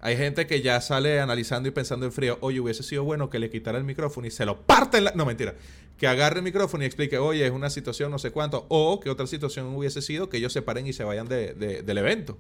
Hay 0.06 0.16
gente 0.16 0.46
que 0.46 0.62
ya 0.62 0.80
sale 0.80 1.18
analizando 1.20 1.68
y 1.68 1.72
pensando 1.72 2.06
en 2.06 2.12
frío, 2.12 2.38
oye, 2.40 2.60
hubiese 2.60 2.84
sido 2.84 3.02
bueno 3.02 3.28
que 3.28 3.40
le 3.40 3.50
quitara 3.50 3.76
el 3.76 3.82
micrófono 3.82 4.26
y 4.28 4.30
se 4.30 4.44
lo 4.46 4.60
parte 4.60 4.98
en 4.98 5.04
la... 5.04 5.10
No, 5.16 5.26
mentira. 5.26 5.56
Que 5.98 6.06
agarre 6.06 6.36
el 6.38 6.44
micrófono 6.44 6.84
y 6.84 6.86
explique, 6.86 7.18
oye, 7.18 7.44
es 7.44 7.50
una 7.50 7.70
situación 7.70 8.12
no 8.12 8.20
sé 8.20 8.30
cuánto. 8.30 8.66
O 8.68 9.00
que 9.00 9.10
otra 9.10 9.26
situación 9.26 9.66
hubiese 9.74 10.00
sido 10.02 10.28
que 10.28 10.36
ellos 10.36 10.52
se 10.52 10.62
paren 10.62 10.86
y 10.86 10.92
se 10.92 11.02
vayan 11.02 11.26
de- 11.26 11.54
de- 11.54 11.82
del 11.82 11.98
evento. 11.98 12.38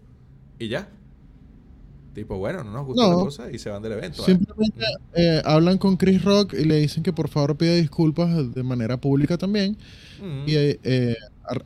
Y 0.60 0.68
ya. 0.68 0.88
Tipo, 2.14 2.38
bueno, 2.38 2.62
no 2.64 2.70
nos 2.72 2.86
gusta 2.86 3.02
No. 3.02 3.10
la 3.18 3.24
cosa 3.24 3.50
y 3.50 3.58
se 3.58 3.68
van 3.68 3.82
del 3.82 3.92
evento. 3.92 4.22
Simplemente 4.24 4.84
eh, 5.14 5.42
hablan 5.44 5.76
con 5.76 5.96
Chris 5.96 6.24
Rock 6.24 6.54
y 6.54 6.64
le 6.64 6.76
dicen 6.76 7.02
que 7.02 7.12
por 7.12 7.28
favor 7.28 7.56
pida 7.56 7.74
disculpas 7.74 8.54
de 8.54 8.62
manera 8.62 8.96
pública 8.98 9.36
también. 9.36 9.76
mm, 10.22 10.44
Y 10.46 10.54
eh, 10.56 11.16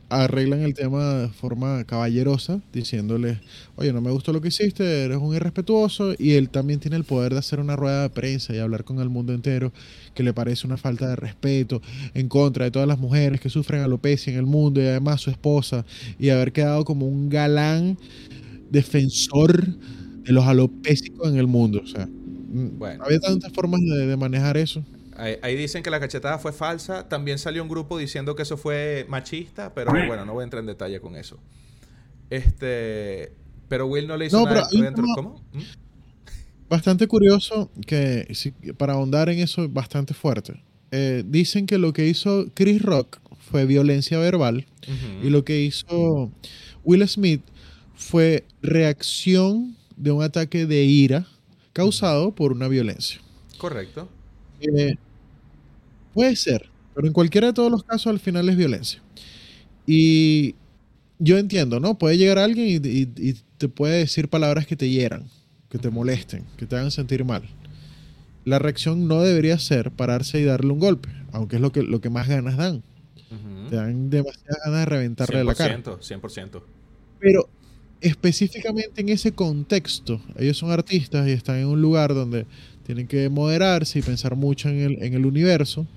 arreglan 0.09 0.61
el 0.61 0.73
tema 0.73 1.13
de 1.15 1.29
forma 1.29 1.83
caballerosa, 1.85 2.61
diciéndole, 2.73 3.41
oye, 3.75 3.93
no 3.93 4.01
me 4.01 4.11
gustó 4.11 4.33
lo 4.33 4.41
que 4.41 4.49
hiciste, 4.49 5.03
eres 5.05 5.17
un 5.17 5.35
irrespetuoso. 5.35 6.13
Y 6.17 6.33
él 6.33 6.49
también 6.49 6.79
tiene 6.79 6.97
el 6.97 7.03
poder 7.05 7.33
de 7.33 7.39
hacer 7.39 7.59
una 7.59 7.75
rueda 7.75 8.03
de 8.03 8.09
prensa 8.09 8.53
y 8.53 8.59
hablar 8.59 8.83
con 8.83 8.99
el 8.99 9.09
mundo 9.09 9.33
entero, 9.33 9.73
que 10.13 10.23
le 10.23 10.33
parece 10.33 10.67
una 10.67 10.77
falta 10.77 11.07
de 11.09 11.15
respeto 11.15 11.81
en 12.13 12.27
contra 12.29 12.65
de 12.65 12.71
todas 12.71 12.87
las 12.87 12.99
mujeres 12.99 13.41
que 13.41 13.49
sufren 13.49 13.81
alopecia 13.81 14.31
en 14.33 14.39
el 14.39 14.45
mundo 14.45 14.81
y 14.81 14.85
además 14.87 15.21
su 15.21 15.29
esposa, 15.31 15.85
y 16.19 16.29
haber 16.29 16.51
quedado 16.53 16.85
como 16.85 17.07
un 17.07 17.29
galán 17.29 17.97
defensor 18.69 19.65
de 20.23 20.33
los 20.33 20.45
alopésicos 20.45 21.29
en 21.29 21.37
el 21.37 21.47
mundo. 21.47 21.81
O 21.83 21.87
sea, 21.87 22.07
mm, 22.07 22.77
Bueno. 22.77 23.03
había 23.05 23.19
tantas 23.19 23.51
formas 23.53 23.81
de, 23.81 24.07
de 24.07 24.17
manejar 24.17 24.57
eso. 24.57 24.85
Ahí, 25.21 25.37
ahí 25.43 25.55
dicen 25.55 25.83
que 25.83 25.91
la 25.91 25.99
cachetada 25.99 26.39
fue 26.39 26.51
falsa. 26.51 27.07
También 27.07 27.37
salió 27.37 27.61
un 27.61 27.69
grupo 27.69 27.97
diciendo 27.97 28.35
que 28.35 28.41
eso 28.41 28.57
fue 28.57 29.05
machista, 29.07 29.73
pero 29.73 29.91
bueno, 29.91 30.25
no 30.25 30.33
voy 30.33 30.41
a 30.41 30.45
entrar 30.45 30.61
en 30.61 30.67
detalle 30.67 30.99
con 30.99 31.15
eso. 31.15 31.37
Este, 32.31 33.31
pero 33.67 33.85
Will 33.85 34.07
no 34.07 34.17
le 34.17 34.25
hizo 34.25 34.39
No, 34.39 34.45
nada 34.45 34.67
pero 34.71 34.83
dentro. 34.83 35.05
¿Cómo? 35.15 35.41
¿Mm? 35.53 35.59
Bastante 36.69 37.05
curioso 37.07 37.69
que, 37.85 38.25
para 38.77 38.93
ahondar 38.93 39.29
en 39.29 39.39
eso, 39.39 39.69
bastante 39.69 40.13
fuerte. 40.13 40.63
Eh, 40.91 41.23
dicen 41.25 41.65
que 41.67 41.77
lo 41.77 41.93
que 41.93 42.07
hizo 42.07 42.47
Chris 42.53 42.81
Rock 42.81 43.19
fue 43.37 43.65
violencia 43.65 44.17
verbal 44.17 44.65
y 45.21 45.29
lo 45.29 45.43
que 45.43 45.61
hizo 45.61 46.31
Will 46.83 47.07
Smith 47.07 47.41
fue 47.93 48.45
reacción 48.61 49.75
de 49.97 50.11
un 50.11 50.23
ataque 50.23 50.65
de 50.65 50.83
ira 50.83 51.27
causado 51.73 52.33
por 52.33 52.53
una 52.53 52.67
violencia. 52.67 53.21
Correcto. 53.57 54.09
Eh, 54.61 54.95
puede 56.13 56.35
ser, 56.35 56.69
pero 56.95 57.07
en 57.07 57.13
cualquiera 57.13 57.47
de 57.47 57.53
todos 57.53 57.71
los 57.71 57.83
casos 57.83 58.07
al 58.07 58.19
final 58.19 58.47
es 58.49 58.55
violencia. 58.57 59.01
Y 59.85 60.55
yo 61.19 61.37
entiendo, 61.37 61.79
¿no? 61.79 61.97
Puede 61.97 62.17
llegar 62.17 62.37
alguien 62.39 62.67
y, 62.83 62.87
y- 62.87 63.29
y 63.29 63.35
te 63.57 63.67
puede 63.69 63.99
decir 63.99 64.27
palabras 64.29 64.65
que 64.67 64.75
te 64.75 64.89
hieran, 64.89 65.25
que 65.69 65.77
te 65.77 65.89
molesten, 65.89 66.45
que 66.57 66.65
te 66.65 66.75
hagan 66.75 66.91
sentir 66.91 67.23
mal. 67.25 67.43
La 68.45 68.57
reacción 68.59 69.07
no 69.07 69.21
debería 69.21 69.59
ser 69.59 69.91
pararse 69.91 70.39
y 70.39 70.43
darle 70.43 70.71
un 70.71 70.79
golpe, 70.79 71.09
aunque 71.31 71.57
es 71.57 71.61
lo 71.61 71.71
que, 71.71 71.83
lo 71.83 72.01
que 72.01 72.09
más 72.09 72.27
ganas 72.27 72.57
dan. 72.57 72.81
Te 73.69 73.75
dan 73.77 74.09
demasiadas 74.09 74.57
ganas 74.65 74.79
de 74.79 74.85
reventarle 74.85 75.43
la 75.43 75.53
cara. 75.55 75.77
100%, 75.81 75.99
100%. 76.01 76.61
Pero 77.19 77.47
específicamente 78.01 78.99
en 79.01 79.09
ese 79.09 79.31
contexto, 79.33 80.19
ellos 80.37 80.57
son 80.57 80.71
artistas 80.71 81.27
y 81.27 81.31
están 81.31 81.57
en 81.57 81.67
un 81.67 81.81
lugar 81.81 82.13
donde 82.13 82.45
tienen 82.83 83.07
que 83.07 83.29
moderarse 83.29 83.99
y 83.99 84.01
pensar 84.01 84.35
mucho 84.35 84.69
en 84.69 84.79
el, 84.79 85.03
en 85.03 85.13
el 85.13 85.25
universo 85.25 85.87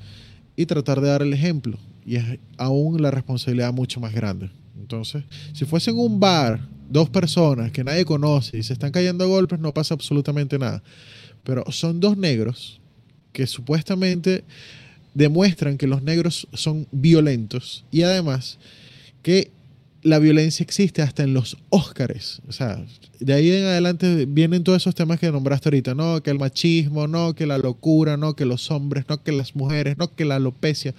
y 0.56 0.66
tratar 0.66 1.00
de 1.00 1.08
dar 1.08 1.22
el 1.22 1.32
ejemplo. 1.32 1.78
Y 2.06 2.16
es 2.16 2.24
aún 2.56 3.00
la 3.02 3.10
responsabilidad 3.10 3.72
mucho 3.72 4.00
más 4.00 4.14
grande. 4.14 4.50
Entonces, 4.78 5.24
si 5.52 5.64
fuese 5.64 5.90
en 5.90 5.98
un 5.98 6.20
bar, 6.20 6.60
dos 6.90 7.08
personas 7.08 7.72
que 7.72 7.84
nadie 7.84 8.04
conoce 8.04 8.58
y 8.58 8.62
se 8.62 8.74
están 8.74 8.92
cayendo 8.92 9.24
a 9.24 9.28
golpes, 9.28 9.58
no 9.58 9.72
pasa 9.72 9.94
absolutamente 9.94 10.58
nada. 10.58 10.82
Pero 11.42 11.64
son 11.70 12.00
dos 12.00 12.16
negros 12.16 12.80
que 13.32 13.46
supuestamente 13.46 14.44
demuestran 15.14 15.78
que 15.78 15.86
los 15.86 16.02
negros 16.02 16.46
son 16.52 16.86
violentos 16.90 17.84
y 17.90 18.02
además 18.02 18.58
que 19.22 19.50
la 20.04 20.18
violencia 20.18 20.62
existe 20.62 21.00
hasta 21.02 21.22
en 21.22 21.32
los 21.32 21.56
Óscares. 21.70 22.42
O 22.46 22.52
sea, 22.52 22.84
de 23.18 23.32
ahí 23.32 23.50
en 23.50 23.64
adelante 23.64 24.26
vienen 24.26 24.62
todos 24.62 24.82
esos 24.82 24.94
temas 24.94 25.18
que 25.18 25.32
nombraste 25.32 25.70
ahorita, 25.70 25.94
no, 25.94 26.22
que 26.22 26.30
el 26.30 26.38
machismo, 26.38 27.08
no, 27.08 27.34
que 27.34 27.46
la 27.46 27.56
locura, 27.56 28.18
no, 28.18 28.36
que 28.36 28.44
los 28.44 28.70
hombres, 28.70 29.06
no, 29.08 29.22
que 29.22 29.32
las 29.32 29.56
mujeres, 29.56 29.96
no, 29.96 30.14
que 30.14 30.26
la 30.26 30.36
alopecia. 30.36 30.94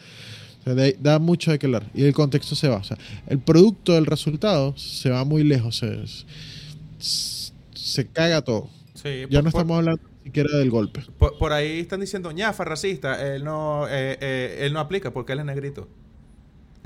O 0.62 0.64
sea, 0.64 0.74
de 0.74 0.84
ahí 0.84 0.96
da 1.00 1.20
mucho 1.20 1.52
de 1.52 1.60
que 1.60 1.68
hablar. 1.68 1.86
Y 1.94 2.04
el 2.04 2.14
contexto 2.14 2.56
se 2.56 2.68
va. 2.68 2.78
O 2.78 2.84
sea, 2.84 2.98
el 3.28 3.38
producto 3.38 3.94
del 3.94 4.08
resultado 4.08 4.76
se 4.76 5.12
va 5.12 5.24
muy 5.24 5.44
lejos. 5.44 5.78
Se, 5.78 6.00
se, 7.74 8.08
caga 8.08 8.42
todo. 8.42 8.70
Sí, 8.96 9.22
Ya 9.30 9.38
por- 9.40 9.44
no 9.44 9.50
estamos 9.50 9.78
hablando 9.78 10.02
ni 10.24 10.30
siquiera 10.30 10.58
del 10.58 10.72
golpe. 10.72 11.02
Por, 11.20 11.38
por 11.38 11.54
ahí 11.54 11.80
están 11.80 12.00
diciendo, 12.00 12.32
ñafa, 12.32 12.64
racista, 12.64 13.36
él 13.36 13.44
no, 13.44 13.86
eh, 13.88 14.18
eh, 14.20 14.58
él 14.62 14.74
no 14.74 14.80
aplica 14.80 15.14
porque 15.14 15.34
él 15.34 15.40
es 15.40 15.46
negrito. 15.46 15.88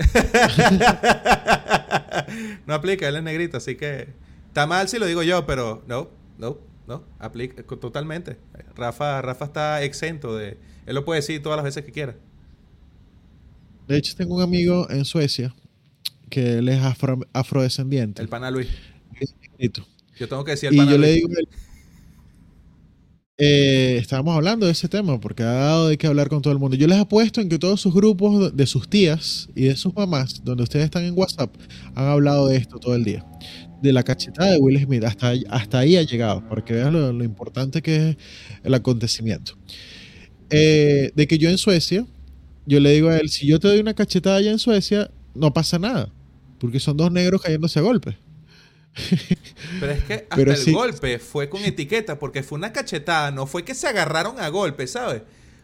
no 2.66 2.74
aplica, 2.74 3.08
él 3.08 3.16
es 3.16 3.22
negrito, 3.22 3.56
así 3.56 3.76
que 3.76 4.08
está 4.48 4.66
mal 4.66 4.88
si 4.88 4.98
lo 4.98 5.06
digo 5.06 5.22
yo, 5.22 5.46
pero 5.46 5.82
no, 5.86 6.10
no, 6.38 6.58
no, 6.86 7.04
aplica 7.18 7.62
totalmente. 7.62 8.38
Rafa, 8.76 9.22
Rafa 9.22 9.44
está 9.46 9.82
exento 9.82 10.36
de, 10.36 10.58
él 10.86 10.94
lo 10.94 11.04
puede 11.04 11.20
decir 11.20 11.42
todas 11.42 11.56
las 11.56 11.64
veces 11.64 11.84
que 11.84 11.92
quiera. 11.92 12.16
De 13.88 13.96
hecho, 13.96 14.14
tengo 14.16 14.36
un 14.36 14.42
amigo 14.42 14.88
en 14.90 15.04
Suecia 15.04 15.54
que 16.30 16.58
él 16.58 16.68
es 16.68 16.80
afro- 16.82 17.26
afrodescendiente. 17.32 18.22
El 18.22 18.28
pana 18.28 18.50
Luis. 18.50 18.68
es 19.20 19.34
negrito. 19.52 19.86
Yo 20.18 20.28
tengo 20.28 20.44
que 20.44 20.52
decir 20.52 20.68
el 20.68 20.74
Y 20.74 20.78
pana 20.78 20.92
yo 20.92 20.98
le 20.98 21.06
Luis. 21.08 21.16
digo, 21.16 21.28
eh, 23.42 23.96
estábamos 23.98 24.36
hablando 24.36 24.66
de 24.66 24.72
ese 24.72 24.86
tema 24.86 25.18
porque 25.18 25.42
ha 25.42 25.46
dado 25.46 25.88
de 25.88 25.96
qué 25.96 26.06
hablar 26.06 26.28
con 26.28 26.42
todo 26.42 26.52
el 26.52 26.58
mundo. 26.58 26.76
Yo 26.76 26.86
les 26.86 26.98
apuesto 26.98 27.40
en 27.40 27.48
que 27.48 27.58
todos 27.58 27.80
sus 27.80 27.94
grupos 27.94 28.54
de 28.54 28.66
sus 28.66 28.88
tías 28.88 29.48
y 29.54 29.64
de 29.64 29.76
sus 29.76 29.94
mamás, 29.94 30.44
donde 30.44 30.62
ustedes 30.62 30.84
están 30.84 31.04
en 31.04 31.16
WhatsApp, 31.16 31.54
han 31.94 32.04
hablado 32.04 32.48
de 32.48 32.58
esto 32.58 32.78
todo 32.78 32.94
el 32.94 33.02
día. 33.02 33.24
De 33.82 33.94
la 33.94 34.02
cachetada 34.02 34.50
de 34.50 34.58
Will 34.58 34.78
Smith, 34.84 35.04
hasta, 35.04 35.32
hasta 35.48 35.78
ahí 35.78 35.96
ha 35.96 36.02
llegado, 36.02 36.46
porque 36.48 36.74
vean 36.74 36.92
lo, 36.92 37.12
lo 37.14 37.24
importante 37.24 37.80
que 37.80 38.10
es 38.10 38.16
el 38.62 38.74
acontecimiento. 38.74 39.54
Eh, 40.50 41.10
de 41.14 41.26
que 41.26 41.38
yo 41.38 41.48
en 41.48 41.56
Suecia, 41.56 42.04
yo 42.66 42.78
le 42.78 42.92
digo 42.92 43.08
a 43.08 43.16
él, 43.16 43.30
si 43.30 43.46
yo 43.46 43.58
te 43.58 43.68
doy 43.68 43.78
una 43.80 43.94
cachetada 43.94 44.36
allá 44.36 44.50
en 44.50 44.58
Suecia, 44.58 45.10
no 45.34 45.54
pasa 45.54 45.78
nada, 45.78 46.12
porque 46.58 46.78
son 46.78 46.98
dos 46.98 47.10
negros 47.10 47.40
cayéndose 47.40 47.78
a 47.78 47.82
golpes. 47.82 48.16
Pero 49.78 49.92
es 49.92 50.04
que 50.04 50.14
hasta 50.14 50.36
Pero 50.36 50.50
el 50.52 50.56
sí. 50.58 50.72
golpe 50.72 51.18
fue 51.18 51.48
con 51.48 51.62
etiqueta, 51.62 52.18
porque 52.18 52.42
fue 52.42 52.58
una 52.58 52.72
cachetada, 52.72 53.30
no 53.30 53.46
fue 53.46 53.64
que 53.64 53.74
se 53.74 53.86
agarraron 53.86 54.40
a 54.40 54.48
golpe, 54.48 54.86
¿sabes? 54.86 55.22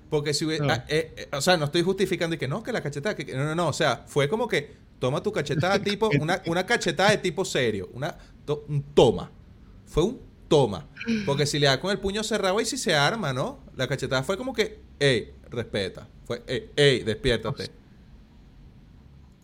Porque 0.08 0.32
si 0.32 0.44
hubiera, 0.44 0.64
No. 0.66 0.72
ah, 0.72 0.84
eh, 0.88 1.12
eh, 1.16 1.28
o 1.32 1.40
sea, 1.40 1.56
no 1.56 1.64
estoy 1.64 1.82
justificando 1.82 2.36
y 2.36 2.38
que 2.38 2.46
no, 2.48 2.62
que 2.62 2.72
la 2.72 2.80
cachetada, 2.82 3.16
que, 3.16 3.26
que- 3.26 3.34
no, 3.34 3.44
no, 3.44 3.54
no, 3.54 3.68
o 3.68 3.72
sea, 3.72 4.04
fue 4.06 4.28
como 4.28 4.46
que 4.46 4.76
toma 5.00 5.22
tu 5.22 5.32
cachetada 5.32 5.78
tipo, 5.82 6.08
una, 6.20 6.40
una 6.46 6.64
cachetada 6.64 7.10
de 7.10 7.18
tipo 7.18 7.44
serio, 7.44 7.90
una, 7.92 8.16
to- 8.44 8.64
un 8.68 8.82
toma, 8.94 9.30
fue 9.86 10.04
un 10.04 10.20
toma, 10.48 10.86
porque 11.26 11.44
si 11.46 11.58
le 11.58 11.66
da 11.66 11.80
con 11.80 11.90
el 11.90 11.98
puño 11.98 12.22
cerrado 12.22 12.60
y 12.60 12.64
si 12.64 12.78
se 12.78 12.94
arma, 12.94 13.32
¿no? 13.32 13.58
La 13.74 13.88
cachetada 13.88 14.22
fue 14.22 14.36
como 14.36 14.54
que, 14.54 14.78
ey, 15.00 15.34
respeta, 15.50 16.08
fue, 16.24 16.42
ey, 16.46 16.70
ey, 16.76 17.02
despiértate. 17.02 17.68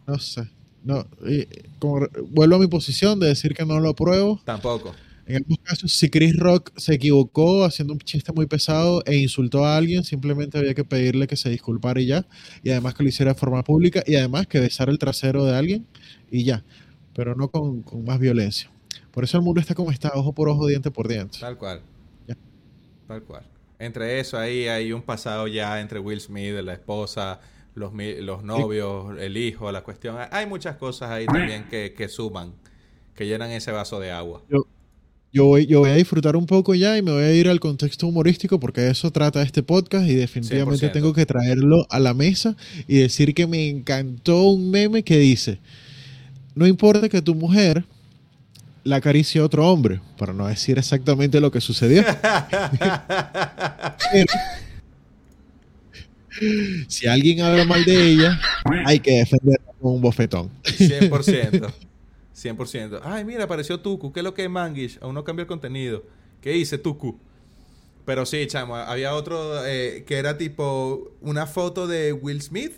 No 0.07 0.19
sé. 0.19 0.49
No, 0.85 1.07
y, 1.27 1.47
como 1.79 2.07
vuelvo 2.31 2.57
a 2.57 2.59
mi 2.59 2.67
posición 2.67 3.21
de 3.21 3.29
decir 3.29 3.55
que 3.55 3.65
no 3.65 3.81
lo 3.81 3.91
apruebo. 3.91 4.41
Tampoco. 4.45 4.93
En 5.27 5.37
ambos 5.37 5.59
casos, 5.63 5.93
si 5.93 6.11
Chris 6.11 6.37
Rock 6.37 6.73
se 6.77 6.95
equivocó 6.95 7.65
haciendo 7.65 7.95
un 7.95 8.01
chiste 8.01 8.33
muy 8.33 8.47
pesado 8.47 9.03
e 9.07 9.17
insultó 9.17 9.65
a 9.65 9.77
alguien, 9.77 10.03
simplemente 10.03 10.59
había 10.59 10.75
que 10.75 10.85
pedirle 10.85 11.29
que 11.29 11.37
se 11.37 11.49
disculpara 11.49 12.01
y 12.01 12.07
ya. 12.07 12.27
Y 12.65 12.71
además 12.71 12.95
que 12.95 13.05
lo 13.05 13.09
hiciera 13.09 13.33
de 13.33 13.39
forma 13.39 13.63
pública 13.63 14.03
y 14.05 14.17
además 14.17 14.49
que 14.49 14.59
besara 14.59 14.91
el 14.91 14.99
trasero 14.99 15.45
de 15.45 15.57
alguien 15.57 15.87
y 16.31 16.45
ya. 16.45 16.65
Pero 17.15 17.37
no 17.37 17.49
con, 17.49 17.83
con 17.83 18.05
más 18.05 18.19
violencia. 18.19 18.71
Por 19.13 19.25
eso 19.25 19.37
el 19.39 19.45
mundo 19.45 19.61
está 19.61 19.75
como 19.75 19.93
está, 19.93 20.11
ojo 20.15 20.33
por 20.33 20.49
ojo, 20.49 20.67
diente 20.67 20.91
por 20.91 21.07
diente. 21.07 21.39
Tal 21.39 21.57
cual. 21.57 21.83
Ya. 22.27 22.37
Tal 23.07 23.23
cual. 23.23 23.45
Entre 23.79 24.21
eso 24.21 24.39
ahí 24.39 24.67
hay 24.69 24.93
un 24.93 25.03
pasado 25.03 25.47
ya 25.47 25.81
entre 25.81 25.99
Will 25.99 26.21
Smith, 26.21 26.55
la 26.63 26.73
esposa, 26.73 27.41
los, 27.75 27.93
los 27.95 28.43
novios, 28.43 29.19
el 29.19 29.37
hijo, 29.37 29.71
la 29.73 29.83
cuestión. 29.83 30.17
Hay 30.31 30.47
muchas 30.47 30.77
cosas 30.77 31.11
ahí 31.11 31.27
también 31.27 31.69
que, 31.69 31.95
que 31.97 32.09
suman, 32.09 32.55
que 33.15 33.27
llenan 33.27 33.51
ese 33.51 33.73
vaso 33.73 34.01
de 34.01 34.11
agua. 34.11 34.43
Yo 35.35 35.47
voy, 35.47 35.67
yo 35.67 35.81
voy 35.81 35.89
a 35.89 35.95
disfrutar 35.95 36.37
un 36.37 36.45
poco 36.45 36.75
ya 36.75 36.99
y 36.99 37.03
me 37.03 37.11
voy 37.11 37.23
a 37.23 37.33
ir 37.33 37.49
al 37.49 37.59
contexto 37.59 38.07
humorístico 38.07 38.61
porque 38.61 38.83
de 38.83 38.91
eso 38.91 39.11
trata 39.11 39.41
este 39.41 39.63
podcast 39.63 40.07
y 40.07 40.15
definitivamente 40.15 40.91
100%. 40.91 40.93
tengo 40.93 41.15
que 41.15 41.25
traerlo 41.25 41.87
a 41.89 41.99
la 41.99 42.13
mesa 42.13 42.55
y 42.87 42.99
decir 42.99 43.35
que 43.35 43.47
me 43.47 43.71
encantó 43.71 44.43
un 44.43 44.71
meme 44.71 45.03
que 45.03 45.19
dice, 45.19 45.59
no 46.55 46.67
importa 46.67 47.09
que 47.09 47.23
tu 47.23 47.35
mujer 47.35 47.87
la 48.85 48.97
acaricie 48.97 49.41
a 49.41 49.45
otro 49.45 49.71
hombre, 49.71 50.01
para 50.19 50.33
no 50.33 50.47
decir 50.47 50.79
exactamente 50.79 51.41
lo 51.41 51.51
que 51.51 51.61
sucedió. 51.61 52.03
Pero, 54.13 54.33
si 56.89 57.07
alguien 57.07 57.41
habla 57.41 57.65
mal 57.65 57.85
de 57.85 58.13
ella, 58.13 58.41
hay 58.87 59.01
que 59.01 59.13
defenderla 59.19 59.73
con 59.81 59.95
un 59.95 60.01
bofetón. 60.01 60.51
100%. 60.65 61.73
100%. 62.35 63.01
Ay, 63.05 63.25
mira, 63.25 63.45
apareció 63.45 63.81
Tuku. 63.81 64.13
¿Qué 64.13 64.21
es 64.21 64.25
lo 64.25 64.35
que 64.35 64.45
es 64.45 64.51
Mangish? 64.51 64.99
Aún 65.01 65.15
no 65.15 65.25
cambió 65.25 65.43
el 65.43 65.49
contenido. 65.49 66.03
¿Qué 66.41 66.51
dice 66.51 66.79
Tuku? 66.79 67.19
Pero 68.05 68.27
sí, 68.27 68.47
chamo, 68.47 68.77
había 68.77 69.15
otro 69.15 69.65
eh, 69.65 70.05
que 70.07 70.17
era 70.19 70.37
tipo 70.37 71.13
una 71.21 71.47
foto 71.47 71.87
de 71.87 72.13
Will 72.13 72.43
Smith, 72.43 72.73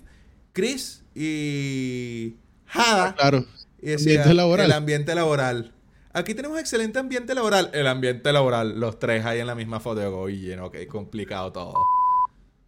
Chris 0.53 1.03
y 1.15 2.35
Hada. 2.69 3.15
Claro, 3.15 3.47
Y 3.81 3.91
decía, 3.91 4.21
Ambiente 4.21 4.35
laboral. 4.35 4.67
El 4.67 4.73
ambiente 4.73 5.15
laboral. 5.15 5.73
Aquí 6.13 6.35
tenemos 6.35 6.61
excelente 6.61 6.99
ambiente 6.99 7.35
laboral. 7.35 7.71
El 7.73 7.87
ambiente 7.87 8.33
laboral. 8.33 8.79
Los 8.79 8.99
tres 8.99 9.25
ahí 9.25 9.41
en 9.41 9.47
la 9.47 9.55
misma 9.55 9.81
foto. 9.81 10.21
Oye, 10.21 10.57
no, 10.57 10.71
que 10.71 10.87
complicado 10.87 11.53
todo. 11.53 11.75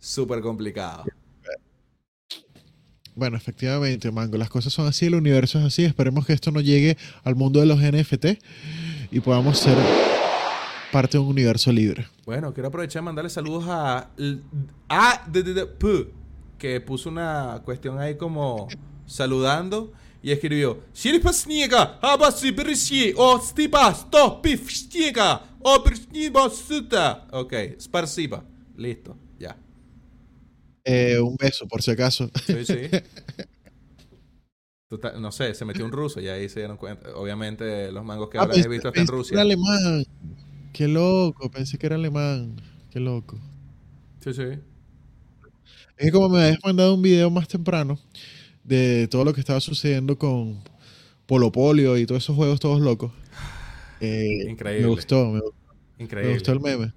Súper 0.07 0.41
complicado. 0.41 1.05
Bueno, 3.17 3.37
efectivamente, 3.37 4.13
Mango, 4.13 4.39
las 4.39 4.49
cosas 4.49 4.73
son 4.73 4.87
así, 4.87 5.07
el 5.07 5.17
universo 5.17 5.59
es 5.59 5.65
así. 5.65 5.85
Esperemos 5.85 6.25
que 6.25 6.33
esto 6.33 6.53
no 6.53 6.61
llegue 6.61 6.97
al 7.25 7.35
mundo 7.35 7.59
de 7.59 7.67
los 7.67 7.81
NFT 7.81 8.39
y 9.11 9.19
podamos 9.19 9.59
ser 9.59 9.77
parte 10.93 11.19
de 11.19 11.25
un 11.25 11.31
universo 11.31 11.73
libre. 11.73 12.07
Bueno, 12.25 12.55
quiero 12.55 12.69
aprovechar 12.69 13.03
y 13.03 13.05
mandarle 13.05 13.31
saludos 13.31 13.65
a 13.67 14.11
a 14.89 15.25
D- 15.29 15.43
D- 15.43 15.55
D- 15.55 15.67
P, 15.67 16.13
que 16.57 16.81
puso 16.81 17.09
una 17.09 17.61
cuestión 17.65 17.99
ahí 17.99 18.17
como 18.17 18.69
saludando 19.07 19.93
y 20.23 20.31
escribió 20.31 20.85
«Shiripasniega, 20.95 21.99
abasibrisi, 22.01 23.13
o 23.17 23.41
pifstiega, 24.41 25.43
o 25.63 25.83
brisniba 25.83 26.49
suta». 26.49 27.27
Ok, 27.33 27.55
sparsiba. 27.81 28.45
Listo. 28.77 29.17
Eh, 30.87 31.19
un 31.21 31.37
beso, 31.37 31.67
por 31.69 31.83
si 31.83 31.91
acaso. 31.91 32.31
Sí, 32.47 32.65
sí. 32.65 32.75
No 35.19 35.33
sé, 35.33 35.53
se 35.55 35.65
metió 35.65 35.85
un 35.85 35.91
ruso 35.93 36.21
y 36.21 36.29
ahí 36.29 36.49
se 36.49 36.61
dieron 36.61 36.77
cuenta. 36.77 37.15
Obviamente 37.17 37.91
los 37.91 38.05
mangos 38.05 38.31
que 38.31 38.39
Ah, 38.39 38.43
ahora 38.43 38.55
he 38.55 38.69
visto 38.69 38.89
están 38.89 39.03
en 39.03 39.09
Rusia. 39.09 39.35
Era 39.35 39.43
alemán. 39.43 40.05
Qué 40.73 40.89
loco, 40.89 41.51
pensé 41.51 41.79
que 41.79 41.87
era 41.87 41.97
alemán. 41.97 42.57
Qué 42.91 43.01
loco. 43.01 43.39
Sí, 44.21 44.33
sí. 44.35 44.61
Es 45.97 46.07
que 46.07 46.13
como 46.13 46.29
me 46.29 46.43
habías 46.45 46.59
mandado 46.65 46.95
un 46.95 47.03
video 47.03 47.31
más 47.31 47.49
temprano 47.49 47.99
de 48.65 49.09
todo 49.09 49.25
lo 49.25 49.35
que 49.35 49.41
estaba 49.41 49.61
sucediendo 49.61 50.19
con 50.19 50.61
Polo 51.27 51.53
Polio 51.53 51.99
y 51.99 52.07
todos 52.07 52.25
esos 52.25 52.37
juegos 52.37 52.61
todos 52.61 52.81
locos. 52.81 53.13
eh, 54.01 54.45
Increíble. 54.49 54.83
Me 54.83 54.89
gustó, 54.89 55.31
me, 55.31 55.41
me 55.41 55.43
Increíble. 56.05 56.35
gustó 56.35 56.53
el 56.53 56.61
meme. 56.61 56.93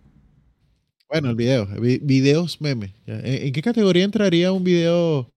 Bueno, 1.09 1.29
el 1.29 1.35
video. 1.35 1.65
vi- 1.81 1.99
videos 2.01 2.61
meme. 2.61 2.93
¿En, 3.07 3.51
qué 3.51 3.61
categoría 3.61 4.03
entraría 4.05 4.51
un 4.51 4.63
video 4.63 5.31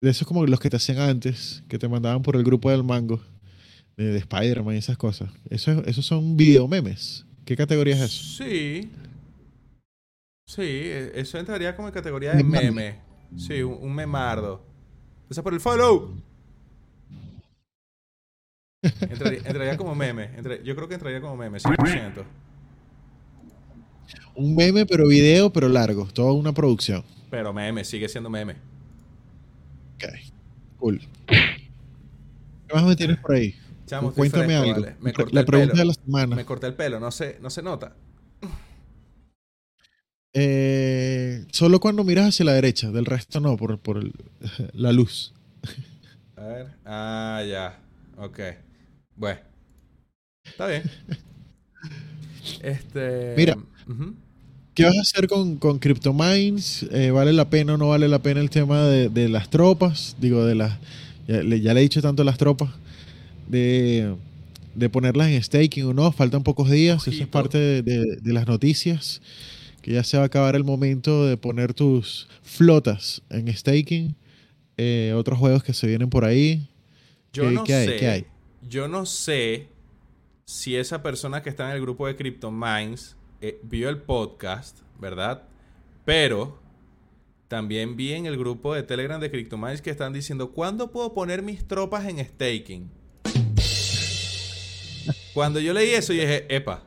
de 0.00 0.10
esos 0.10 0.26
como 0.26 0.46
los 0.46 0.58
que 0.60 0.70
te 0.70 0.76
hacían 0.76 0.98
antes, 0.98 1.62
que 1.68 1.78
te 1.78 1.88
mandaban 1.88 2.22
por 2.22 2.36
el 2.36 2.42
grupo 2.44 2.70
del 2.70 2.82
mango, 2.82 3.20
de, 3.96 4.04
de 4.12 4.18
Spider-Man 4.18 4.74
y 4.76 4.78
esas 4.78 4.96
cosas? 4.96 5.30
Eso, 5.50 5.72
es- 5.72 5.88
esos 5.88 6.06
son 6.06 6.36
video 6.36 6.66
memes. 6.68 7.26
¿Qué 7.44 7.54
categoría 7.56 7.96
es 7.96 8.00
eso? 8.02 8.44
Sí. 8.44 8.90
Sí, 10.46 10.62
e- 10.62 11.12
eso 11.20 11.38
entraría 11.38 11.76
como 11.76 11.88
en 11.88 11.94
categoría 11.94 12.32
de 12.32 12.42
meme. 12.42 12.98
Sí, 13.36 13.62
un, 13.62 13.74
un 13.80 13.94
memardo. 13.94 14.64
Gracias 15.28 15.44
por 15.44 15.52
el 15.54 15.60
follow. 15.60 16.14
Entraría, 19.02 19.38
entraría 19.40 19.76
como 19.76 19.94
meme. 19.94 20.30
Entra- 20.36 20.62
yo 20.62 20.74
creo 20.74 20.88
que 20.88 20.94
entraría 20.94 21.20
como 21.20 21.36
meme, 21.36 21.58
100%. 21.58 22.24
Un 24.40 24.54
meme, 24.56 24.86
pero 24.86 25.06
video, 25.06 25.52
pero 25.52 25.68
largo. 25.68 26.06
Toda 26.06 26.32
una 26.32 26.52
producción. 26.52 27.04
Pero 27.30 27.52
meme, 27.52 27.84
sigue 27.84 28.08
siendo 28.08 28.30
meme. 28.30 28.54
Ok. 29.96 30.04
Cool. 30.78 31.00
¿Qué 31.26 32.74
más 32.74 32.84
me 32.84 32.96
tienes 32.96 33.18
por 33.18 33.34
ahí? 33.34 33.54
Chamo, 33.86 34.12
Cuéntame 34.12 34.46
fresco, 34.46 34.62
algo. 34.62 34.80
vale. 34.82 34.96
Me 35.00 35.10
La- 35.10 35.16
corté 35.16 35.34
la 35.34 35.40
el 35.40 35.46
pregunta 35.46 35.72
pelo. 35.72 35.82
de 35.82 35.86
la 35.88 35.94
semana. 35.94 36.36
Me 36.36 36.44
corté 36.44 36.66
el 36.68 36.74
pelo, 36.74 37.00
no 37.00 37.10
se, 37.10 37.38
no 37.40 37.50
se 37.50 37.62
nota. 37.62 37.94
Eh, 40.32 41.44
solo 41.52 41.80
cuando 41.80 42.04
miras 42.04 42.28
hacia 42.28 42.44
la 42.44 42.52
derecha, 42.52 42.90
del 42.92 43.04
resto 43.04 43.40
no, 43.40 43.56
por, 43.56 43.78
por 43.78 43.98
el- 43.98 44.14
la 44.72 44.92
luz. 44.92 45.34
A 46.36 46.42
ver. 46.44 46.66
Ah, 46.84 47.42
ya. 47.48 47.78
Ok. 48.16 48.38
Bueno. 49.16 49.40
Está 50.44 50.66
bien. 50.66 50.82
Este. 52.62 53.34
Mira. 53.36 53.54
ujú. 53.86 54.14
¿Qué 54.80 54.86
vas 54.86 54.98
a 54.98 55.00
hacer 55.02 55.28
con, 55.28 55.56
con 55.56 55.78
CryptoMines? 55.78 56.86
Eh, 56.90 57.10
¿Vale 57.10 57.32
la 57.32 57.48
pena 57.50 57.74
o 57.74 57.76
no 57.76 57.88
vale 57.88 58.08
la 58.08 58.20
pena 58.20 58.40
el 58.40 58.50
tema 58.50 58.82
de, 58.84 59.08
de 59.08 59.28
las 59.28 59.50
tropas? 59.50 60.16
Digo, 60.20 60.44
de 60.44 60.54
las. 60.54 60.78
Ya 61.28 61.42
le, 61.42 61.60
ya 61.60 61.74
le 61.74 61.80
he 61.80 61.82
dicho 61.82 62.02
tanto 62.02 62.22
a 62.22 62.24
las 62.24 62.38
tropas. 62.38 62.70
De, 63.48 64.14
de 64.74 64.88
ponerlas 64.88 65.28
en 65.28 65.42
staking 65.42 65.84
o 65.86 65.92
no. 65.94 66.12
Faltan 66.12 66.42
pocos 66.42 66.70
días. 66.70 67.02
Eso 67.02 67.10
es 67.10 67.16
Ojito. 67.16 67.30
parte 67.30 67.58
de, 67.58 67.82
de- 67.82 68.16
de 68.16 68.32
las 68.32 68.46
noticias. 68.46 69.20
Que 69.82 69.92
ya 69.92 70.04
se 70.04 70.16
va 70.16 70.24
a 70.24 70.26
acabar 70.26 70.56
el 70.56 70.64
momento 70.64 71.26
de 71.26 71.36
poner 71.36 71.74
tus 71.74 72.28
flotas 72.42 73.22
en 73.30 73.54
staking. 73.54 74.14
Eh, 74.76 75.12
otros 75.16 75.38
juegos 75.38 75.62
que 75.62 75.72
se 75.72 75.86
vienen 75.86 76.10
por 76.10 76.24
ahí. 76.24 76.68
Yo 77.32 77.44
¿Qué- 77.44 77.50
no 77.50 77.64
qué 77.64 77.74
hay? 77.74 77.86
sé. 77.88 77.96
¿Qué 77.96 78.08
hay? 78.08 78.24
Yo 78.68 78.88
no 78.88 79.06
sé 79.06 79.68
si 80.44 80.76
esa 80.76 81.02
persona 81.02 81.42
que 81.42 81.48
está 81.50 81.70
en 81.70 81.76
el 81.76 81.80
grupo 81.80 82.06
de 82.06 82.16
CryptoMinds 82.16 83.16
eh, 83.40 83.60
vio 83.62 83.88
el 83.88 83.98
podcast, 83.98 84.78
¿verdad? 84.98 85.42
Pero 86.04 86.58
también 87.48 87.96
vi 87.96 88.12
en 88.12 88.26
el 88.26 88.36
grupo 88.38 88.74
de 88.74 88.82
Telegram 88.82 89.20
de 89.20 89.30
CryptoMinds 89.30 89.82
que 89.82 89.90
están 89.90 90.12
diciendo, 90.12 90.52
¿cuándo 90.52 90.90
puedo 90.90 91.12
poner 91.14 91.42
mis 91.42 91.66
tropas 91.66 92.06
en 92.06 92.24
staking? 92.24 92.90
Cuando 95.34 95.60
yo 95.60 95.72
leí 95.72 95.90
eso, 95.90 96.12
yo 96.12 96.22
dije, 96.22 96.46
epa. 96.54 96.82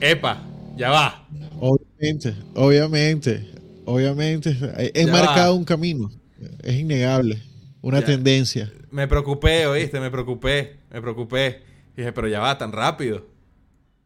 Epa, 0.00 0.42
ya 0.76 0.90
va. 0.90 1.26
Obviamente, 1.60 2.34
obviamente, 2.54 3.50
obviamente. 3.84 4.54
Ya 4.94 5.06
marcado 5.12 5.52
va. 5.52 5.58
un 5.58 5.64
camino. 5.64 6.10
Es 6.62 6.74
innegable. 6.78 7.42
Una 7.80 8.00
Ya. 8.00 8.06
tendencia. 8.06 8.72
Me 8.90 9.06
preocupé, 9.08 9.66
oíste, 9.66 10.00
me 10.00 10.10
preocupé, 10.10 10.76
me 10.90 11.00
preocupé. 11.00 11.62
dije, 11.96 12.12
pero 12.12 12.26
ya 12.28 12.40
va 12.40 12.58
tan 12.58 12.72
rápido. 12.72 13.24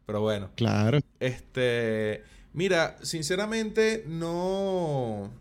Pero 0.09 0.21
bueno. 0.21 0.49
Claro. 0.55 0.97
Este, 1.19 2.23
mira, 2.51 2.97
sinceramente 3.03 4.03
no, 4.07 5.25
o 5.25 5.31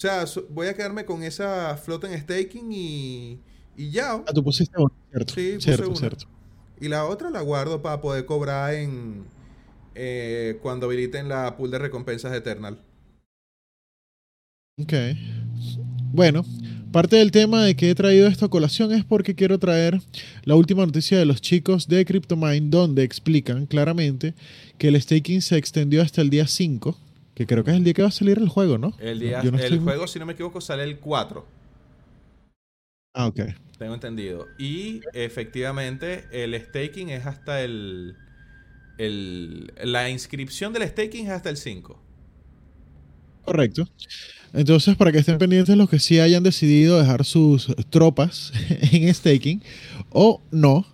sea, 0.00 0.26
so- 0.26 0.46
voy 0.48 0.68
a 0.68 0.74
quedarme 0.74 1.04
con 1.04 1.22
esa 1.22 1.76
flota 1.76 2.10
en 2.10 2.18
staking 2.18 2.72
y, 2.72 3.38
y 3.76 3.90
ya. 3.90 4.14
Ah, 4.14 4.32
tú 4.34 4.42
pusiste 4.42 4.74
uno, 4.78 4.90
¿cierto? 5.10 5.34
Sí, 5.34 5.52
puse 5.56 5.64
cierto, 5.66 5.88
una. 5.90 5.96
cierto. 5.98 6.24
Y 6.80 6.88
la 6.88 7.04
otra 7.04 7.28
la 7.28 7.42
guardo 7.42 7.82
para 7.82 8.00
poder 8.00 8.24
cobrar 8.24 8.72
en 8.72 9.26
eh, 9.94 10.58
cuando 10.62 10.86
habiliten 10.86 11.28
la 11.28 11.54
pool 11.54 11.70
de 11.70 11.78
recompensas 11.78 12.32
de 12.32 12.38
Eternal. 12.38 12.80
Ok. 14.80 14.92
Bueno, 16.12 16.44
parte 16.90 17.16
del 17.16 17.30
tema 17.30 17.64
de 17.64 17.76
que 17.76 17.90
he 17.90 17.94
traído 17.94 18.28
esta 18.28 18.48
colación 18.48 18.92
es 18.92 19.04
porque 19.04 19.34
quiero 19.34 19.58
traer 19.58 20.00
la 20.44 20.56
última 20.56 20.84
noticia 20.86 21.18
de 21.18 21.26
los 21.26 21.40
chicos 21.40 21.86
de 21.86 22.04
CryptoMine, 22.04 22.70
donde 22.70 23.02
explican 23.02 23.66
claramente 23.66 24.34
que 24.78 24.88
el 24.88 25.00
staking 25.00 25.42
se 25.42 25.58
extendió 25.58 26.02
hasta 26.02 26.22
el 26.22 26.30
día 26.30 26.46
5, 26.46 26.98
que 27.34 27.46
creo 27.46 27.62
que 27.62 27.72
es 27.72 27.76
el 27.76 27.84
día 27.84 27.92
que 27.92 28.02
va 28.02 28.08
a 28.08 28.12
salir 28.12 28.38
el 28.38 28.48
juego, 28.48 28.78
¿no? 28.78 28.94
El 28.98 29.20
día, 29.20 29.42
no 29.42 29.58
el 29.58 29.80
juego, 29.80 30.06
si 30.06 30.18
no 30.18 30.26
me 30.26 30.32
equivoco, 30.32 30.60
sale 30.60 30.82
el 30.84 30.98
4. 30.98 31.46
Ah, 33.14 33.26
ok. 33.26 33.40
Tengo 33.78 33.94
entendido. 33.94 34.46
Y 34.58 35.00
efectivamente, 35.12 36.24
el 36.32 36.54
staking 36.60 37.10
es 37.10 37.26
hasta 37.26 37.62
el. 37.62 38.16
el 38.96 39.72
la 39.84 40.08
inscripción 40.10 40.72
del 40.72 40.88
staking 40.88 41.26
es 41.26 41.32
hasta 41.32 41.50
el 41.50 41.56
5. 41.56 42.07
Correcto. 43.48 43.88
Entonces, 44.54 44.96
para 44.96 45.12
que 45.12 45.18
estén 45.18 45.38
pendientes 45.38 45.76
los 45.76 45.90
que 45.90 45.98
sí 45.98 46.20
hayan 46.20 46.42
decidido 46.42 46.98
dejar 46.98 47.24
sus 47.24 47.68
tropas 47.90 48.52
en 48.92 49.12
staking 49.14 49.62
o 50.10 50.40
no, 50.50 50.86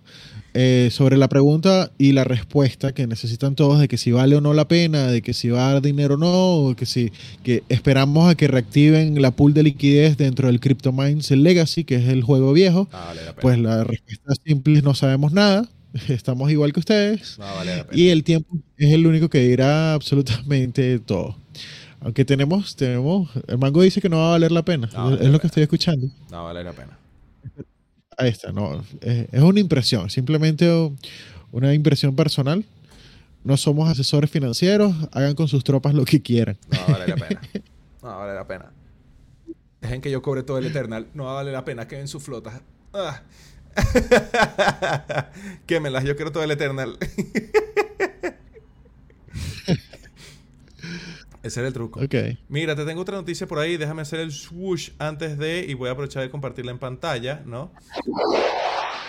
eh, 0.57 0.87
sobre 0.89 1.17
la 1.17 1.27
pregunta 1.27 1.91
y 1.97 2.13
la 2.13 2.23
respuesta 2.23 2.93
que 2.93 3.07
necesitan 3.07 3.55
todos 3.55 3.77
de 3.77 3.89
que 3.89 3.97
si 3.97 4.13
vale 4.13 4.37
o 4.37 4.41
no 4.41 4.53
la 4.53 4.69
pena, 4.69 5.07
de 5.07 5.21
que 5.21 5.33
si 5.33 5.49
va 5.49 5.69
a 5.69 5.73
dar 5.73 5.81
dinero 5.81 6.15
o 6.15 6.17
no, 6.17 6.55
o 6.55 6.75
que 6.77 6.85
si 6.85 7.11
que 7.43 7.63
esperamos 7.67 8.29
a 8.29 8.35
que 8.35 8.47
reactiven 8.47 9.21
la 9.21 9.31
pool 9.31 9.53
de 9.53 9.63
liquidez 9.63 10.15
dentro 10.15 10.47
del 10.47 10.61
CryptoMines 10.61 11.29
Legacy, 11.31 11.83
que 11.83 11.95
es 11.95 12.07
el 12.07 12.23
juego 12.23 12.53
viejo, 12.53 12.87
No 12.89 12.97
vale 12.97 13.25
la 13.25 13.31
pena. 13.31 13.41
pues 13.41 13.59
la 13.59 13.83
respuesta 13.83 14.33
simple 14.45 14.77
es 14.77 14.83
no 14.83 14.95
sabemos 14.95 15.33
nada, 15.33 15.67
estamos 16.07 16.49
igual 16.51 16.71
que 16.71 16.79
ustedes. 16.79 17.37
no 17.37 17.43
vale 17.45 17.75
la 17.75 17.83
pena. 17.87 18.01
Y 18.01 18.07
el 18.07 18.23
tiempo 18.23 18.57
es 18.77 18.93
el 18.93 19.07
único 19.07 19.29
que 19.29 19.39
dirá 19.39 19.93
absolutamente 19.93 20.99
todo. 20.99 21.35
Aunque 22.01 22.25
tenemos, 22.25 22.75
tenemos, 22.75 23.29
el 23.47 23.57
mango 23.57 23.81
dice 23.81 24.01
que 24.01 24.09
no 24.09 24.17
va 24.17 24.27
a 24.27 24.31
valer 24.31 24.51
la 24.51 24.63
pena. 24.63 24.89
No, 24.93 25.15
es 25.15 25.29
lo 25.29 25.39
que 25.39 25.47
estoy 25.47 25.63
escuchando. 25.63 26.07
No 26.29 26.43
vale 26.43 26.63
la 26.63 26.73
pena. 26.73 26.97
Ahí 28.17 28.29
está, 28.29 28.51
no. 28.51 28.83
Es, 29.01 29.27
es 29.31 29.41
una 29.41 29.59
impresión, 29.59 30.09
simplemente 30.09 30.69
una 31.51 31.73
impresión 31.73 32.15
personal. 32.15 32.65
No 33.43 33.57
somos 33.57 33.89
asesores 33.89 34.31
financieros, 34.31 34.95
hagan 35.11 35.35
con 35.35 35.47
sus 35.47 35.63
tropas 35.63 35.93
lo 35.93 36.03
que 36.03 36.21
quieran. 36.21 36.57
No 36.71 36.93
vale 36.93 37.07
la 37.07 37.15
pena. 37.15 37.41
No 38.01 38.17
vale 38.17 38.33
la 38.33 38.47
pena. 38.47 38.71
Dejen 39.81 40.01
que 40.01 40.09
yo 40.09 40.21
cobre 40.21 40.41
todo 40.41 40.57
el 40.57 40.65
Eternal. 40.65 41.07
No 41.13 41.25
vale 41.25 41.51
la 41.51 41.63
pena. 41.63 41.87
Queden 41.87 42.07
sus 42.07 42.23
flotas. 42.23 42.61
Ah. 42.91 43.21
Quémelas. 45.67 46.03
Yo 46.05 46.15
quiero 46.15 46.31
todo 46.31 46.43
el 46.43 46.51
Eternal. 46.51 46.97
Ese 51.45 51.59
era 51.59 51.67
el 51.67 51.75
truco. 51.75 51.99
Ok. 51.99 52.15
Mira, 52.49 52.75
te 52.75 52.85
tengo 52.85 53.01
otra 53.01 53.17
noticia 53.17 53.45
por 53.45 53.59
ahí. 53.59 53.77
Déjame 53.77 54.01
hacer 54.01 54.19
el 54.19 54.31
swoosh 54.31 54.93
antes 54.97 55.37
de. 55.37 55.63
Y 55.63 55.75
voy 55.75 55.89
a 55.89 55.91
aprovechar 55.91 56.23
de 56.23 56.31
compartirla 56.31 56.71
en 56.71 56.79
pantalla, 56.79 57.43
¿no? 57.45 57.71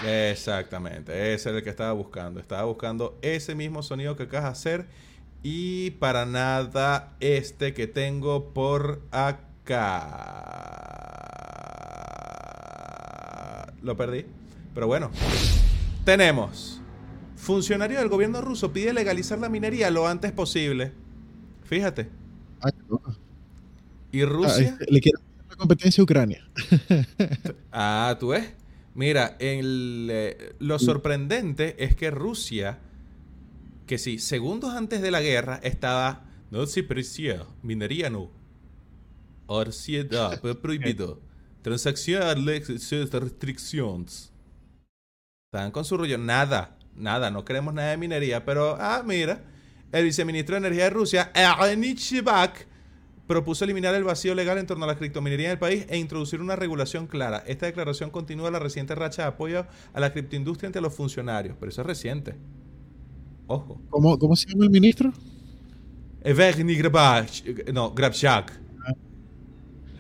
Exactamente. 0.05 1.33
Ese 1.33 1.49
era 1.49 1.57
el 1.57 1.65
que 1.65 1.71
estaba 1.71 1.93
buscando. 1.93 2.39
Estaba 2.39 2.65
buscando 2.65 3.19
ese 3.23 3.55
mismo 3.55 3.83
sonido 3.83 4.17
que 4.17 4.25
acabas 4.25 4.45
de 4.45 4.51
hacer. 4.51 4.87
Y 5.43 5.93
para 5.93 6.27
nada 6.27 7.17
este 7.21 7.73
que 7.73 7.87
tengo 7.87 8.53
por 8.53 9.01
acá. 9.13 9.47
Lo 13.81 13.97
perdí. 13.97 14.27
Pero 14.75 14.89
bueno. 14.89 15.11
Tenemos. 16.05 16.83
Funcionario 17.35 17.99
del 17.99 18.11
gobierno 18.11 18.43
ruso 18.43 18.75
pide 18.75 18.93
legalizar 18.93 19.39
la 19.39 19.49
minería 19.49 19.91
lo 19.91 20.07
antes 20.07 20.33
posible. 20.33 20.93
Fíjate. 21.65 22.26
¿Y 24.13 24.23
Ah, 24.23 24.27
Rusia? 24.27 24.69
este, 24.69 24.87
le 24.91 25.01
quiero 25.01 25.19
hacer 25.19 25.47
la 25.51 25.57
competencia 25.57 26.01
a 26.01 26.05
Ucrania. 26.05 26.49
Ah, 27.73 28.17
tú 28.19 28.29
ves. 28.29 28.53
Mira, 28.95 29.37
el, 29.41 30.09
eh, 30.11 30.55
lo 30.59 30.79
sorprendente 30.79 31.85
es 31.85 31.95
que 31.95 32.11
Rusia, 32.11 32.79
que 33.87 33.99
sí, 33.99 34.19
segundos 34.19 34.75
antes 34.75 35.03
de 35.03 35.11
la 35.11 35.21
guerra, 35.21 35.61
estaba. 35.63 36.25
No 36.51 36.65
se 36.67 36.83
precia, 36.83 37.45
minería 37.63 38.09
no. 38.09 38.31
Arciedad, 39.49 40.41
prohibido. 40.63 41.21
Transacciones, 41.63 43.13
restricciones. 43.13 44.33
Estaban 45.53 45.73
con 45.73 45.85
su 45.85 45.97
rollo. 45.99 46.17
Nada, 46.17 46.79
nada, 46.95 47.31
no 47.31 47.45
queremos 47.45 47.75
nada 47.75 47.91
de 47.91 47.97
minería. 47.97 48.45
Pero, 48.45 48.77
ah, 48.81 49.03
mira, 49.05 49.45
el 49.97 50.05
viceministro 50.05 50.55
de 50.55 50.59
Energía 50.59 50.85
de 50.85 50.91
Rusia, 50.91 51.33
Shibak, 51.97 52.67
propuso 53.27 53.65
eliminar 53.65 53.95
el 53.95 54.05
vacío 54.05 54.35
legal 54.35 54.59
en 54.59 54.67
torno 54.67 54.85
a 54.85 54.89
la 54.89 54.97
criptominería 54.97 55.47
en 55.47 55.53
el 55.53 55.59
país 55.59 55.87
e 55.89 55.99
introducir 55.99 56.41
una 56.41 56.55
regulación 56.57 57.07
clara. 57.07 57.43
Esta 57.47 57.67
declaración 57.67 58.11
continúa 58.11 58.51
la 58.51 58.59
reciente 58.59 58.95
racha 58.95 59.23
de 59.23 59.29
apoyo 59.29 59.67
a 59.93 60.01
la 60.01 60.13
criptoindustria 60.13 60.69
entre 60.69 60.83
los 60.83 60.95
funcionarios, 60.95 61.57
pero 61.59 61.71
eso 61.71 61.81
es 61.81 61.87
reciente. 61.87 62.35
Ojo. 63.49 63.81
¿Cómo, 63.91 64.19
¿Cómo 64.19 64.37
se 64.37 64.49
llama 64.49 64.65
el 64.65 64.71
ministro? 64.71 65.13
Evgeny 66.23 66.75
Grabach, 66.77 67.45
no, 67.73 67.93
Grabchak. 67.93 68.61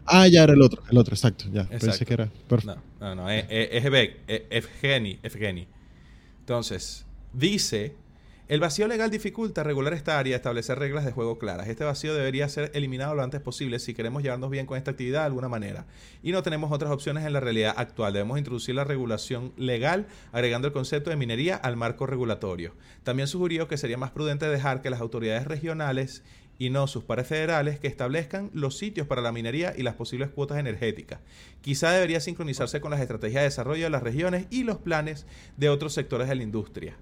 Ah, 0.04 0.28
ya 0.28 0.44
era 0.44 0.52
el 0.52 0.62
otro, 0.62 0.82
el 0.88 0.98
otro, 0.98 1.14
exacto. 1.14 1.46
Ya, 1.52 1.62
Exacto. 1.62 1.86
pensé 1.86 2.06
que 2.06 2.14
era. 2.14 2.26
Perfecto. 2.48 2.80
No, 3.00 3.14
no, 3.14 3.22
no, 3.22 3.30
es, 3.30 3.44
es, 3.48 3.68
es 3.72 3.84
Evg- 3.84 4.16
e- 4.28 4.46
Evgeny, 4.50 5.18
Evgeny. 5.22 5.66
Entonces, 6.40 7.04
dice, 7.32 7.96
el 8.48 8.60
vacío 8.60 8.86
legal 8.86 9.10
dificulta 9.10 9.64
regular 9.64 9.92
esta 9.92 10.20
área 10.20 10.30
y 10.30 10.34
establecer 10.34 10.78
reglas 10.78 11.04
de 11.04 11.10
juego 11.10 11.36
claras. 11.36 11.66
Este 11.66 11.82
vacío 11.82 12.14
debería 12.14 12.48
ser 12.48 12.70
eliminado 12.74 13.12
lo 13.16 13.24
antes 13.24 13.40
posible 13.40 13.80
si 13.80 13.92
queremos 13.92 14.22
llevarnos 14.22 14.50
bien 14.50 14.66
con 14.66 14.78
esta 14.78 14.92
actividad 14.92 15.22
de 15.22 15.26
alguna 15.26 15.48
manera. 15.48 15.84
Y 16.22 16.30
no 16.30 16.44
tenemos 16.44 16.70
otras 16.70 16.92
opciones 16.92 17.26
en 17.26 17.32
la 17.32 17.40
realidad 17.40 17.74
actual. 17.76 18.12
Debemos 18.12 18.38
introducir 18.38 18.76
la 18.76 18.84
regulación 18.84 19.52
legal 19.56 20.06
agregando 20.30 20.68
el 20.68 20.72
concepto 20.72 21.10
de 21.10 21.16
minería 21.16 21.56
al 21.56 21.76
marco 21.76 22.06
regulatorio. 22.06 22.76
También 23.02 23.26
sugirió 23.26 23.66
que 23.66 23.78
sería 23.78 23.98
más 23.98 24.12
prudente 24.12 24.48
dejar 24.48 24.80
que 24.80 24.90
las 24.90 25.00
autoridades 25.00 25.48
regionales 25.48 26.22
y 26.56 26.70
no 26.70 26.86
sus 26.86 27.02
pares 27.02 27.26
federales 27.26 27.80
que 27.80 27.88
establezcan 27.88 28.50
los 28.54 28.78
sitios 28.78 29.08
para 29.08 29.22
la 29.22 29.32
minería 29.32 29.74
y 29.76 29.82
las 29.82 29.94
posibles 29.94 30.30
cuotas 30.30 30.58
energéticas. 30.58 31.18
Quizá 31.62 31.90
debería 31.90 32.20
sincronizarse 32.20 32.80
con 32.80 32.92
las 32.92 33.00
estrategias 33.00 33.40
de 33.40 33.48
desarrollo 33.48 33.82
de 33.84 33.90
las 33.90 34.04
regiones 34.04 34.46
y 34.50 34.62
los 34.62 34.78
planes 34.78 35.26
de 35.56 35.68
otros 35.68 35.94
sectores 35.94 36.28
de 36.28 36.36
la 36.36 36.44
industria. 36.44 36.96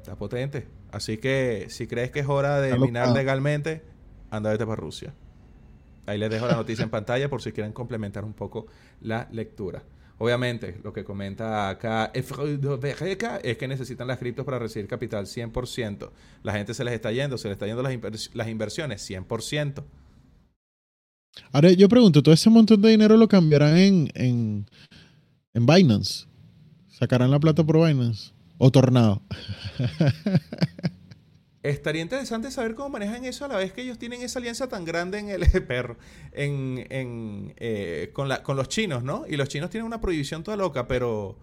Está 0.00 0.16
potente. 0.16 0.66
Así 0.92 1.18
que 1.18 1.66
si 1.68 1.86
crees 1.86 2.10
que 2.10 2.20
es 2.20 2.26
hora 2.28 2.60
de 2.60 2.72
minar 2.78 3.08
legalmente, 3.12 3.82
anda 4.30 4.50
vete 4.50 4.64
para 4.64 4.76
Rusia. 4.76 5.12
Ahí 6.06 6.18
les 6.18 6.30
dejo 6.30 6.46
la 6.46 6.56
noticia 6.56 6.82
en 6.82 6.90
pantalla 6.90 7.28
por 7.28 7.42
si 7.42 7.52
quieren 7.52 7.72
complementar 7.72 8.24
un 8.24 8.32
poco 8.32 8.66
la 9.02 9.28
lectura. 9.30 9.82
Obviamente, 10.18 10.78
lo 10.82 10.92
que 10.92 11.04
comenta 11.04 11.68
acá 11.68 12.10
es 12.14 13.56
que 13.56 13.68
necesitan 13.68 14.06
las 14.08 14.18
criptos 14.18 14.44
para 14.44 14.58
recibir 14.58 14.86
capital 14.88 15.26
100%. 15.26 16.10
La 16.42 16.52
gente 16.52 16.74
se 16.74 16.84
les 16.84 16.94
está 16.94 17.12
yendo, 17.12 17.38
se 17.38 17.48
les 17.48 17.54
está 17.54 17.66
yendo 17.66 17.82
las, 17.82 17.92
invers- 17.92 18.30
las 18.34 18.48
inversiones 18.48 19.08
100%. 19.08 19.82
Ahora 21.52 21.70
yo 21.72 21.88
pregunto, 21.88 22.22
¿todo 22.22 22.34
ese 22.34 22.50
montón 22.50 22.82
de 22.82 22.90
dinero 22.90 23.16
lo 23.16 23.28
cambiarán 23.28 23.76
en, 23.76 24.10
en, 24.14 24.66
en 25.54 25.66
Binance? 25.66 26.26
¿Sacarán 26.88 27.30
la 27.30 27.38
plata 27.40 27.64
por 27.64 27.76
Binance? 27.76 28.32
¿O 28.62 28.70
Tornado? 28.70 29.22
Estaría 31.62 32.02
interesante 32.02 32.50
saber 32.50 32.74
cómo 32.74 32.90
manejan 32.90 33.24
eso 33.24 33.44
a 33.44 33.48
la 33.48 33.56
vez 33.56 33.72
que 33.72 33.82
ellos 33.82 33.98
tienen 33.98 34.20
esa 34.22 34.38
alianza 34.38 34.68
tan 34.68 34.84
grande 34.84 35.18
en 35.18 35.30
el 35.30 35.42
perro, 35.66 35.96
en, 36.32 36.86
en, 36.90 37.54
eh, 37.56 38.10
con, 38.12 38.28
la, 38.28 38.42
con 38.42 38.56
los 38.56 38.68
chinos, 38.68 39.02
¿no? 39.02 39.24
Y 39.26 39.36
los 39.36 39.48
chinos 39.48 39.70
tienen 39.70 39.86
una 39.86 40.00
prohibición 40.00 40.42
toda 40.42 40.56
loca, 40.58 40.88
pero, 40.88 41.38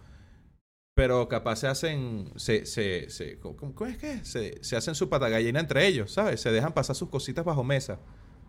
pero 0.96 1.28
capaz 1.28 1.58
se 1.58 1.68
hacen, 1.68 2.32
se, 2.36 2.66
se, 2.68 3.10
se 3.10 3.40
¿cómo, 3.40 3.74
es 3.88 3.98
que? 3.98 4.24
Se, 4.26 4.58
se 4.64 4.76
hacen 4.76 4.96
su 4.96 5.10
patagallina 5.10 5.60
entre 5.60 5.88
ellos, 5.88 6.12
¿sabes? 6.12 6.42
Se 6.42 6.52
dejan 6.52 6.74
pasar 6.74 6.96
sus 6.96 7.10
cositas 7.10 7.46
bajo 7.46 7.64
mesa. 7.64 8.00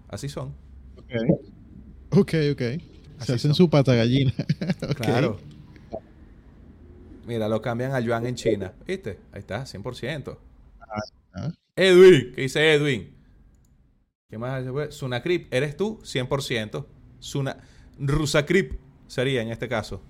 Así 0.09 0.29
son. 0.29 0.55
Ok, 2.11 2.35
ok. 2.53 2.63
Así 3.19 3.33
Se 3.33 3.33
hacen 3.35 3.55
son. 3.55 3.55
su 3.55 3.71
pata 3.71 3.95
gallina. 3.95 4.33
Ok. 4.89 5.01
Claro. 5.01 5.39
Mira, 7.29 7.47
lo 7.47 7.61
cambian 7.61 7.93
a 7.93 8.01
yuan 8.01 8.25
en 8.27 8.35
China. 8.37 8.73
¿Viste? 8.87 9.19
Ahí 9.33 9.41
está, 9.41 9.65
100%. 9.65 10.39
ah. 11.35 11.53
Edwin, 11.77 12.33
¿qué 12.35 12.41
dice 12.41 12.73
Edwin? 12.73 13.11
¿Qué 14.31 14.39
más? 14.39 14.65
Sunacrip, 14.95 15.53
¿eres 15.53 15.77
tú? 15.77 16.01
100%. 16.03 16.87
Suna... 17.19 17.59
Rusacrip 17.99 18.79
sería 19.09 19.43
en 19.43 19.51
este 19.51 19.69
caso. 19.69 20.01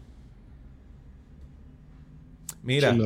Mira, 2.62 2.96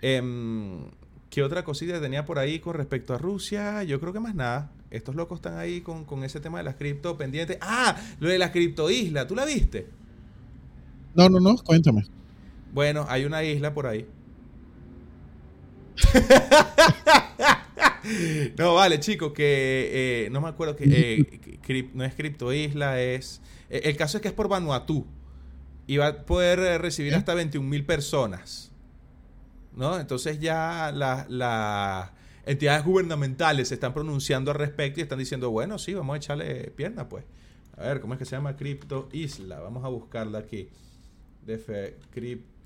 em, 0.00 0.84
¿qué 1.28 1.42
otra 1.42 1.62
cosita 1.62 2.00
tenía 2.00 2.24
por 2.24 2.38
ahí 2.38 2.60
con 2.60 2.74
respecto 2.74 3.12
a 3.12 3.18
Rusia? 3.18 3.82
Yo 3.82 4.00
creo 4.00 4.14
que 4.14 4.20
más 4.20 4.34
nada. 4.34 4.72
Estos 4.90 5.14
locos 5.14 5.40
están 5.40 5.58
ahí 5.58 5.82
con, 5.82 6.06
con 6.06 6.24
ese 6.24 6.40
tema 6.40 6.56
de 6.56 6.64
las 6.64 6.76
cripto 6.76 7.18
pendientes. 7.18 7.58
Ah, 7.60 8.00
lo 8.18 8.30
de 8.30 8.38
la 8.38 8.50
cripto 8.50 8.88
isla, 8.90 9.26
¿tú 9.26 9.34
la 9.34 9.44
viste? 9.44 9.86
No, 11.14 11.28
no, 11.28 11.38
no, 11.38 11.56
cuéntame. 11.58 12.06
Bueno, 12.72 13.06
hay 13.08 13.24
una 13.24 13.42
isla 13.44 13.72
por 13.74 13.86
ahí. 13.86 14.06
no, 18.58 18.74
vale, 18.74 19.00
chicos, 19.00 19.32
que 19.32 20.26
eh, 20.26 20.30
no 20.30 20.40
me 20.40 20.48
acuerdo 20.48 20.76
que 20.76 20.84
eh, 20.86 21.58
crip- 21.66 21.92
no 21.94 22.04
es 22.04 22.14
cripto 22.14 22.52
isla, 22.52 23.00
es... 23.00 23.40
eh, 23.70 23.82
el 23.84 23.96
caso 23.96 24.18
es 24.18 24.22
que 24.22 24.28
es 24.28 24.34
por 24.34 24.48
Vanuatu. 24.48 25.06
Y 25.86 25.96
va 25.96 26.08
a 26.08 26.22
poder 26.26 26.82
recibir 26.82 27.14
hasta 27.14 27.32
21 27.34 27.66
mil 27.68 27.84
personas. 27.86 28.70
¿No? 29.74 29.98
Entonces 29.98 30.38
ya 30.40 30.92
las 30.92 32.10
entidades 32.44 32.84
gubernamentales 32.84 33.68
se 33.68 33.74
están 33.74 33.94
pronunciando 33.94 34.50
al 34.50 34.58
respecto 34.58 35.00
y 35.00 35.04
están 35.04 35.18
diciendo, 35.18 35.50
bueno, 35.50 35.78
sí, 35.78 35.94
vamos 35.94 36.14
a 36.14 36.16
echarle 36.18 36.72
pierna, 36.76 37.08
pues. 37.08 37.24
A 37.76 37.82
ver, 37.82 38.00
¿cómo 38.00 38.14
es 38.14 38.18
que 38.18 38.24
se 38.24 38.32
llama 38.36 38.56
Cripto 38.56 39.08
Isla? 39.12 39.60
Vamos 39.60 39.84
a 39.84 39.88
buscarla 39.88 40.40
aquí. 40.40 40.68
DF 41.46 41.70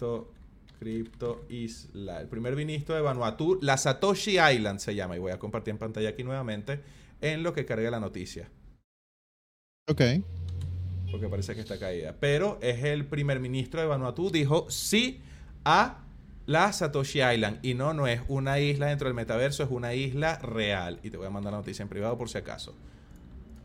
Crypto 0.02 0.32
Crypto 0.80 1.44
Isla. 1.48 2.20
El 2.20 2.26
primer 2.26 2.56
ministro 2.56 2.96
de 2.96 3.02
Vanuatu, 3.02 3.60
la 3.62 3.76
Satoshi 3.76 4.38
Island 4.40 4.80
se 4.80 4.96
llama. 4.96 5.14
Y 5.14 5.20
voy 5.20 5.30
a 5.30 5.38
compartir 5.38 5.70
en 5.70 5.78
pantalla 5.78 6.08
aquí 6.08 6.24
nuevamente 6.24 6.80
en 7.20 7.44
lo 7.44 7.52
que 7.52 7.64
cargue 7.64 7.88
la 7.88 8.00
noticia. 8.00 8.48
Ok. 9.88 10.00
porque 11.10 11.28
parece 11.28 11.54
que 11.54 11.60
está 11.60 11.78
caída. 11.78 12.16
Pero 12.18 12.58
es 12.62 12.82
el 12.82 13.06
primer 13.06 13.38
ministro 13.38 13.80
de 13.80 13.86
Vanuatu, 13.86 14.30
dijo 14.30 14.68
sí 14.70 15.20
a 15.64 16.02
la 16.46 16.72
Satoshi 16.72 17.22
Island. 17.22 17.60
Y 17.62 17.74
no, 17.74 17.94
no 17.94 18.08
es 18.08 18.22
una 18.26 18.58
isla 18.58 18.86
dentro 18.86 19.06
del 19.06 19.14
metaverso, 19.14 19.62
es 19.62 19.70
una 19.70 19.94
isla 19.94 20.38
real. 20.38 20.98
Y 21.04 21.10
te 21.10 21.16
voy 21.16 21.26
a 21.26 21.30
mandar 21.30 21.52
la 21.52 21.58
noticia 21.58 21.84
en 21.84 21.88
privado 21.88 22.18
por 22.18 22.28
si 22.28 22.38
acaso. 22.38 22.74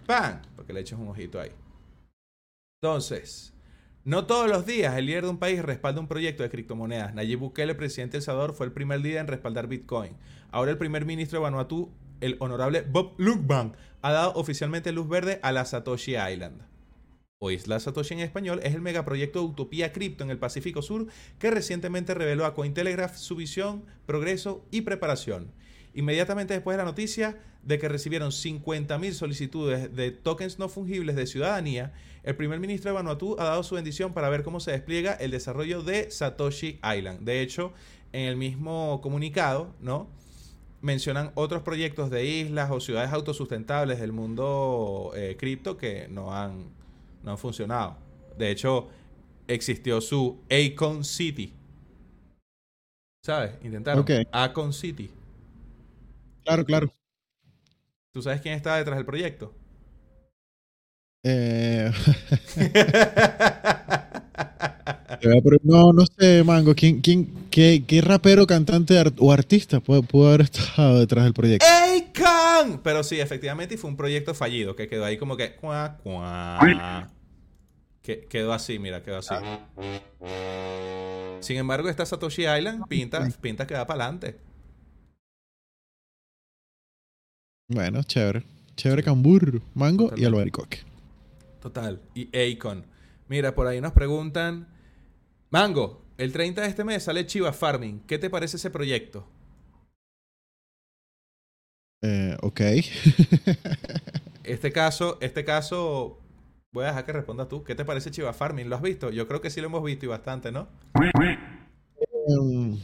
¡Pam! 0.06 0.42
Porque 0.56 0.72
le 0.72 0.82
eches 0.82 1.00
un 1.00 1.08
ojito 1.08 1.40
ahí. 1.40 1.52
Entonces, 2.80 3.54
no 4.08 4.26
todos 4.26 4.50
los 4.50 4.66
días 4.66 4.96
el 4.96 5.06
líder 5.06 5.26
de 5.26 5.32
un 5.32 5.38
país 5.38 5.62
respalda 5.62 6.00
un 6.00 6.08
proyecto 6.08 6.42
de 6.42 6.50
criptomonedas. 6.50 7.14
Nayib 7.14 7.40
Bukele, 7.40 7.76
presidente 7.76 8.14
de 8.14 8.18
El 8.20 8.24
Salvador, 8.24 8.54
fue 8.54 8.66
el 8.66 8.72
primer 8.72 9.02
líder 9.02 9.18
en 9.18 9.28
respaldar 9.28 9.68
Bitcoin. 9.68 10.16
Ahora 10.50 10.72
el 10.72 10.78
primer 10.78 11.04
ministro 11.04 11.40
de 11.40 11.44
Vanuatu, 11.44 11.92
el 12.22 12.38
honorable 12.40 12.86
Bob 12.90 13.16
Lukban, 13.18 13.76
ha 14.02 14.14
dado 14.14 14.32
oficialmente 14.36 14.94
luz 14.94 15.10
verde 15.10 15.42
a 15.44 15.52
la 15.52 15.66
Satoshi 15.66 16.16
Island. 16.16 16.62
O 17.40 17.52
Isla 17.52 17.82
Satoshi 17.82 18.14
en 18.14 18.22
español 18.22 18.62
es 18.64 18.76
el 18.76 18.82
megaproyecto 18.82 19.40
de 19.40 19.48
Utopía 19.48 19.92
Cripto 19.92 20.24
en 20.24 20.30
el 20.30 20.40
Pacífico 20.40 20.82
Sur 20.82 21.08
que 21.38 21.52
recientemente 21.52 22.14
reveló 22.14 22.46
a 22.46 22.54
Cointelegraph 22.54 23.18
su 23.18 23.36
visión, 23.36 23.84
progreso 24.06 24.66
y 24.72 24.82
preparación. 24.82 25.52
Inmediatamente 25.98 26.54
después 26.54 26.76
de 26.76 26.84
la 26.84 26.86
noticia 26.86 27.40
de 27.64 27.80
que 27.80 27.90
recibieron 27.90 28.30
50.000 28.30 29.14
solicitudes 29.14 29.96
de 29.96 30.12
tokens 30.12 30.60
no 30.60 30.70
fungibles 30.70 31.16
de 31.16 31.26
ciudadanía, 31.26 31.92
el 32.22 32.36
primer 32.36 32.60
ministro 32.60 32.92
de 32.92 32.96
Vanuatu 32.96 33.36
ha 33.40 33.46
dado 33.46 33.64
su 33.64 33.74
bendición 33.74 34.14
para 34.14 34.30
ver 34.30 34.44
cómo 34.44 34.60
se 34.60 34.70
despliega 34.70 35.14
el 35.14 35.32
desarrollo 35.32 35.82
de 35.82 36.12
Satoshi 36.12 36.80
Island. 36.84 37.22
De 37.22 37.42
hecho, 37.42 37.74
en 38.14 38.26
el 38.26 38.38
mismo 38.38 39.02
comunicado, 39.02 39.74
¿no? 39.82 40.08
Mencionan 40.82 41.32
otros 41.34 41.64
proyectos 41.64 42.12
de 42.12 42.26
islas 42.26 42.70
o 42.70 42.80
ciudades 42.80 43.12
autosustentables 43.12 44.00
del 44.00 44.12
mundo 44.12 45.14
eh, 45.16 45.36
cripto 45.40 45.78
que 45.78 46.08
no 46.10 46.32
han, 46.32 46.66
no 47.24 47.32
han 47.32 47.40
funcionado. 47.40 47.98
De 48.38 48.52
hecho, 48.52 48.88
existió 49.48 50.00
su 50.00 50.44
Acon 50.52 51.04
City. 51.04 51.56
¿Sabes? 53.24 53.54
Intentaron. 53.64 54.06
Acon 54.32 54.74
City. 54.74 55.10
Claro, 56.48 56.64
claro. 56.64 56.94
¿Tú 58.14 58.22
sabes 58.22 58.40
quién 58.40 58.54
está 58.54 58.78
detrás 58.78 58.96
del 58.96 59.06
proyecto? 59.06 59.54
Eh, 61.24 61.92
no, 65.64 65.92
no 65.92 66.06
sé, 66.18 66.46
Mango. 66.46 66.74
¿Quién, 66.74 67.02
quién, 67.02 67.50
qué, 67.52 67.84
qué 67.86 68.00
rapero, 68.00 68.48
cantante 68.48 68.96
o 69.20 69.34
artista 69.34 69.82
pudo, 69.82 70.04
pudo 70.04 70.30
haber 70.30 70.44
estado 70.44 71.02
detrás 71.02 71.26
del 71.26 71.34
proyecto? 71.34 71.66
¡Acon! 71.68 72.80
Pero 72.82 73.04
sí, 73.04 73.20
efectivamente, 73.20 73.76
y 73.76 73.78
fue 73.78 73.90
un 73.90 73.98
proyecto 73.98 74.34
fallido 74.34 74.78
que 74.78 74.88
quedó 74.88 75.04
ahí 75.04 75.18
como 75.18 75.36
que. 75.36 75.58
cuá, 75.58 75.98
cuá. 76.02 77.10
Que, 78.02 78.22
quedó 78.22 78.54
así, 78.54 78.80
mira, 78.80 79.04
quedó 79.04 79.18
así. 79.18 79.36
Sin 81.42 81.58
embargo, 81.58 81.90
esta 81.90 82.06
Satoshi 82.06 82.44
Island 82.44 82.88
pinta, 82.88 83.28
pinta 83.42 83.68
que 83.68 83.74
va 83.74 83.86
para 83.86 84.06
adelante. 84.06 84.48
Bueno, 87.70 88.04
chévere. 88.04 88.44
Chévere 88.76 89.04
Cambur, 89.04 89.62
Mango 89.74 90.12
y 90.16 90.24
Albaricoque. 90.26 90.80
Total. 91.60 92.02
Y 92.14 92.30
Acon. 92.38 92.86
Mira, 93.28 93.54
por 93.56 93.68
ahí 93.68 93.82
nos 93.82 93.92
preguntan. 93.92 94.68
Mango, 95.50 96.06
el 96.18 96.32
30 96.32 96.62
de 96.62 96.68
este 96.68 96.84
mes 96.84 97.04
sale 97.04 97.26
Chiva 97.26 97.52
Farming. 97.52 98.02
¿Qué 98.08 98.18
te 98.20 98.30
parece 98.30 98.58
ese 98.58 98.70
proyecto? 98.70 99.28
Eh, 102.02 102.38
ok. 102.42 102.62
Este 104.48 104.72
caso, 104.72 105.18
este 105.20 105.44
caso, 105.44 106.22
voy 106.72 106.86
a 106.86 106.88
dejar 106.88 107.06
que 107.06 107.12
respondas 107.12 107.50
tú. 107.50 107.66
¿Qué 107.66 107.76
te 107.76 107.84
parece 107.84 108.12
Chiva 108.12 108.32
Farming? 108.32 108.70
¿Lo 108.70 108.78
has 108.78 108.82
visto? 108.82 109.10
Yo 109.10 109.28
creo 109.28 109.42
que 109.42 109.50
sí 109.50 109.60
lo 109.60 109.68
hemos 109.68 109.84
visto 109.84 110.06
y 110.06 110.08
bastante, 110.08 110.54
¿no? 110.54 110.70
Em, 112.30 112.80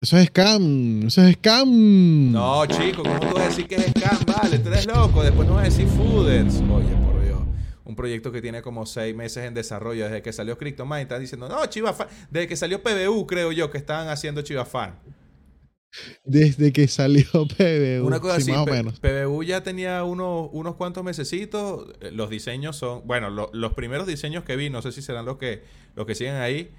eso 0.00 0.16
es 0.16 0.26
scam. 0.28 1.06
Eso 1.06 1.22
es 1.22 1.34
scam. 1.36 2.32
No, 2.32 2.64
chico, 2.66 3.02
¿cómo 3.02 3.18
tú 3.20 3.26
vas 3.34 3.44
a 3.44 3.48
decir 3.48 3.66
que 3.66 3.76
es 3.76 3.86
scam? 3.86 4.18
Vale, 4.26 4.58
tú 4.58 4.68
eres 4.68 4.86
loco. 4.86 5.22
Después 5.22 5.48
no 5.48 5.54
vas 5.54 5.62
a 5.62 5.64
decir 5.66 5.86
Fooders. 5.88 6.56
Oye, 6.70 6.94
por 7.04 7.22
Dios. 7.24 7.40
Un 7.84 7.96
proyecto 7.96 8.30
que 8.30 8.40
tiene 8.40 8.62
como 8.62 8.86
seis 8.86 9.14
meses 9.16 9.44
en 9.44 9.54
desarrollo. 9.54 10.04
Desde 10.04 10.22
que 10.22 10.32
salió 10.32 10.56
CryptoMine, 10.56 11.02
están 11.02 11.20
diciendo, 11.20 11.48
no, 11.48 11.64
Chiva 11.66 11.92
Farm. 11.92 12.10
Desde 12.30 12.46
que 12.46 12.56
salió 12.56 12.82
PBU, 12.82 13.26
creo 13.26 13.50
yo, 13.52 13.70
que 13.70 13.78
estaban 13.78 14.08
haciendo 14.08 14.42
Chiva 14.42 14.64
Farm. 14.64 14.94
Desde 16.24 16.72
que 16.72 16.86
salió 16.86 17.24
PBU. 17.32 18.06
Una 18.06 18.20
cosa 18.20 18.36
sí, 18.36 18.42
así, 18.42 18.52
más 18.52 18.60
o 18.60 18.66
menos. 18.66 19.00
PBU 19.00 19.42
ya 19.42 19.62
tenía 19.62 20.04
unos, 20.04 20.48
unos 20.52 20.76
cuantos 20.76 21.02
mesecitos. 21.02 21.88
Eh, 22.00 22.10
Los 22.12 22.30
diseños 22.30 22.76
son, 22.76 23.02
bueno, 23.06 23.30
lo- 23.30 23.50
los 23.52 23.72
primeros 23.72 24.06
diseños 24.06 24.44
que 24.44 24.54
vi, 24.54 24.70
no 24.70 24.80
sé 24.82 24.92
si 24.92 25.02
serán 25.02 25.24
los 25.24 25.38
que, 25.38 25.64
los 25.96 26.06
que 26.06 26.14
siguen 26.14 26.34
ahí. 26.36 26.70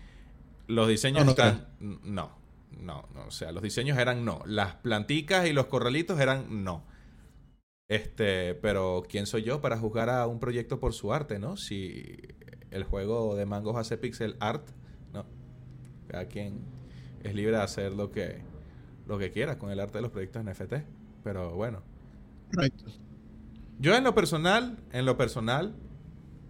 Los 0.67 0.88
diseños 0.88 1.22
No, 1.22 1.26
no 1.26 1.32
están, 1.32 1.65
no, 1.80 2.38
no, 2.82 3.07
no, 3.13 3.25
o 3.27 3.32
sea, 3.32 3.51
los 3.51 3.63
diseños 3.63 3.97
eran 3.97 4.25
no. 4.25 4.41
Las 4.45 4.75
planticas 4.75 5.47
y 5.47 5.53
los 5.53 5.65
corralitos 5.67 6.19
eran 6.19 6.63
no. 6.63 6.86
Este, 7.88 8.53
pero 8.55 9.03
¿quién 9.07 9.25
soy 9.25 9.43
yo 9.43 9.61
para 9.61 9.77
juzgar 9.77 10.09
a 10.09 10.27
un 10.27 10.39
proyecto 10.39 10.80
por 10.80 10.93
su 10.93 11.11
arte, 11.11 11.39
no? 11.39 11.57
Si 11.57 12.17
el 12.71 12.84
juego 12.84 13.36
de 13.36 13.45
mangos 13.45 13.75
hace 13.77 13.97
pixel 13.97 14.38
art, 14.39 14.69
no. 15.11 15.25
Cada 16.07 16.25
quien 16.25 16.59
es 17.23 17.34
libre 17.34 17.57
de 17.57 17.63
hacer 17.63 17.93
lo 17.93 18.11
que, 18.11 18.41
lo 19.07 19.17
que 19.17 19.32
quiera 19.32 19.57
con 19.57 19.71
el 19.71 19.80
arte 19.80 19.97
de 19.97 20.03
los 20.03 20.11
proyectos 20.11 20.43
NFT. 20.43 20.73
Pero 21.23 21.55
bueno. 21.55 21.82
Yo 23.80 23.95
en 23.95 24.03
lo 24.03 24.13
personal, 24.13 24.77
en 24.91 25.05
lo 25.05 25.17
personal, 25.17 25.75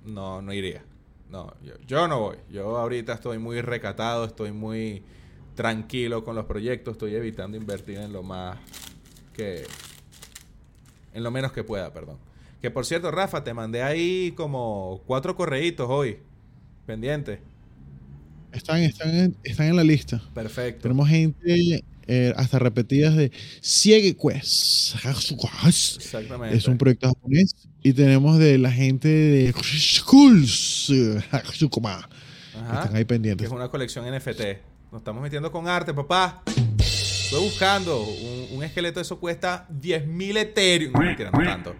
no, 0.03 0.41
no 0.41 0.53
iría. 0.53 0.83
No, 1.29 1.53
yo, 1.61 1.73
yo 1.85 2.07
no 2.07 2.19
voy. 2.19 2.37
Yo 2.49 2.77
ahorita 2.77 3.13
estoy 3.13 3.37
muy 3.37 3.61
recatado, 3.61 4.25
estoy 4.25 4.51
muy 4.51 5.03
tranquilo 5.59 6.23
con 6.23 6.37
los 6.37 6.45
proyectos, 6.45 6.93
estoy 6.93 7.15
evitando 7.15 7.57
invertir 7.57 7.97
en 7.97 8.13
lo 8.13 8.23
más 8.23 8.57
que... 9.33 9.65
En 11.13 11.21
lo 11.21 11.31
menos 11.31 11.51
que 11.51 11.65
pueda, 11.65 11.91
perdón. 11.91 12.15
Que 12.61 12.71
por 12.71 12.85
cierto, 12.85 13.11
Rafa, 13.11 13.43
te 13.43 13.53
mandé 13.53 13.83
ahí 13.83 14.31
como 14.37 15.01
cuatro 15.05 15.35
correitos 15.35 15.85
hoy. 15.89 16.19
Pendiente. 16.85 17.41
Están, 18.53 18.79
están, 18.83 19.13
en, 19.13 19.35
están 19.43 19.67
en 19.67 19.75
la 19.75 19.83
lista. 19.83 20.23
Perfecto. 20.33 20.83
Tenemos 20.83 21.09
gente 21.09 21.83
eh, 22.07 22.33
hasta 22.37 22.57
repetidas 22.57 23.17
de 23.17 23.29
Siege 23.59 24.15
Quest. 24.15 24.95
Exactamente. 25.03 26.55
Es 26.55 26.69
un 26.69 26.77
proyecto 26.77 27.09
japonés. 27.09 27.53
Y 27.83 27.91
tenemos 27.91 28.39
de 28.39 28.57
la 28.59 28.71
gente 28.71 29.09
de 29.09 29.51
Schools. 29.51 30.89
Están 30.89 32.95
ahí 32.95 33.01
que 33.01 33.05
pendientes. 33.07 33.47
es 33.47 33.51
una 33.51 33.67
colección 33.67 34.05
NFT. 34.09 34.68
Nos 34.91 35.01
estamos 35.01 35.21
metiendo 35.21 35.51
con 35.51 35.67
arte, 35.67 35.93
papá. 35.93 36.41
Estoy 36.77 37.43
buscando 37.43 38.01
un, 38.03 38.57
un 38.57 38.63
esqueleto, 38.63 38.99
eso 38.99 39.19
cuesta 39.19 39.67
10.000 39.69 40.37
Ethereum. 40.37 40.93
No, 40.93 40.99
mentira, 40.99 41.29
no 41.31 41.43
tanto. 41.43 41.75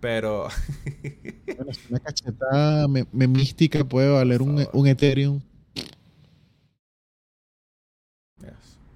Pero, 0.00 0.48
Bueno, 1.56 1.72
una 1.90 1.98
cachetada 1.98 2.86
me- 2.86 3.06
memística 3.12 3.82
puede 3.84 4.08
valer 4.10 4.40
un, 4.42 4.66
un 4.72 4.86
Ethereum. 4.86 5.40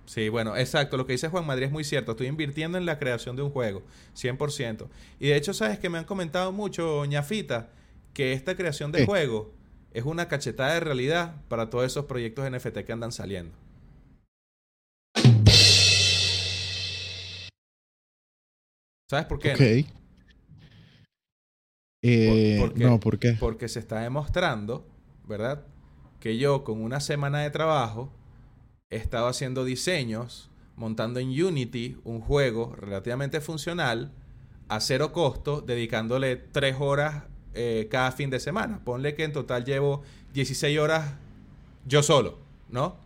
sí, 0.07 0.29
bueno, 0.29 0.57
exacto. 0.57 0.97
Lo 0.99 1.07
que 1.07 1.13
dice 1.15 1.29
Juan 1.29 1.47
Madrid 1.47 1.65
es 1.67 1.73
muy 1.73 1.85
cierto. 1.85 2.13
Estoy 2.13 2.27
invirtiendo 2.29 2.77
en 2.79 2.85
la 2.87 2.99
creación 2.99 3.35
de 3.35 3.43
un 3.43 3.51
juego, 3.51 3.83
100%. 4.15 4.87
Y 5.19 5.29
de 5.29 5.37
hecho, 5.37 5.55
¿sabes 5.55 5.79
que 5.81 5.89
me 5.89 5.97
han 5.99 6.05
comentado 6.05 6.53
mucho, 6.53 7.05
ñafita? 7.07 7.71
Que 8.13 8.35
esta 8.35 8.55
creación 8.55 8.93
de 8.93 9.01
¿Qué? 9.01 9.07
juego 9.07 9.51
es 9.95 10.05
una 10.05 10.29
cachetada 10.29 10.75
de 10.75 10.81
realidad 10.81 11.35
para 11.49 11.71
todos 11.71 11.85
esos 11.87 12.07
proyectos 12.07 12.51
NFT 12.51 12.79
que 12.85 12.93
andan 12.93 13.13
saliendo. 13.13 13.57
¿Sabes 19.11 19.27
por 19.27 19.39
qué? 19.39 19.53
Ok. 19.55 19.61
Eh, 22.05 22.57
¿Por- 22.59 22.69
por 22.71 22.79
qué? 22.79 22.85
no, 22.85 23.01
¿por 23.01 23.19
qué? 23.19 23.33
Porque 23.39 23.69
se 23.69 23.79
está 23.79 24.01
demostrando, 24.01 24.87
¿verdad? 25.27 25.67
Que 26.21 26.39
yo 26.39 26.65
con 26.65 26.83
una 26.83 27.01
semana 27.01 27.41
de 27.41 27.51
trabajo 27.51 28.13
he 28.91 28.97
estado 28.97 29.29
haciendo 29.29 29.65
diseños, 29.65 30.51
montando 30.77 31.21
en 31.21 31.29
Unity 31.29 31.99
un 32.05 32.21
juego 32.21 32.75
relativamente 32.77 33.41
funcional 33.41 34.13
a 34.69 34.81
cero 34.81 35.13
costo, 35.13 35.61
dedicándole 35.61 36.37
tres 36.37 36.77
horas 36.79 37.25
eh, 37.55 37.89
cada 37.91 38.13
fin 38.13 38.31
de 38.31 38.41
semana. 38.41 38.81
Ponle 38.85 39.15
que 39.15 39.25
en 39.25 39.33
total 39.33 39.65
llevo 39.65 40.03
16 40.33 40.79
horas 40.79 41.15
yo 41.87 42.03
solo, 42.03 42.39
¿no? 42.69 42.97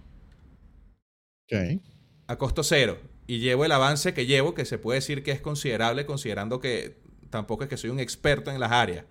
Ok. 1.48 1.80
a 2.26 2.36
costo 2.36 2.64
cero 2.64 2.98
y 3.26 3.38
llevo 3.38 3.64
el 3.64 3.72
avance 3.72 4.14
que 4.14 4.26
llevo, 4.26 4.54
que 4.54 4.64
se 4.64 4.78
puede 4.78 4.98
decir 4.98 5.22
que 5.22 5.32
es 5.32 5.40
considerable, 5.40 6.06
considerando 6.06 6.60
que 6.60 6.96
tampoco 7.30 7.64
es 7.64 7.70
que 7.70 7.76
soy 7.76 7.90
un 7.90 8.00
experto 8.00 8.50
en 8.50 8.60
las 8.60 8.72
áreas. 8.72 9.04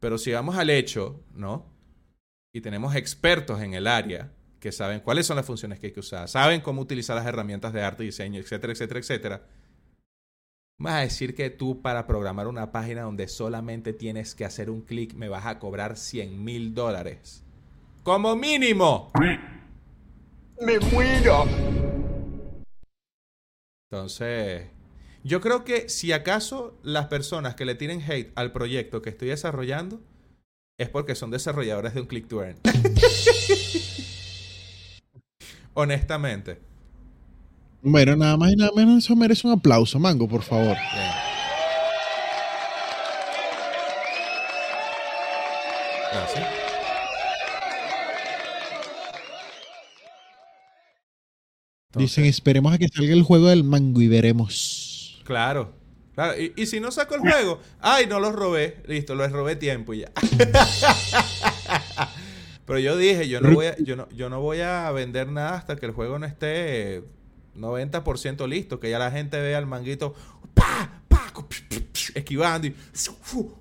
Pero 0.00 0.18
si 0.18 0.32
vamos 0.32 0.56
al 0.56 0.70
hecho, 0.70 1.20
¿no? 1.34 1.66
Y 2.52 2.60
tenemos 2.60 2.94
expertos 2.94 3.60
en 3.60 3.74
el 3.74 3.86
área 3.86 4.32
que 4.60 4.72
saben 4.72 5.00
cuáles 5.00 5.26
son 5.26 5.36
las 5.36 5.46
funciones 5.46 5.78
que 5.78 5.88
hay 5.88 5.92
que 5.92 6.00
usar, 6.00 6.28
saben 6.28 6.60
cómo 6.60 6.82
utilizar 6.82 7.14
las 7.16 7.26
herramientas 7.26 7.72
de 7.72 7.82
arte 7.82 8.02
y 8.02 8.06
diseño, 8.06 8.40
etcétera, 8.40 8.72
etcétera, 8.72 9.00
etcétera. 9.00 9.46
Vas 10.80 10.94
a 10.94 11.00
decir 11.00 11.34
que 11.34 11.50
tú 11.50 11.82
para 11.82 12.06
programar 12.06 12.46
una 12.46 12.70
página 12.70 13.02
donde 13.02 13.26
solamente 13.26 13.92
tienes 13.92 14.36
que 14.36 14.44
hacer 14.44 14.70
un 14.70 14.82
clic 14.82 15.12
me 15.14 15.28
vas 15.28 15.44
a 15.44 15.58
cobrar 15.58 15.96
100 15.96 16.44
mil 16.44 16.72
dólares. 16.72 17.42
Como 18.04 18.36
mínimo. 18.36 19.10
Me 20.60 20.78
muero. 20.92 21.46
Entonces, 23.90 24.68
yo 25.24 25.40
creo 25.40 25.64
que 25.64 25.88
si 25.88 26.12
acaso 26.12 26.78
las 26.84 27.08
personas 27.08 27.56
que 27.56 27.64
le 27.64 27.74
tienen 27.74 28.00
hate 28.00 28.30
al 28.36 28.52
proyecto 28.52 29.02
que 29.02 29.10
estoy 29.10 29.30
desarrollando 29.30 30.00
es 30.78 30.88
porque 30.88 31.16
son 31.16 31.32
desarrolladores 31.32 31.94
de 31.94 32.02
un 32.02 32.06
click 32.06 32.28
to 32.28 32.44
earn. 32.44 32.56
Honestamente. 35.74 36.67
Bueno, 37.80 38.16
nada 38.16 38.36
más 38.36 38.52
y 38.52 38.56
nada 38.56 38.72
menos 38.74 39.04
eso 39.04 39.14
merece 39.14 39.46
un 39.46 39.52
aplauso, 39.52 40.00
Mango, 40.00 40.26
por 40.28 40.42
favor. 40.42 40.76
Bien. 40.76 41.12
Gracias. 46.12 46.48
Dicen, 51.94 52.24
esperemos 52.24 52.74
a 52.74 52.78
que 52.78 52.88
salga 52.88 53.12
el 53.12 53.22
juego 53.22 53.46
del 53.48 53.62
Mango 53.62 54.02
y 54.02 54.08
veremos. 54.08 55.22
Claro. 55.24 55.74
claro. 56.14 56.40
Y, 56.40 56.52
y 56.56 56.66
si 56.66 56.80
no 56.80 56.90
saco 56.90 57.14
el 57.14 57.20
juego, 57.20 57.60
ay, 57.80 58.06
no 58.06 58.18
los 58.18 58.34
robé. 58.34 58.82
Listo, 58.86 59.14
los 59.14 59.30
robé 59.30 59.54
tiempo 59.54 59.94
y 59.94 60.00
ya. 60.00 60.10
Pero 62.66 62.80
yo 62.80 62.96
dije, 62.96 63.28
yo 63.28 63.40
no 63.40 63.54
voy 63.54 63.66
a, 63.66 63.76
yo 63.78 63.96
no, 63.96 64.08
yo 64.10 64.28
no 64.28 64.40
voy 64.40 64.60
a 64.60 64.90
vender 64.90 65.28
nada 65.28 65.54
hasta 65.56 65.76
que 65.76 65.86
el 65.86 65.92
juego 65.92 66.18
no 66.18 66.26
esté 66.26 67.02
90% 67.58 68.46
listo, 68.48 68.80
que 68.80 68.90
ya 68.90 68.98
la 68.98 69.10
gente 69.10 69.40
vea 69.40 69.58
al 69.58 69.66
manguito 69.66 70.14
¡pa! 70.54 71.02
¡pa! 71.08 71.32
esquivando 72.14 72.66
y 72.66 72.74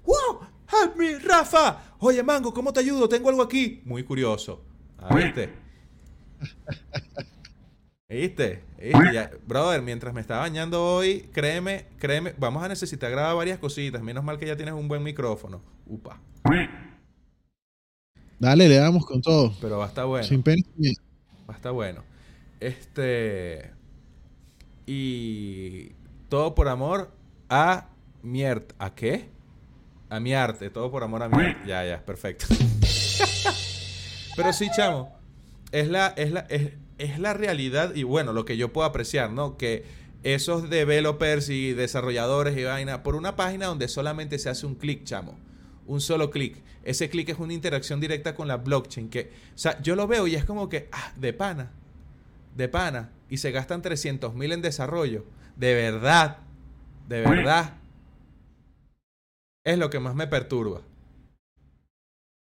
¡wow! 0.06 0.40
¡Help 0.72 0.96
me, 0.98 1.20
Rafa! 1.20 1.96
Oye, 2.00 2.22
Mango, 2.24 2.54
¿cómo 2.54 2.74
te 2.74 2.82
ayudo? 2.82 3.08
Tengo 3.08 3.30
algo 3.30 3.42
aquí. 3.42 3.82
Muy 3.86 4.04
curioso. 4.04 4.64
Ah, 4.98 5.16
¿Viste? 5.16 5.50
¿Viste? 8.10 8.64
¿Viste? 8.78 9.14
Ya- 9.14 9.32
brother, 9.46 9.82
mientras 9.82 10.14
me 10.14 10.22
estaba 10.22 10.42
bañando 10.42 10.84
hoy, 10.84 11.30
créeme, 11.32 11.88
créeme, 12.00 12.34
vamos 12.38 12.64
a 12.64 12.68
necesitar 12.68 13.12
grabar 13.12 13.36
varias 13.36 13.60
cositas. 13.60 14.02
Menos 14.02 14.24
mal 14.24 14.38
que 14.38 14.48
ya 14.48 14.56
tienes 14.56 14.74
un 14.74 14.88
buen 14.88 15.04
micrófono. 15.04 15.62
Upa. 15.86 16.20
Dale, 18.40 18.70
le 18.70 18.76
damos 18.76 19.06
con 19.06 19.22
todo. 19.22 19.54
Pero 19.62 19.78
va 19.80 19.86
a 19.86 19.88
estar 19.88 20.06
bueno. 20.06 20.28
Sin 20.28 20.44
pena. 20.44 20.62
Va 21.50 21.54
a 21.54 21.58
estar 21.58 21.72
bueno. 21.72 22.04
Este. 22.60 23.77
Y. 24.88 25.92
Todo 26.30 26.56
por 26.56 26.68
amor 26.68 27.12
a 27.50 27.90
mi 28.24 28.44
arte. 28.44 28.74
¿A 28.80 28.96
qué? 28.96 29.30
A 30.10 30.20
mi 30.20 30.34
arte. 30.34 30.70
Todo 30.70 30.90
por 30.90 31.04
amor 31.04 31.22
a 31.24 31.30
mi 31.30 31.38
arte. 31.44 31.62
Ya, 31.68 31.86
ya, 31.86 32.04
perfecto. 32.04 32.48
Pero 34.36 34.54
sí, 34.54 34.68
chamo. 34.76 35.16
Es 35.72 35.88
la, 35.90 36.08
es 36.18 36.32
la, 36.32 36.42
es, 36.50 36.74
es 36.98 37.20
la 37.20 37.34
realidad 37.34 37.94
y 37.96 38.04
bueno, 38.04 38.34
lo 38.34 38.46
que 38.46 38.58
yo 38.58 38.74
puedo 38.74 38.88
apreciar, 38.88 39.32
¿no? 39.32 39.58
Que 39.58 39.86
esos 40.24 40.70
developers 40.70 41.50
y 41.50 41.74
desarrolladores 41.74 42.58
y 42.58 42.64
vaina, 42.64 43.04
por 43.04 43.16
una 43.16 43.36
página 43.36 43.68
donde 43.68 43.88
solamente 43.88 44.40
se 44.40 44.50
hace 44.50 44.66
un 44.66 44.76
clic, 44.76 45.04
chamo. 45.04 45.38
Un 45.86 46.02
solo 46.02 46.32
clic. 46.32 46.62
Ese 46.84 47.10
clic 47.10 47.30
es 47.30 47.40
una 47.40 47.54
interacción 47.54 48.00
directa 48.00 48.36
con 48.36 48.48
la 48.48 48.58
blockchain. 48.58 49.10
Que, 49.10 49.32
o 49.54 49.58
sea, 49.58 49.82
yo 49.82 49.96
lo 49.96 50.08
veo 50.08 50.28
y 50.28 50.36
es 50.36 50.46
como 50.46 50.70
que, 50.70 50.90
ah, 50.92 51.14
de 51.16 51.34
pana. 51.34 51.72
De 52.56 52.68
pana. 52.68 53.12
Y 53.30 53.38
se 53.38 53.52
gastan 53.52 53.82
300 53.82 54.34
mil 54.36 54.52
en 54.52 54.62
desarrollo. 54.62 55.26
De 55.56 55.74
verdad. 55.74 56.40
De 57.08 57.22
verdad. 57.22 57.78
Es 59.66 59.78
lo 59.78 59.90
que 59.90 60.00
más 60.00 60.16
me 60.16 60.28
perturba. 60.28 60.82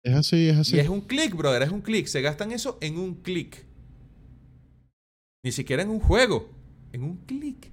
Es 0.03 0.15
así, 0.15 0.49
es 0.49 0.57
así. 0.57 0.75
Y 0.75 0.79
es 0.79 0.89
un 0.89 1.01
clic, 1.01 1.35
brother, 1.35 1.61
es 1.63 1.71
un 1.71 1.81
clic. 1.81 2.07
Se 2.07 2.21
gastan 2.21 2.51
eso 2.51 2.77
en 2.81 2.97
un 2.97 3.15
clic. 3.15 3.65
Ni 5.43 5.51
siquiera 5.51 5.83
en 5.83 5.89
un 5.89 5.99
juego. 5.99 6.49
En 6.91 7.03
un 7.03 7.17
clic. 7.25 7.69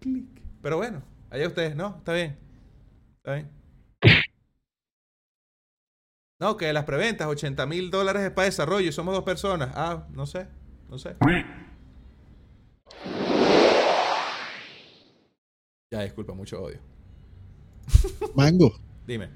Clic. 0.00 0.26
Pero 0.62 0.76
bueno, 0.76 1.02
allá 1.30 1.46
ustedes, 1.48 1.76
¿no? 1.76 1.96
Está 1.98 2.12
bien. 2.12 2.36
Está 3.16 3.34
bien. 3.34 3.60
No, 6.40 6.56
que 6.56 6.72
las 6.72 6.84
preventas, 6.84 7.28
80 7.28 7.66
mil 7.66 7.90
dólares 7.90 8.22
es 8.22 8.30
para 8.30 8.46
desarrollo 8.46 8.88
y 8.88 8.92
somos 8.92 9.14
dos 9.14 9.24
personas. 9.24 9.72
Ah, 9.74 10.06
no 10.12 10.24
sé, 10.24 10.46
no 10.88 10.98
sé. 10.98 11.16
Ya, 15.92 16.02
disculpa, 16.02 16.34
mucho 16.34 16.62
odio. 16.62 16.78
Mango, 18.34 18.72
Dime. 19.06 19.28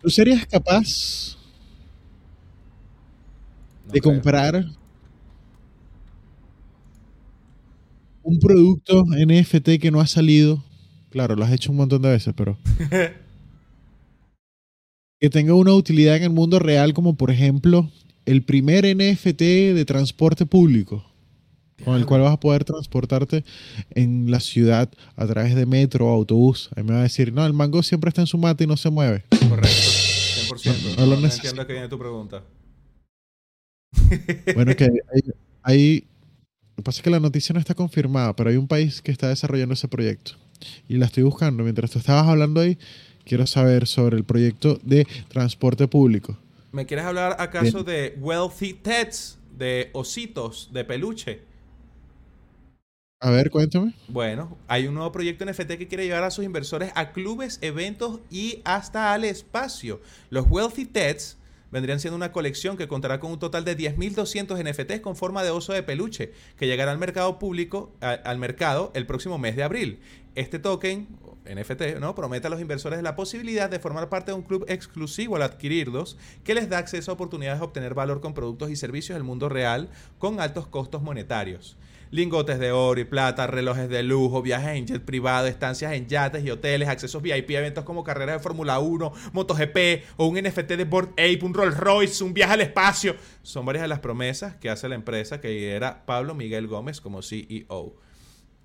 ¿tú 0.00 0.08
serías 0.08 0.46
capaz 0.46 1.36
No 3.86 3.92
de 3.92 4.00
creo. 4.00 4.14
comprar 4.14 4.64
un 8.22 8.38
producto 8.38 9.04
NFT 9.10 9.78
que 9.80 9.90
no 9.90 10.00
ha 10.00 10.06
salido? 10.06 10.62
Claro, 11.10 11.34
lo 11.36 11.44
has 11.44 11.52
hecho 11.52 11.70
un 11.70 11.78
montón 11.78 12.02
de 12.02 12.10
veces, 12.10 12.34
pero 12.36 12.58
que 15.20 15.30
tenga 15.30 15.54
una 15.54 15.72
utilidad 15.74 16.16
en 16.16 16.22
el 16.24 16.30
mundo 16.30 16.58
real, 16.58 16.94
como 16.94 17.16
por 17.16 17.30
ejemplo 17.30 17.90
el 18.30 18.42
primer 18.42 18.84
NFT 18.84 19.40
de 19.74 19.84
transporte 19.86 20.44
público, 20.46 21.04
con 21.84 21.96
el 21.96 22.04
cual 22.06 22.20
vas 22.22 22.32
a 22.34 22.40
poder 22.40 22.64
transportarte 22.64 23.44
en 23.90 24.30
la 24.30 24.40
ciudad 24.40 24.90
a 25.16 25.26
través 25.26 25.54
de 25.54 25.64
metro 25.66 26.06
o 26.06 26.10
autobús. 26.14 26.68
Ahí 26.76 26.82
me 26.82 26.92
va 26.92 27.00
a 27.00 27.02
decir, 27.04 27.32
no, 27.32 27.46
el 27.46 27.52
mango 27.52 27.82
siempre 27.82 28.08
está 28.08 28.20
en 28.20 28.26
su 28.26 28.36
mata 28.38 28.64
y 28.64 28.66
no 28.66 28.76
se 28.76 28.90
mueve. 28.90 29.24
Correcto. 29.48 29.68
100%. 30.48 30.96
No 30.98 31.06
No, 31.06 31.26
entiendo 31.26 31.66
que 31.66 31.72
viene 31.72 31.88
tu 31.88 31.98
pregunta. 31.98 32.42
Bueno, 34.54 34.74
que 34.76 34.84
hay, 34.84 35.22
hay- 35.62 36.04
Lo 36.70 36.76
que 36.76 36.82
pasa 36.82 36.98
es 36.98 37.02
que 37.02 37.10
la 37.10 37.20
noticia 37.20 37.52
no 37.52 37.60
está 37.60 37.74
confirmada, 37.74 38.34
pero 38.36 38.50
hay 38.50 38.56
un 38.56 38.68
país 38.68 39.00
que 39.02 39.10
está 39.10 39.28
desarrollando 39.28 39.74
ese 39.74 39.88
proyecto. 39.88 40.32
Y 40.88 40.96
la 40.96 41.06
estoy 41.06 41.22
buscando. 41.22 41.62
Mientras 41.62 41.90
tú 41.90 41.98
estabas 41.98 42.26
hablando 42.26 42.60
ahí, 42.60 42.78
quiero 43.24 43.46
saber 43.46 43.86
sobre 43.86 44.16
el 44.16 44.24
proyecto 44.24 44.78
de 44.82 45.06
transporte 45.28 45.88
público. 45.88 46.38
¿Me 46.72 46.86
quieres 46.86 47.06
hablar 47.06 47.36
acaso 47.38 47.82
de 47.84 48.16
Wealthy 48.20 48.74
Pets? 48.74 49.38
De 49.56 49.90
ositos, 49.92 50.70
de 50.72 50.84
peluche. 50.84 51.40
A 53.20 53.30
ver, 53.30 53.50
cuéntame. 53.50 53.94
Bueno, 54.06 54.56
hay 54.68 54.86
un 54.86 54.94
nuevo 54.94 55.10
proyecto 55.10 55.44
NFT 55.44 55.76
que 55.76 55.88
quiere 55.88 56.04
llevar 56.06 56.22
a 56.22 56.30
sus 56.30 56.44
inversores 56.44 56.92
a 56.94 57.10
clubes, 57.12 57.58
eventos 57.62 58.20
y 58.30 58.60
hasta 58.64 59.12
al 59.12 59.24
espacio. 59.24 60.00
Los 60.30 60.46
Wealthy 60.48 60.84
Teds 60.86 61.36
vendrían 61.72 61.98
siendo 61.98 62.16
una 62.16 62.30
colección 62.30 62.76
que 62.76 62.86
contará 62.86 63.18
con 63.18 63.32
un 63.32 63.38
total 63.40 63.64
de 63.64 63.76
10.200 63.76 64.56
NFTs 64.62 65.00
con 65.00 65.16
forma 65.16 65.42
de 65.42 65.50
oso 65.50 65.72
de 65.72 65.82
peluche, 65.82 66.32
que 66.56 66.66
llegará 66.68 66.92
al 66.92 66.98
mercado 66.98 67.40
público, 67.40 67.92
a- 68.00 68.10
al 68.12 68.38
mercado 68.38 68.92
el 68.94 69.04
próximo 69.06 69.36
mes 69.38 69.56
de 69.56 69.64
abril. 69.64 69.98
Este 70.36 70.60
token, 70.60 71.08
NFT, 71.54 71.98
¿no? 72.00 72.14
promete 72.14 72.46
a 72.46 72.50
los 72.50 72.60
inversores 72.60 73.02
la 73.02 73.16
posibilidad 73.16 73.70
de 73.70 73.78
formar 73.78 74.08
parte 74.08 74.30
de 74.30 74.36
un 74.36 74.42
club 74.42 74.64
exclusivo 74.68 75.36
al 75.36 75.42
adquirirlos, 75.42 76.16
que 76.44 76.54
les 76.54 76.68
da 76.68 76.78
acceso 76.78 77.10
a 77.10 77.14
oportunidades 77.14 77.60
de 77.60 77.66
obtener 77.66 77.94
valor 77.94 78.20
con 78.20 78.34
productos 78.34 78.70
y 78.70 78.76
servicios 78.76 79.16
del 79.16 79.24
mundo 79.24 79.48
real 79.48 79.88
con 80.18 80.40
altos 80.40 80.66
costos 80.66 81.02
monetarios. 81.02 81.76
Lingotes 82.10 82.58
de 82.58 82.72
oro 82.72 82.98
y 83.00 83.04
plata, 83.04 83.46
relojes 83.46 83.88
de 83.90 84.02
lujo, 84.02 84.40
viajes 84.40 84.76
en 84.76 84.86
jet 84.86 85.04
privado, 85.04 85.46
estancias 85.46 85.92
en 85.92 86.06
yates 86.06 86.42
y 86.42 86.50
hoteles, 86.50 86.88
accesos 86.88 87.22
VIP 87.22 87.50
a 87.50 87.58
eventos 87.58 87.84
como 87.84 88.02
carreras 88.02 88.36
de 88.36 88.42
Fórmula 88.42 88.78
1, 88.78 89.12
MotoGP 89.32 90.04
o 90.16 90.26
un 90.26 90.36
NFT 90.36 90.72
de 90.72 90.84
Board 90.84 91.10
Ape, 91.12 91.40
un 91.42 91.52
Rolls 91.52 91.76
Royce, 91.76 92.24
un 92.24 92.32
viaje 92.32 92.54
al 92.54 92.62
espacio. 92.62 93.14
Son 93.42 93.66
varias 93.66 93.82
de 93.82 93.88
las 93.88 94.00
promesas 94.00 94.56
que 94.56 94.70
hace 94.70 94.88
la 94.88 94.94
empresa 94.94 95.42
que 95.42 95.50
lidera 95.50 96.06
Pablo 96.06 96.34
Miguel 96.34 96.66
Gómez 96.66 97.02
como 97.02 97.20
CEO. 97.20 98.07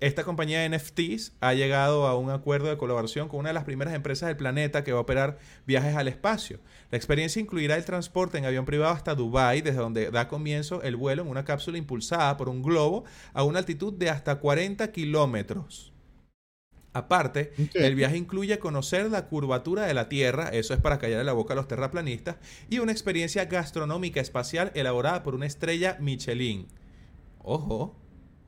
Esta 0.04 0.22
compañía 0.22 0.60
de 0.60 0.68
NFTs 0.68 1.32
ha 1.40 1.54
llegado 1.54 2.06
a 2.06 2.14
un 2.18 2.28
acuerdo 2.28 2.68
de 2.68 2.76
colaboración 2.76 3.26
con 3.26 3.40
una 3.40 3.48
de 3.48 3.54
las 3.54 3.64
primeras 3.64 3.94
empresas 3.94 4.26
del 4.26 4.36
planeta 4.36 4.84
que 4.84 4.92
va 4.92 4.98
a 4.98 5.00
operar 5.00 5.38
viajes 5.66 5.96
al 5.96 6.08
espacio. 6.08 6.60
La 6.90 6.98
experiencia 6.98 7.40
incluirá 7.40 7.74
el 7.76 7.86
transporte 7.86 8.36
en 8.36 8.44
avión 8.44 8.66
privado 8.66 8.92
hasta 8.92 9.14
Dubái, 9.14 9.62
desde 9.62 9.78
donde 9.78 10.10
da 10.10 10.28
comienzo 10.28 10.82
el 10.82 10.96
vuelo 10.96 11.22
en 11.22 11.28
una 11.28 11.46
cápsula 11.46 11.78
impulsada 11.78 12.36
por 12.36 12.50
un 12.50 12.62
globo 12.62 13.04
a 13.32 13.44
una 13.44 13.60
altitud 13.60 13.94
de 13.94 14.10
hasta 14.10 14.40
40 14.40 14.92
kilómetros. 14.92 15.94
Aparte, 16.92 17.54
el 17.72 17.94
viaje 17.94 18.18
incluye 18.18 18.58
conocer 18.58 19.10
la 19.10 19.24
curvatura 19.24 19.86
de 19.86 19.94
la 19.94 20.10
Tierra, 20.10 20.50
eso 20.50 20.74
es 20.74 20.80
para 20.80 20.98
callar 20.98 21.24
la 21.24 21.32
boca 21.32 21.54
a 21.54 21.56
los 21.56 21.66
terraplanistas, 21.66 22.36
y 22.68 22.78
una 22.80 22.92
experiencia 22.92 23.46
gastronómica 23.46 24.20
espacial 24.20 24.70
elaborada 24.74 25.22
por 25.22 25.34
una 25.34 25.46
estrella 25.46 25.96
Michelin. 25.98 26.66
Ojo, 27.38 27.96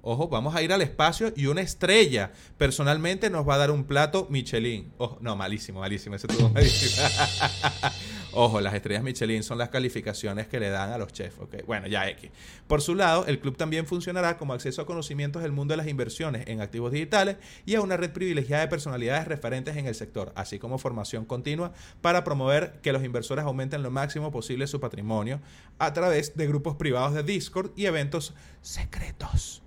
ojo, 0.07 0.29
vamos 0.29 0.55
a 0.55 0.63
ir 0.63 0.73
al 0.73 0.83
espacio 0.83 1.33
y 1.37 1.47
una 1.47 1.61
estrella 1.61 2.31
personalmente 2.57 3.29
nos 3.29 3.47
va 3.47 3.55
a 3.55 3.59
dar 3.59 3.71
un 3.71 3.85
plato 3.85 4.27
Michelin. 4.31 4.93
Ojo, 4.99 5.19
no, 5.21 5.35
malísimo, 5.35 5.81
malísimo, 5.81 6.15
ese 6.15 6.29
estuvo 6.29 6.49
malísimo. 6.51 7.07
Ojo, 8.39 8.61
las 8.61 8.75
estrellas 8.75 9.03
Michelin 9.03 9.43
son 9.43 9.57
las 9.57 9.71
calificaciones 9.71 10.47
que 10.47 10.61
le 10.61 10.69
dan 10.69 10.93
a 10.93 10.99
los 10.99 11.11
chefs. 11.11 11.39
ok. 11.39 11.65
Bueno, 11.67 11.87
ya 11.87 12.07
X. 12.11 12.31
Por 12.67 12.83
su 12.83 12.95
lado, 12.95 13.25
el 13.27 13.41
club 13.41 13.57
también 13.57 13.87
funcionará 13.87 14.37
como 14.37 14.53
acceso 14.53 14.83
a 14.83 14.87
conocimientos 14.87 15.43
del 15.43 15.53
mundo 15.53 15.73
de 15.73 15.79
las 15.79 15.89
inversiones 15.89 16.47
en 16.47 16.61
activos 16.61 16.93
digitales 16.93 17.37
y 17.65 17.77
a 17.77 17.81
una 17.81 17.97
red 17.97 18.13
privilegiada 18.13 18.63
de 18.63 18.69
personalidades 18.69 19.27
referentes 19.27 19.77
en 19.77 19.87
el 19.87 19.95
sector, 19.95 20.33
así 20.37 20.59
como 20.59 20.77
formación 20.77 21.25
continua 21.25 21.73
para 22.03 22.25
promover 22.25 22.79
que 22.83 22.93
los 22.93 23.03
inversores 23.05 23.45
aumenten 23.45 23.83
lo 23.83 23.91
máximo 23.91 24.31
posible 24.31 24.67
su 24.67 24.81
patrimonio 24.81 25.41
a 25.79 25.95
través 25.95 26.37
de 26.37 26.47
grupos 26.47 26.77
privados 26.77 27.15
de 27.15 27.23
Discord 27.23 27.71
y 27.75 27.87
eventos 27.87 28.35
secretos. 28.61 29.63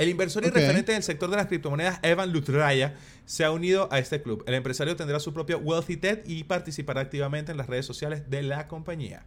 El 0.00 0.08
inversor 0.08 0.42
y 0.46 0.48
referente 0.48 0.92
en 0.92 0.96
el 0.96 1.02
sector 1.02 1.28
de 1.28 1.36
las 1.36 1.46
criptomonedas, 1.46 2.00
Evan 2.00 2.32
Lutraya, 2.32 2.94
se 3.26 3.44
ha 3.44 3.50
unido 3.50 3.86
a 3.92 3.98
este 3.98 4.22
club. 4.22 4.42
El 4.46 4.54
empresario 4.54 4.96
tendrá 4.96 5.20
su 5.20 5.34
propio 5.34 5.58
Wealthy 5.58 5.98
TED 5.98 6.20
y 6.24 6.44
participará 6.44 7.02
activamente 7.02 7.52
en 7.52 7.58
las 7.58 7.66
redes 7.66 7.84
sociales 7.84 8.30
de 8.30 8.42
la 8.42 8.66
compañía. 8.66 9.26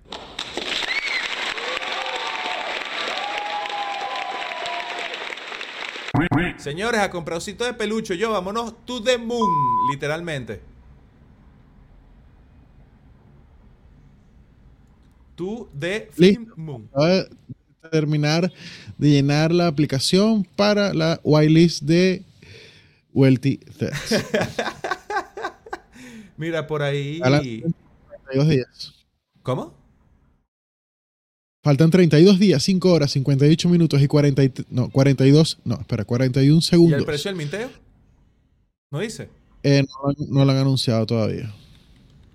Señores, 6.58 7.02
a 7.02 7.12
comprar 7.12 7.38
osito 7.38 7.66
de 7.66 7.76
peluche, 7.76 8.18
yo 8.18 8.32
vámonos 8.32 8.84
to 8.84 9.04
the 9.04 9.20
moon, 9.20 9.92
literalmente. 9.92 10.60
To 15.36 15.70
the 15.80 16.10
fucking 16.10 16.52
moon. 16.56 16.90
Terminar 17.92 18.52
de 18.98 19.10
llenar 19.10 19.54
la 19.54 19.68
aplicación 19.68 20.46
para 20.56 20.94
la 20.94 21.20
whitelist 21.24 21.84
de 21.84 22.24
Wealthy 23.14 23.58
Threads. 23.58 24.26
Mira, 26.38 26.66
por 26.66 26.82
ahí. 26.82 27.20
Faltan 27.20 27.42
32 27.42 28.50
días. 28.50 28.94
¿Cómo? 29.44 29.74
Faltan 31.64 31.92
32 31.92 32.40
días, 32.40 32.64
5 32.64 32.92
horas, 32.92 33.12
58 33.12 33.70
minutos 33.70 34.02
y 34.02 34.08
40, 34.08 34.44
y- 34.44 34.54
no, 34.70 34.90
42, 34.90 35.60
no, 35.64 35.76
espera, 35.80 36.04
41 36.04 36.58
¿Y 36.58 36.62
segundos. 36.62 37.00
el 37.00 37.06
precio 37.06 37.30
del 37.30 37.38
minteo? 37.38 37.70
¿No 38.92 39.00
dice? 39.00 39.30
Eh, 39.64 39.84
no, 39.84 39.88
lo 40.04 40.10
han- 40.10 40.30
no 40.34 40.46
lo 40.46 40.52
han 40.52 40.58
anunciado 40.58 41.06
todavía. 41.06 41.54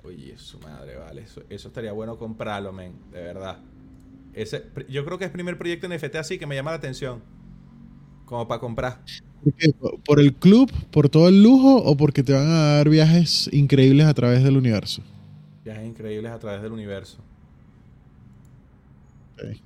Oye, 0.03 0.35
su 0.39 0.59
madre, 0.61 0.97
vale. 0.97 1.23
Eso, 1.23 1.43
eso 1.51 1.69
estaría 1.69 1.93
bueno 1.93 2.17
comprarlo, 2.17 2.73
men. 2.73 2.93
De 3.13 3.21
verdad. 3.23 3.59
Ese, 4.39 4.67
yo 4.89 5.05
creo 5.05 5.19
que 5.19 5.25
es 5.25 5.31
el 5.31 5.33
primer 5.33 5.59
proyecto 5.59 5.87
en 5.87 5.97
NFT 5.97 6.15
así 6.15 6.39
que 6.39 6.47
me 6.47 6.55
llama 6.55 6.71
la 6.71 6.77
atención. 6.77 7.23
Como 8.25 8.47
para 8.47 8.61
comprar. 8.61 9.01
¿Por 9.43 9.53
qué? 9.55 9.73
¿Por 10.05 10.21
el 10.21 10.33
club? 10.35 10.71
¿Por 10.93 11.09
todo 11.09 11.29
el 11.29 11.43
lujo? 11.43 11.77
¿O 11.79 11.97
porque 11.97 12.23
te 12.23 12.33
van 12.33 12.49
a 12.49 12.77
dar 12.77 12.89
viajes 12.89 13.51
increíbles 13.53 14.07
a 14.07 14.15
través 14.15 14.45
del 14.45 14.57
universo? 14.57 15.03
Viajes 15.65 15.89
increíbles 15.89 16.31
a 16.31 16.39
través 16.39 16.63
del 16.63 16.71
universo. 16.71 17.19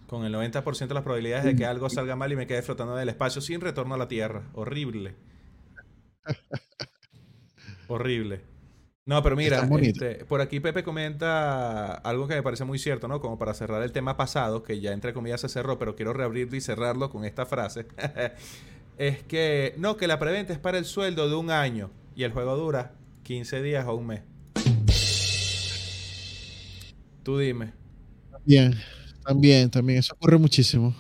Con 0.07 0.25
el 0.25 0.35
90% 0.35 0.89
de 0.89 0.95
las 0.95 1.03
probabilidades 1.03 1.45
de 1.45 1.55
que 1.55 1.67
algo 1.67 1.91
salga 1.91 2.17
mal 2.17 2.33
y 2.33 2.37
me 2.37 2.47
quede 2.47 2.63
flotando 2.63 2.97
en 2.97 3.03
el 3.03 3.09
espacio 3.11 3.43
sin 3.43 3.61
retorno 3.61 3.95
a 3.95 3.99
la 3.99 4.09
Tierra. 4.09 4.49
Horrible. 4.55 5.15
Horrible. 7.89 8.41
No, 9.05 9.21
pero 9.21 9.35
mira, 9.35 9.69
este, 9.81 10.25
por 10.27 10.41
aquí 10.41 10.61
Pepe 10.61 10.85
comenta 10.85 11.93
algo 11.93 12.29
que 12.29 12.37
me 12.37 12.43
parece 12.43 12.65
muy 12.65 12.79
cierto, 12.79 13.09
¿no? 13.09 13.21
Como 13.21 13.37
para 13.37 13.53
cerrar 13.53 13.83
el 13.83 13.91
tema 13.91 14.17
pasado, 14.17 14.63
que 14.63 14.81
ya 14.81 14.93
entre 14.93 15.13
comillas 15.13 15.41
se 15.41 15.49
cerró, 15.49 15.77
pero 15.77 15.97
quiero 15.97 16.13
reabrirlo 16.13 16.57
y 16.57 16.61
cerrarlo 16.61 17.11
con 17.11 17.25
esta 17.25 17.45
frase. 17.45 17.87
es 18.99 19.23
que, 19.25 19.75
no, 19.77 19.97
que 19.97 20.07
la 20.07 20.21
preventa 20.21 20.53
es 20.53 20.61
para 20.61 20.79
el 20.79 20.85
sueldo 20.85 21.29
de 21.29 21.35
un 21.35 21.51
año 21.51 21.91
y 22.15 22.23
el 22.23 22.31
juego 22.31 22.57
dura 22.57 22.93
15 23.25 23.61
días 23.63 23.85
o 23.89 23.95
un 23.97 24.07
mes. 24.07 24.23
Tú 27.25 27.39
dime. 27.39 27.73
Bien, 28.45 28.73
también, 29.25 29.69
también, 29.69 29.99
eso 29.99 30.15
ocurre 30.15 30.39
muchísimo. 30.39 30.95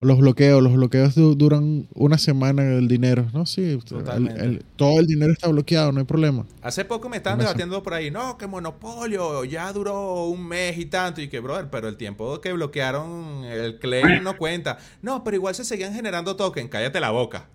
Los 0.00 0.18
bloqueos, 0.18 0.62
los 0.62 0.72
bloqueos 0.74 1.16
du- 1.16 1.34
duran 1.34 1.88
una 1.92 2.18
semana 2.18 2.62
el 2.76 2.86
dinero, 2.86 3.26
¿no? 3.32 3.46
Sí, 3.46 3.64
el- 3.72 3.84
Totalmente. 3.84 4.40
el- 4.44 4.64
todo 4.76 5.00
el 5.00 5.08
dinero 5.08 5.32
está 5.32 5.48
bloqueado, 5.48 5.90
no 5.90 5.98
hay 5.98 6.06
problema. 6.06 6.46
Hace 6.62 6.84
poco 6.84 7.08
me 7.08 7.16
estaban 7.16 7.40
debatiendo 7.40 7.82
por 7.82 7.94
ahí, 7.94 8.08
no, 8.08 8.38
que 8.38 8.46
Monopolio 8.46 9.44
ya 9.44 9.72
duró 9.72 10.26
un 10.26 10.46
mes 10.46 10.78
y 10.78 10.86
tanto, 10.86 11.20
y 11.20 11.26
que, 11.26 11.40
brother, 11.40 11.68
pero 11.68 11.88
el 11.88 11.96
tiempo 11.96 12.40
que 12.40 12.52
bloquearon 12.52 13.42
el 13.44 13.80
claim 13.80 14.22
no 14.22 14.36
cuenta. 14.36 14.78
No, 15.02 15.24
pero 15.24 15.36
igual 15.36 15.56
se 15.56 15.64
seguían 15.64 15.92
generando 15.92 16.36
tokens, 16.36 16.70
cállate 16.70 17.00
la 17.00 17.10
boca. 17.10 17.48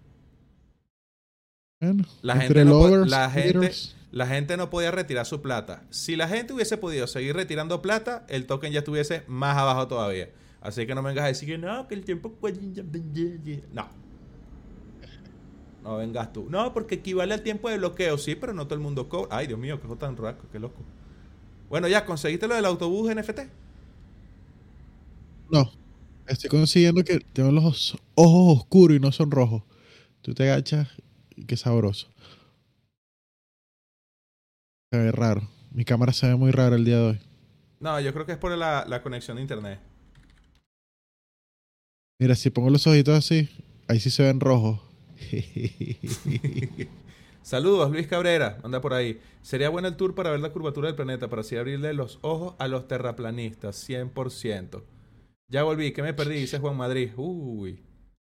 Bueno, 1.80 2.04
La 2.24 2.34
entre 2.34 2.48
gente, 2.48 2.66
no 2.66 2.72
po- 2.72 2.88
lovers, 2.89 3.10
la, 3.10 3.30
gente, 3.30 3.54
haters, 3.60 3.96
la 4.12 4.28
gente 4.28 4.58
no 4.58 4.70
podía 4.70 4.91
retirar 4.91 5.26
su 5.26 5.41
plata. 5.41 5.84
Si 5.91 6.18
la 6.18 6.28
gente 6.28 6.52
hubiese 6.52 6.76
podido 6.76 7.08
seguir 7.08 7.38
retirando 7.38 7.82
plata, 7.82 8.26
el 8.28 8.48
token 8.48 8.74
ya 8.74 8.80
estuviese 8.80 9.24
más 9.28 9.56
abajo 9.58 9.88
todavía. 9.88 10.30
Así 10.64 10.88
que 10.88 10.95
no 10.95 11.01
me 11.01 11.09
vengas 11.09 11.26
a 11.26 11.28
decir 11.28 11.49
que 11.49 11.57
no, 11.57 11.89
que 11.89 11.93
el 11.93 12.05
tiempo... 12.05 12.34
No. 13.74 13.89
No 15.84 15.97
vengas 15.97 16.32
tú. 16.32 16.47
No, 16.49 16.74
porque 16.74 16.95
equivale 16.95 17.34
al 17.34 17.41
tiempo 17.41 17.70
de 17.70 17.78
bloqueo. 17.78 18.18
Sí, 18.18 18.36
pero 18.36 18.53
no 18.53 18.64
todo 18.66 18.76
el 18.76 18.80
mundo 18.80 19.09
cobra. 19.09 19.36
Ay, 19.36 19.47
Dios 19.47 19.59
mío, 19.59 19.82
qué 19.82 19.93
tan 19.97 20.16
raro, 20.16 20.38
qué 20.49 20.59
loco. 20.59 20.82
Bueno, 21.68 21.89
ya, 21.89 22.05
¿conseguiste 22.05 22.47
lo 22.47 22.55
del 22.55 22.64
autobús 22.64 23.14
NFT? 23.14 23.39
No, 25.51 25.70
estoy 26.28 26.49
consiguiendo 26.49 27.03
que 27.03 27.20
tengo 27.20 27.51
los 27.51 27.97
ojos 28.16 28.59
oscuros 28.59 28.95
y 28.95 29.01
no 29.01 29.11
son 29.11 29.32
rojos. 29.32 29.64
Tú 30.22 30.34
te 30.34 30.49
agachas 30.49 30.88
y 31.36 31.43
qué 31.43 31.57
sabroso. 31.57 32.07
Se 34.93 34.97
ve 34.97 35.11
raro. 35.11 35.41
Mi 35.72 35.84
cámara 35.84 36.14
se 36.14 36.28
ve 36.28 36.38
muy 36.38 36.51
rara 36.51 36.78
el 36.78 36.86
día 36.86 36.99
de 36.99 37.03
hoy. 37.03 37.20
No, 37.82 37.99
yo 37.99 38.14
creo 38.14 38.26
que 38.26 38.32
es 38.32 38.38
por 38.38 38.57
la, 38.57 38.86
la 38.88 39.03
conexión 39.03 39.36
de 39.36 39.41
internet. 39.41 39.93
Mira, 42.24 42.36
si 42.36 42.49
pongo 42.51 42.69
los 42.69 42.88
ojitos 42.88 43.17
así, 43.17 43.49
ahí 43.89 43.99
sí 43.99 44.09
se 44.09 44.24
ven 44.24 44.39
rojos. 44.39 44.80
Saludos, 47.41 47.91
Luis 47.91 48.07
Cabrera, 48.07 48.59
anda 48.63 48.80
por 48.80 48.93
ahí. 48.93 49.19
Sería 49.41 49.67
bueno 49.67 49.89
el 49.89 49.97
tour 49.97 50.15
para 50.15 50.32
ver 50.32 50.39
la 50.39 50.53
curvatura 50.53 50.88
del 50.88 50.95
planeta, 50.95 51.28
para 51.30 51.41
así 51.41 51.57
abrirle 51.57 51.93
los 51.93 52.19
ojos 52.21 52.55
a 52.59 52.69
los 52.69 52.88
terraplanistas, 52.88 53.76
100%. 53.89 54.84
Ya 55.49 55.63
volví, 55.63 55.91
¿qué 55.91 56.01
me 56.01 56.13
perdí? 56.13 56.36
Dice 56.39 56.59
Juan 56.59 56.78
Madrid. 56.78 57.09
Uy, 57.17 57.84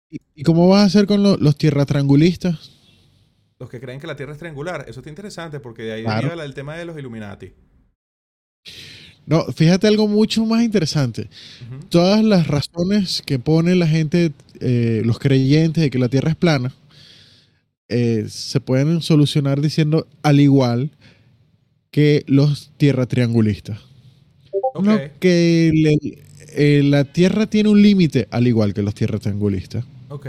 ¿Y 0.09 0.19
y 0.35 0.43
cómo 0.43 0.69
vas 0.69 0.83
a 0.83 0.85
hacer 0.85 1.05
con 1.05 1.21
lo- 1.21 1.35
los 1.35 1.57
tierratrangulistas? 1.57 2.77
los 3.59 3.69
que 3.69 3.81
creen 3.81 3.99
que 3.99 4.07
la 4.07 4.15
Tierra 4.15 4.31
es 4.31 4.37
triangular. 4.39 4.85
Eso 4.87 5.01
está 5.01 5.09
interesante 5.09 5.59
porque 5.59 5.83
de 5.83 5.91
ahí 5.91 6.03
Claro. 6.03 6.29
deriva 6.29 6.45
el 6.45 6.53
tema 6.53 6.77
de 6.77 6.85
los 6.85 6.97
Illuminati. 6.97 7.51
No, 9.31 9.45
fíjate 9.45 9.87
algo 9.87 10.09
mucho 10.09 10.45
más 10.45 10.61
interesante. 10.61 11.29
Todas 11.87 12.21
las 12.21 12.47
razones 12.47 13.23
que 13.25 13.39
pone 13.39 13.75
la 13.75 13.87
gente, 13.87 14.33
eh, 14.59 15.01
los 15.05 15.19
creyentes 15.19 15.81
de 15.81 15.89
que 15.89 15.97
la 15.99 16.09
Tierra 16.09 16.31
es 16.31 16.35
plana, 16.35 16.73
eh, 17.87 18.25
se 18.27 18.59
pueden 18.59 19.01
solucionar 19.01 19.61
diciendo 19.61 20.05
al 20.21 20.41
igual 20.41 20.91
que 21.91 22.23
los 22.27 22.71
tierratriangulistas. 22.75 23.79
Ok. 24.73 24.83
No, 24.85 24.99
que 25.21 25.71
le- 25.73 26.17
eh, 26.53 26.83
la 26.83 27.05
Tierra 27.05 27.47
tiene 27.47 27.69
un 27.69 27.81
límite 27.81 28.27
al 28.31 28.47
igual 28.47 28.73
que 28.73 28.81
los 28.81 28.93
tierratriangulistas. 28.95 29.85
Ok. 30.09 30.27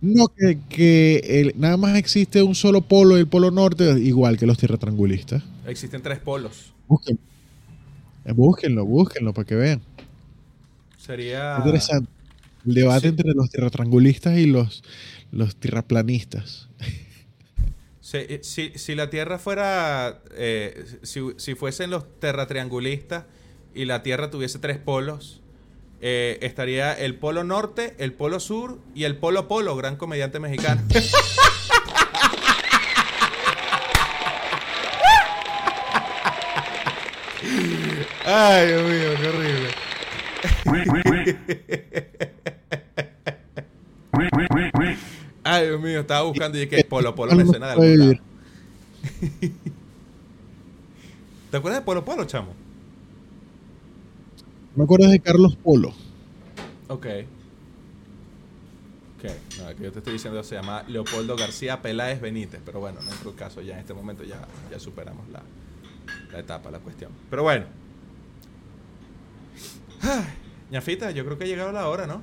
No, 0.00 0.28
que, 0.28 0.58
que 0.68 1.16
el- 1.40 1.54
nada 1.56 1.76
más 1.76 1.96
existe 1.96 2.40
un 2.44 2.54
solo 2.54 2.82
polo, 2.82 3.16
el 3.16 3.26
polo 3.26 3.50
norte, 3.50 3.98
igual 3.98 4.38
que 4.38 4.46
los 4.46 4.58
tierratrangulistas. 4.58 5.42
Existen 5.66 6.02
tres 6.02 6.20
polos. 6.20 6.72
Búsquenlo, 8.24 8.84
búsquenlo 8.84 9.32
para 9.32 9.46
que 9.46 9.54
vean. 9.54 9.80
Sería. 10.98 11.56
Interesante. 11.58 12.10
El 12.66 12.74
debate 12.74 13.00
Sí. 13.02 13.06
entre 13.08 13.32
los 13.32 13.50
tierratrangulistas 13.50 14.36
y 14.36 14.46
los, 14.46 14.82
los 15.32 15.56
tierraplanistas. 15.56 16.68
Si, 18.00 18.18
si- 18.42 18.72
si 18.74 18.94
la 18.94 19.10
Tierra 19.10 19.38
fuera. 19.38 20.20
eh, 20.32 20.84
si, 21.02 21.20
si 21.36 21.54
fuesen 21.54 21.90
los 21.90 22.04
terratriangulistas 22.20 23.24
y 23.74 23.84
la 23.84 24.02
Tierra 24.02 24.30
tuviese 24.30 24.58
tres 24.58 24.78
polos, 24.78 25.40
eh, 26.00 26.38
estaría 26.42 26.92
el 26.92 27.14
polo 27.16 27.44
norte, 27.44 27.94
el 27.98 28.12
polo 28.12 28.40
sur 28.40 28.78
y 28.94 29.04
el 29.04 29.16
polo 29.16 29.46
polo, 29.48 29.76
gran 29.76 29.96
comediante 29.96 30.40
mexicano. 30.40 30.82
Ay, 38.30 38.66
Dios 38.66 38.82
mío, 38.82 39.08
qué 39.18 39.28
horrible. 39.28 39.68
Ay, 45.44 45.66
Dios 45.66 45.80
mío, 45.80 46.00
estaba 46.00 46.22
buscando 46.24 46.58
y 46.58 46.66
dije, 46.66 46.84
Polo 46.84 47.14
Polo 47.14 47.34
me 47.34 47.46
suena 47.46 47.68
de 47.68 47.72
algún 47.72 47.98
lado. 47.98 48.12
¿Te 51.50 51.56
acuerdas 51.56 51.80
de 51.80 51.86
Polo 51.86 52.04
Polo, 52.04 52.26
chamo? 52.26 52.52
Me 54.76 54.84
acuerdo 54.84 55.08
de 55.08 55.20
Carlos 55.20 55.56
Polo. 55.56 55.94
Ok. 56.88 57.06
Ok, 59.16 59.24
no, 59.58 59.74
que 59.74 59.84
yo 59.84 59.92
te 59.92 60.00
estoy 60.00 60.12
diciendo 60.12 60.44
se 60.44 60.54
llama 60.54 60.84
Leopoldo 60.86 61.34
García 61.34 61.80
Peláez 61.80 62.20
Benítez, 62.20 62.60
pero 62.62 62.78
bueno, 62.78 63.00
no 63.00 63.10
es 63.10 63.36
caso, 63.36 63.62
ya 63.62 63.72
en 63.72 63.80
este 63.80 63.94
momento 63.94 64.22
ya, 64.22 64.46
ya 64.70 64.78
superamos 64.78 65.26
la, 65.30 65.40
la 66.30 66.40
etapa, 66.40 66.70
la 66.70 66.80
cuestión. 66.80 67.10
Pero 67.30 67.42
bueno. 67.42 67.87
Ñafita, 70.70 71.10
yo 71.10 71.24
creo 71.24 71.38
que 71.38 71.44
ha 71.44 71.46
llegado 71.46 71.72
la 71.72 71.88
hora, 71.88 72.06
¿no? 72.06 72.22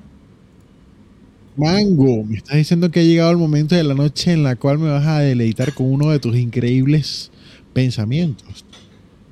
Mango, 1.56 2.22
me 2.24 2.36
estás 2.36 2.56
diciendo 2.56 2.90
que 2.90 3.00
ha 3.00 3.02
llegado 3.02 3.30
el 3.30 3.38
momento 3.38 3.74
de 3.74 3.82
la 3.82 3.94
noche 3.94 4.32
en 4.32 4.42
la 4.42 4.56
cual 4.56 4.78
me 4.78 4.90
vas 4.90 5.06
a 5.06 5.20
deleitar 5.20 5.72
con 5.72 5.86
uno 5.86 6.10
de 6.10 6.18
tus 6.18 6.36
increíbles 6.36 7.30
pensamientos. 7.72 8.64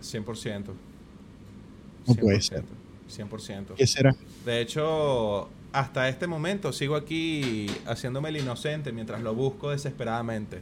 100%. 0.02 0.64
No 2.06 2.14
puede 2.14 2.40
ser. 2.40 2.64
100%. 3.14 3.74
¿Qué 3.76 3.86
será? 3.86 4.16
De 4.44 4.60
hecho, 4.60 5.48
hasta 5.72 6.08
este 6.08 6.26
momento 6.26 6.72
sigo 6.72 6.96
aquí 6.96 7.66
haciéndome 7.86 8.30
el 8.30 8.38
inocente 8.38 8.92
mientras 8.92 9.22
lo 9.22 9.34
busco 9.34 9.70
desesperadamente. 9.70 10.60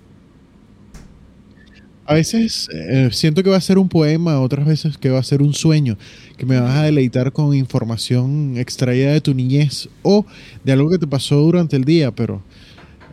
A 2.04 2.14
veces 2.14 2.68
eh, 2.72 3.10
siento 3.12 3.42
que 3.44 3.50
va 3.50 3.56
a 3.56 3.60
ser 3.60 3.78
un 3.78 3.88
poema, 3.88 4.40
otras 4.40 4.66
veces 4.66 4.98
que 4.98 5.10
va 5.10 5.20
a 5.20 5.22
ser 5.22 5.40
un 5.40 5.54
sueño, 5.54 5.96
que 6.36 6.44
me 6.46 6.58
vas 6.58 6.76
a 6.76 6.82
deleitar 6.82 7.32
con 7.32 7.54
información 7.54 8.54
extraída 8.56 9.12
de 9.12 9.20
tu 9.20 9.34
niñez 9.34 9.88
o 10.02 10.26
de 10.64 10.72
algo 10.72 10.90
que 10.90 10.98
te 10.98 11.06
pasó 11.06 11.36
durante 11.36 11.76
el 11.76 11.84
día, 11.84 12.10
pero 12.10 12.42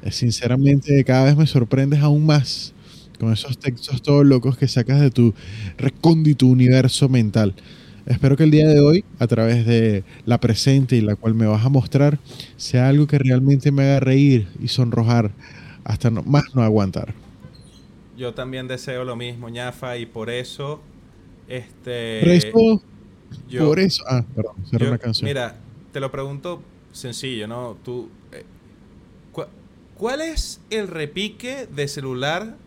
eh, 0.04 0.12
sinceramente 0.12 1.04
cada 1.06 1.26
vez 1.26 1.38
me 1.38 1.48
sorprendes 1.48 2.02
aún 2.02 2.26
más 2.26 2.74
con 3.20 3.34
esos 3.34 3.60
textos 3.60 4.02
todos 4.02 4.26
locos 4.26 4.58
que 4.58 4.68
sacas 4.68 5.02
de 5.02 5.12
tu 5.12 5.34
recóndito 5.78 6.48
universo 6.48 7.10
mental. 7.10 7.56
Espero 8.08 8.38
que 8.38 8.44
el 8.44 8.52
día 8.52 8.68
de 8.68 8.80
hoy, 8.82 9.06
a 9.20 9.28
través 9.28 9.66
de 9.66 10.04
la 10.26 10.40
presente 10.40 10.96
y 10.98 11.02
la 11.02 11.16
cual 11.16 11.36
me 11.36 11.48
vas 11.48 11.66
a 11.66 11.70
mostrar, 11.70 12.20
sea 12.58 12.90
algo 12.90 13.08
que 13.08 13.20
realmente 13.20 13.72
me 13.72 13.84
haga 13.84 14.00
reír 14.02 14.48
y 14.62 14.70
sonrojar 14.70 15.32
hasta 15.86 16.10
no- 16.12 16.24
más 16.24 16.44
no 16.56 16.64
aguantar. 16.64 17.14
Yo 18.20 18.34
también 18.34 18.68
deseo 18.68 19.06
lo 19.06 19.16
mismo, 19.16 19.48
ñafa, 19.48 19.96
y 19.96 20.06
por 20.06 20.30
eso, 20.30 20.82
este... 21.48 22.20
Por 22.20 22.30
eso, 22.30 22.84
yo- 23.48 23.66
por 23.66 23.80
eso. 23.80 24.04
Ah, 24.10 24.26
perdón, 24.36 24.56
yo- 24.74 24.88
una 24.90 24.98
canción. 24.98 25.26
Mira, 25.26 25.56
te 25.94 26.02
lo 26.02 26.12
pregunto 26.12 26.62
sencillo, 26.92 27.48
¿no? 27.48 27.78
Tú, 27.86 28.10
eh, 28.34 28.44
¿cu- 29.32 29.46
¿Cuál 29.96 30.20
es 30.20 30.60
el 30.70 30.90
repique 30.90 31.66
de 31.74 31.88
celular 31.88 32.58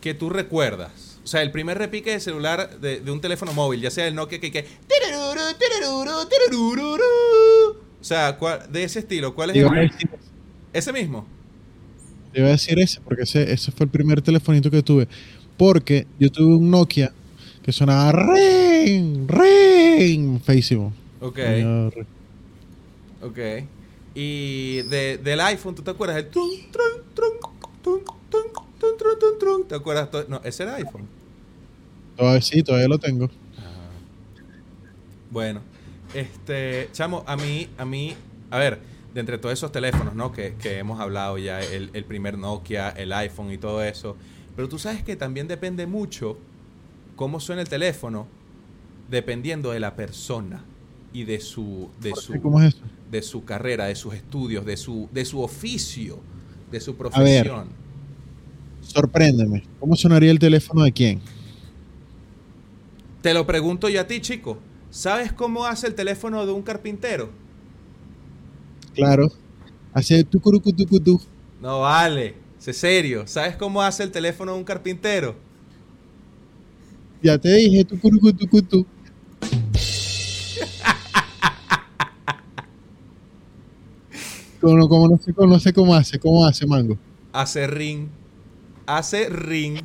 que 0.00 0.14
tú 0.14 0.30
recuerdas? 0.30 1.20
O 1.22 1.26
sea, 1.26 1.42
el 1.42 1.50
primer 1.52 1.76
repique 1.76 2.10
de 2.10 2.20
celular 2.20 2.80
de, 2.80 3.00
de 3.00 3.10
un 3.10 3.20
teléfono 3.20 3.52
móvil, 3.52 3.82
ya 3.82 3.90
sea 3.90 4.06
el 4.08 4.14
Nokia 4.14 4.40
que... 4.40 4.50
que 4.50 4.64
o 8.00 8.04
sea, 8.04 8.38
¿cuál- 8.38 8.72
de 8.72 8.84
ese 8.84 9.00
estilo, 9.00 9.34
¿cuál 9.34 9.50
es 9.50 9.56
el- 9.56 9.90
ese 10.72 10.92
mismo? 10.94 11.26
Te 12.32 12.40
iba 12.40 12.48
a 12.48 12.52
decir 12.52 12.78
ese, 12.78 13.00
porque 13.00 13.22
ese, 13.22 13.52
ese 13.52 13.72
fue 13.72 13.84
el 13.84 13.90
primer 13.90 14.22
telefonito 14.22 14.70
que 14.70 14.82
tuve. 14.82 15.08
Porque 15.56 16.06
yo 16.18 16.30
tuve 16.30 16.56
un 16.56 16.70
Nokia 16.70 17.12
que 17.62 17.72
sonaba 17.72 18.12
ring, 18.12 19.28
ring, 19.28 20.40
feísimo. 20.40 20.92
Ok, 21.20 21.38
ok. 23.22 23.38
Y 24.14 24.82
de, 24.82 25.18
del 25.18 25.40
iPhone, 25.40 25.74
¿tú 25.74 25.82
te 25.82 25.90
acuerdas? 25.90 26.16
El 26.18 26.28
trun, 26.28 26.50
trun, 26.72 26.90
trun. 29.38 29.68
¿Te 29.68 29.74
acuerdas? 29.74 30.08
No, 30.28 30.40
ese 30.44 30.64
era 30.64 30.74
iPhone. 30.76 31.06
Todavía 32.16 32.42
sí, 32.42 32.62
todavía 32.62 32.88
lo 32.88 32.98
tengo. 32.98 33.30
Bueno, 35.30 35.60
este, 36.12 36.90
chamo, 36.92 37.24
a 37.26 37.36
mí, 37.36 37.68
a 37.78 37.84
mí, 37.86 38.14
a 38.50 38.58
ver, 38.58 38.80
de 39.14 39.20
entre 39.20 39.38
todos 39.38 39.52
esos 39.52 39.72
teléfonos, 39.72 40.14
¿no? 40.14 40.32
Que, 40.32 40.54
que 40.54 40.78
hemos 40.78 41.00
hablado 41.00 41.38
ya, 41.38 41.60
el, 41.60 41.90
el 41.92 42.04
primer 42.04 42.38
Nokia, 42.38 42.90
el 42.90 43.12
iPhone 43.12 43.52
y 43.52 43.58
todo 43.58 43.82
eso. 43.82 44.16
Pero 44.56 44.68
tú 44.68 44.78
sabes 44.78 45.02
que 45.02 45.16
también 45.16 45.48
depende 45.48 45.86
mucho 45.86 46.38
cómo 47.16 47.40
suena 47.40 47.62
el 47.62 47.68
teléfono, 47.68 48.26
dependiendo 49.10 49.70
de 49.72 49.80
la 49.80 49.94
persona 49.94 50.64
y 51.12 51.24
de 51.24 51.40
su, 51.40 51.90
de 52.00 52.14
su, 52.14 52.32
de 53.10 53.22
su 53.22 53.44
carrera, 53.44 53.86
de 53.86 53.94
sus 53.94 54.14
estudios, 54.14 54.64
de 54.64 54.76
su, 54.76 55.08
de 55.12 55.24
su 55.24 55.42
oficio, 55.42 56.18
de 56.70 56.80
su 56.80 56.92
ver. 56.92 56.98
profesión. 56.98 57.68
Sorpréndeme. 58.80 59.64
¿Cómo 59.78 59.94
sonaría 59.94 60.30
el 60.30 60.38
teléfono 60.38 60.82
de 60.82 60.92
quién? 60.92 61.20
Te 63.20 63.32
lo 63.34 63.46
pregunto 63.46 63.88
yo 63.88 64.00
a 64.00 64.06
ti, 64.06 64.20
chico. 64.20 64.58
¿Sabes 64.90 65.32
cómo 65.32 65.64
hace 65.64 65.86
el 65.86 65.94
teléfono 65.94 66.44
de 66.44 66.52
un 66.52 66.62
carpintero? 66.62 67.30
Claro. 68.94 69.30
Hace 69.92 70.24
tucurucutucutú. 70.24 71.20
No 71.60 71.80
vale, 71.80 72.34
sé 72.58 72.72
serio. 72.72 73.26
¿Sabes 73.26 73.56
cómo 73.56 73.82
hace 73.82 74.02
el 74.02 74.10
teléfono 74.10 74.52
de 74.52 74.58
un 74.58 74.64
carpintero? 74.64 75.34
Ya 77.22 77.38
te 77.38 77.52
dije 77.54 77.84
tucurucutucutú. 77.84 78.86
Como, 84.60 84.88
como 84.88 85.08
no 85.08 85.18
sé, 85.18 85.34
no 85.36 85.58
sé 85.58 85.72
cómo 85.72 85.94
hace, 85.94 86.18
cómo 86.20 86.46
hace 86.46 86.66
Mango. 86.66 86.96
Hace 87.32 87.66
ring. 87.66 88.08
Hace 88.86 89.28
ring. 89.28 89.80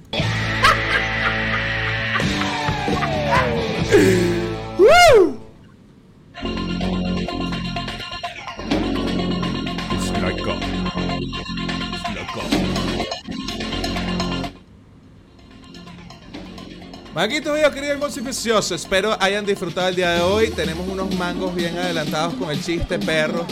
Maquito 17.17 17.51
mío, 17.51 17.71
querido 17.71 17.93
hermoso 17.93 18.19
y 18.19 18.21
precioso, 18.21 18.75
espero 18.75 19.17
hayan 19.19 19.43
disfrutado 19.43 19.87
el 19.87 19.95
día 19.95 20.11
de 20.11 20.21
hoy. 20.21 20.51
Tenemos 20.51 20.87
unos 20.87 21.15
mangos 21.15 21.55
bien 21.55 21.75
adelantados 21.75 22.35
con 22.35 22.51
el 22.51 22.63
chiste, 22.63 22.99
perros. 22.99 23.47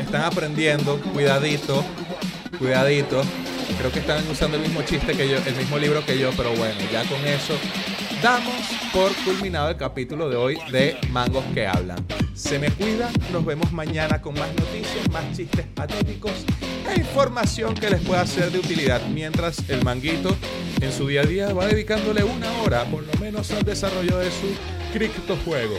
Están 0.00 0.22
aprendiendo, 0.22 0.98
cuidadito, 1.12 1.84
cuidadito. 2.58 3.20
Creo 3.76 3.92
que 3.92 3.98
están 3.98 4.26
usando 4.30 4.56
el 4.56 4.62
mismo 4.62 4.80
chiste 4.84 5.12
que 5.12 5.28
yo, 5.28 5.36
el 5.36 5.54
mismo 5.54 5.78
libro 5.78 6.02
que 6.06 6.18
yo, 6.18 6.30
pero 6.34 6.54
bueno, 6.54 6.80
ya 6.90 7.04
con 7.04 7.22
eso 7.26 7.52
damos 8.24 8.54
por 8.90 9.14
culminado 9.16 9.68
el 9.68 9.76
capítulo 9.76 10.30
de 10.30 10.36
hoy 10.36 10.58
de 10.72 10.96
Mangos 11.10 11.44
que 11.52 11.66
hablan. 11.66 12.02
Se 12.32 12.58
me 12.58 12.70
cuida, 12.70 13.10
nos 13.30 13.44
vemos 13.44 13.70
mañana 13.70 14.22
con 14.22 14.32
más 14.32 14.48
noticias, 14.48 15.10
más 15.10 15.36
chistes 15.36 15.66
patéticos 15.74 16.32
e 16.90 17.00
información 17.00 17.74
que 17.74 17.90
les 17.90 18.00
pueda 18.00 18.26
ser 18.26 18.50
de 18.50 18.60
utilidad. 18.60 19.02
Mientras 19.08 19.68
el 19.68 19.84
manguito 19.84 20.34
en 20.80 20.90
su 20.90 21.06
día 21.06 21.20
a 21.20 21.26
día 21.26 21.52
va 21.52 21.66
dedicándole 21.66 22.24
una 22.24 22.50
hora 22.62 22.86
por 22.86 23.02
lo 23.02 23.12
menos 23.20 23.50
al 23.50 23.62
desarrollo 23.62 24.16
de 24.16 24.30
su 24.30 24.46
criptojuego. 24.94 25.76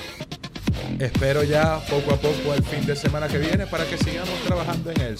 Espero 0.99 1.41
ya 1.41 1.79
poco 1.89 2.13
a 2.13 2.17
poco 2.17 2.51
al 2.53 2.63
fin 2.63 2.85
de 2.85 2.95
semana 2.95 3.27
que 3.27 3.39
viene 3.39 3.65
para 3.65 3.85
que 3.85 3.97
sigamos 3.97 4.39
trabajando 4.45 4.91
en 4.91 5.01
él. 5.01 5.17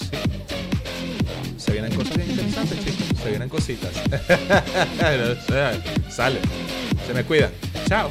Se 1.56 1.72
vienen 1.72 1.92
cosas 1.92 2.16
bien 2.16 2.30
interesantes, 2.30 2.84
chicos. 2.84 3.05
Se 3.26 3.30
vienen 3.30 3.48
cositas. 3.48 3.90
Sale. 6.08 6.38
Se 7.08 7.12
me 7.12 7.24
cuida. 7.24 7.50
Chao. 7.88 8.08